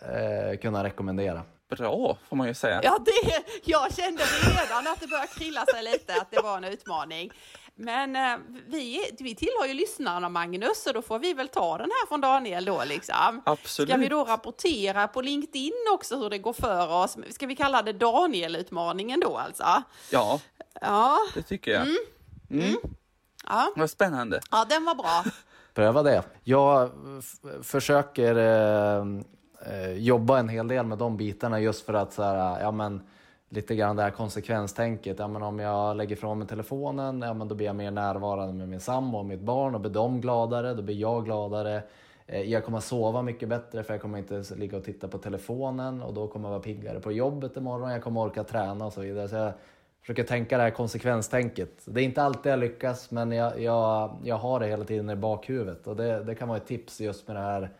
eh, 0.00 0.58
kunna 0.58 0.84
rekommendera. 0.84 1.42
Bra, 1.68 2.18
får 2.28 2.36
man 2.36 2.46
ju 2.46 2.54
säga. 2.54 2.80
Ja, 2.82 2.98
det, 3.04 3.44
jag 3.64 3.94
kände 3.94 4.22
redan 4.22 4.92
att 4.92 5.00
det 5.00 5.06
började 5.06 5.28
krilla 5.28 5.64
sig 5.66 5.82
lite, 5.82 6.12
att 6.20 6.30
det 6.30 6.40
var 6.42 6.56
en 6.56 6.64
utmaning. 6.64 7.30
Men 7.74 8.16
eh, 8.16 8.38
vi, 8.66 9.00
vi 9.18 9.34
tillhör 9.34 9.66
ju 9.66 9.74
lyssnarna 9.74 10.28
Magnus, 10.28 10.82
så 10.82 10.92
då 10.92 11.02
får 11.02 11.18
vi 11.18 11.34
väl 11.34 11.48
ta 11.48 11.78
den 11.78 11.90
här 11.90 12.06
från 12.08 12.20
Daniel 12.20 12.64
då 12.64 12.84
liksom. 12.84 13.42
Absolut. 13.44 13.88
Ska 13.88 13.98
vi 13.98 14.08
då 14.08 14.24
rapportera 14.24 15.08
på 15.08 15.20
LinkedIn 15.20 15.72
också 15.94 16.16
hur 16.16 16.30
det 16.30 16.38
går 16.38 16.52
för 16.52 16.92
oss? 16.92 17.16
Ska 17.30 17.46
vi 17.46 17.56
kalla 17.56 17.82
det 17.82 17.92
Daniel-utmaningen 17.92 19.20
då 19.20 19.36
alltså? 19.36 19.82
Ja, 20.10 20.40
ja. 20.80 21.18
det 21.34 21.42
tycker 21.42 21.70
jag. 21.70 21.82
Mm. 21.82 21.96
Mm. 22.50 22.64
Mm. 22.64 22.78
Ja. 23.48 23.72
Vad 23.76 23.90
spännande. 23.90 24.40
Ja, 24.50 24.66
den 24.68 24.84
var 24.84 24.94
bra. 24.94 25.24
Pröva 25.74 26.02
det. 26.02 26.22
Jag 26.44 26.90
försöker 27.62 28.36
eh, 28.36 29.04
eh, 29.66 29.92
jobba 29.92 30.38
en 30.38 30.48
hel 30.48 30.68
del 30.68 30.86
med 30.86 30.98
de 30.98 31.16
bitarna 31.16 31.60
just 31.60 31.86
för 31.86 31.94
att 31.94 32.12
så 32.12 32.22
här, 32.22 32.60
ja 32.60 32.70
men 32.70 33.02
lite 33.52 33.74
grann 33.74 33.96
det 33.96 34.02
här 34.02 34.10
konsekvenstänket. 34.10 35.18
Ja, 35.18 35.28
men 35.28 35.42
om 35.42 35.58
jag 35.58 35.96
lägger 35.96 36.16
ifrån 36.16 36.38
mig 36.38 36.48
telefonen, 36.48 37.22
ja, 37.22 37.34
men 37.34 37.48
då 37.48 37.54
blir 37.54 37.66
jag 37.66 37.76
mer 37.76 37.90
närvarande 37.90 38.54
med 38.54 38.68
min 38.68 38.80
sambo 38.80 39.18
och 39.18 39.24
mitt 39.24 39.40
barn 39.40 39.74
och 39.74 39.80
blir 39.80 39.90
de 39.90 40.20
gladare, 40.20 40.74
då 40.74 40.82
blir 40.82 40.94
jag 40.94 41.24
gladare. 41.24 41.82
Eh, 42.26 42.40
jag 42.40 42.64
kommer 42.64 42.80
sova 42.80 43.22
mycket 43.22 43.48
bättre 43.48 43.82
för 43.82 43.94
jag 43.94 44.00
kommer 44.00 44.18
inte 44.18 44.44
ligga 44.54 44.76
och 44.76 44.84
titta 44.84 45.08
på 45.08 45.18
telefonen 45.18 46.02
och 46.02 46.14
då 46.14 46.28
kommer 46.28 46.48
jag 46.48 46.50
vara 46.50 46.62
piggare 46.62 47.00
på 47.00 47.12
jobbet 47.12 47.56
imorgon, 47.56 47.90
jag 47.90 48.02
kommer 48.02 48.20
orka 48.20 48.44
träna 48.44 48.86
och 48.86 48.92
så 48.92 49.00
vidare. 49.00 49.28
Så 49.28 49.36
jag 49.36 49.52
försöker 50.00 50.24
tänka 50.24 50.56
det 50.56 50.62
här 50.62 50.70
konsekvenstänket. 50.70 51.82
Det 51.84 52.00
är 52.00 52.04
inte 52.04 52.22
alltid 52.22 52.52
jag 52.52 52.58
lyckas 52.58 53.10
men 53.10 53.32
jag, 53.32 53.60
jag, 53.60 54.16
jag 54.24 54.36
har 54.36 54.60
det 54.60 54.66
hela 54.66 54.84
tiden 54.84 55.10
i 55.10 55.16
bakhuvudet 55.16 55.86
och 55.86 55.96
det, 55.96 56.24
det 56.24 56.34
kan 56.34 56.48
vara 56.48 56.58
ett 56.58 56.66
tips 56.66 57.00
just 57.00 57.28
med 57.28 57.36
det 57.36 57.42
här 57.42 57.70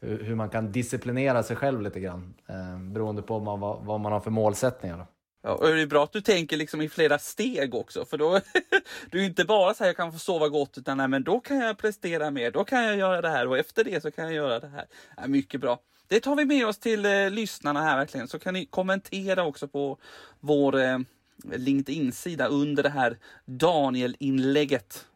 hur, 0.00 0.24
hur 0.24 0.34
man 0.34 0.48
kan 0.48 0.72
disciplinera 0.72 1.42
sig 1.42 1.56
själv 1.56 1.82
lite 1.82 2.00
grann 2.00 2.34
eh, 2.48 2.78
beroende 2.92 3.22
på 3.22 3.38
vad, 3.38 3.84
vad 3.84 4.00
man 4.00 4.12
har 4.12 4.20
för 4.20 4.30
målsättningar. 4.30 4.98
Då. 4.98 5.06
Ja, 5.42 5.50
och 5.54 5.66
det 5.66 5.82
är 5.82 5.86
bra 5.86 6.04
att 6.04 6.12
du 6.12 6.20
tänker 6.20 6.56
liksom 6.56 6.80
i 6.80 6.88
flera 6.88 7.18
steg 7.18 7.74
också, 7.74 8.04
för 8.04 8.18
då 8.18 8.40
du 9.10 9.20
är 9.20 9.26
inte 9.26 9.44
bara 9.44 9.74
så 9.74 9.84
här, 9.84 9.88
jag 9.88 9.96
kan 9.96 10.12
få 10.12 10.18
sova 10.18 10.48
gott, 10.48 10.78
utan 10.78 10.96
nej, 10.96 11.08
men 11.08 11.24
då 11.24 11.40
kan 11.40 11.58
jag 11.58 11.78
prestera 11.78 12.30
mer, 12.30 12.50
då 12.50 12.64
kan 12.64 12.84
jag 12.84 12.96
göra 12.96 13.20
det 13.20 13.28
här 13.28 13.46
och 13.46 13.58
efter 13.58 13.84
det 13.84 14.02
så 14.02 14.10
kan 14.10 14.24
jag 14.24 14.34
göra 14.34 14.60
det 14.60 14.68
här. 14.68 14.86
Ja, 15.16 15.26
mycket 15.26 15.60
bra. 15.60 15.78
Det 16.08 16.20
tar 16.20 16.36
vi 16.36 16.44
med 16.44 16.66
oss 16.66 16.78
till 16.78 17.06
eh, 17.06 17.30
lyssnarna 17.30 17.82
här 17.82 17.96
verkligen, 17.96 18.28
så 18.28 18.38
kan 18.38 18.54
ni 18.54 18.66
kommentera 18.66 19.44
också 19.44 19.68
på 19.68 19.98
vår 20.40 20.80
eh, 20.80 20.98
LinkedIn-sida 21.44 22.46
under 22.46 22.82
det 22.82 22.90
här 22.90 23.18
Daniel-inlägget. 23.44 25.06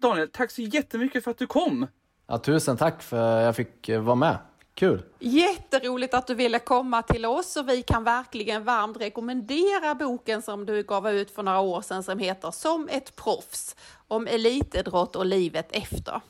Daniel, 0.00 0.28
tack 0.32 0.50
så 0.50 0.62
jättemycket 0.62 1.24
för 1.24 1.30
att 1.30 1.38
du 1.38 1.46
kom! 1.46 1.86
Ja, 2.30 2.38
tusen 2.38 2.76
tack 2.76 3.02
för 3.02 3.38
att 3.38 3.44
jag 3.44 3.56
fick 3.56 3.88
eh, 3.88 4.00
vara 4.00 4.16
med. 4.16 4.38
Kul! 4.74 5.02
Jätteroligt 5.18 6.14
att 6.14 6.26
du 6.26 6.34
ville 6.34 6.58
komma 6.58 7.02
till 7.02 7.26
oss 7.26 7.56
och 7.56 7.68
vi 7.68 7.82
kan 7.82 8.04
verkligen 8.04 8.64
varmt 8.64 9.00
rekommendera 9.00 9.94
boken 9.94 10.42
som 10.42 10.66
du 10.66 10.82
gav 10.82 11.10
ut 11.10 11.30
för 11.30 11.42
några 11.42 11.60
år 11.60 11.80
sedan 11.80 12.02
som 12.02 12.18
heter 12.18 12.50
Som 12.50 12.88
ett 12.88 13.16
proffs 13.16 13.76
om 14.08 14.26
elitidrott 14.26 15.16
och 15.16 15.26
livet 15.26 15.68
efter. 15.72 16.20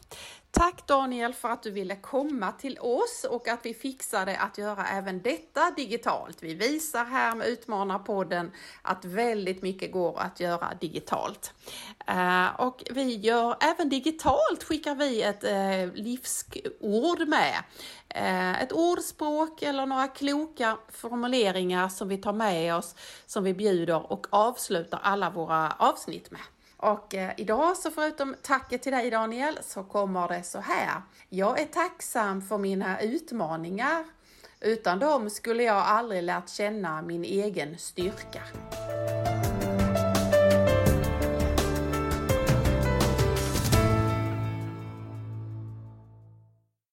Tack 0.51 0.87
Daniel 0.87 1.35
för 1.35 1.49
att 1.49 1.63
du 1.63 1.71
ville 1.71 1.97
komma 1.97 2.53
till 2.53 2.79
oss 2.79 3.27
och 3.31 3.49
att 3.49 3.67
vi 3.67 3.75
fixade 3.75 4.39
att 4.39 4.59
göra 4.59 4.87
även 4.87 5.23
detta 5.23 5.71
digitalt. 5.77 6.43
Vi 6.43 6.55
visar 6.55 7.05
här 7.05 7.35
med 7.35 7.47
Utmanarpodden 7.47 8.53
att 8.83 9.05
väldigt 9.05 9.63
mycket 9.63 9.93
går 9.93 10.21
att 10.21 10.41
göra 10.41 10.75
digitalt. 10.81 11.53
Eh, 12.07 12.61
och 12.61 12.85
vi 12.91 13.17
gör 13.17 13.57
även 13.61 13.89
digitalt 13.89 14.65
skickar 14.65 14.95
vi 14.95 15.23
ett 15.23 15.45
eh, 15.45 15.95
livsord 15.95 17.29
med. 17.29 17.63
Eh, 18.09 18.63
ett 18.63 18.73
ordspråk 18.73 19.63
eller 19.63 19.87
några 19.87 20.09
kloka 20.09 20.79
formuleringar 20.89 21.89
som 21.89 22.09
vi 22.09 22.19
tar 22.19 22.33
med 22.33 22.75
oss, 22.75 22.95
som 23.27 23.45
vi 23.45 23.55
bjuder 23.55 24.13
och 24.13 24.27
avslutar 24.31 25.01
alla 25.03 25.31
våra 25.31 25.73
avsnitt 25.79 26.31
med. 26.31 26.41
Och 26.79 27.15
eh, 27.15 27.31
idag 27.37 27.77
så 27.77 27.91
förutom 27.91 28.35
tacket 28.43 28.83
till 28.83 28.93
dig 28.93 29.11
Daniel 29.11 29.59
så 29.63 29.83
kommer 29.83 30.29
det 30.29 30.43
så 30.43 30.59
här. 30.59 31.03
Jag 31.29 31.61
är 31.61 31.67
tacksam 31.67 32.43
för 32.43 32.59
mina 32.59 33.01
utmaningar. 33.01 34.05
Utan 34.61 34.99
dem 34.99 35.31
skulle 35.31 35.63
jag 35.63 35.77
aldrig 35.77 36.23
lärt 36.23 36.49
känna 36.49 37.03
min 37.03 37.25
egen 37.25 37.79
styrka. 37.79 38.43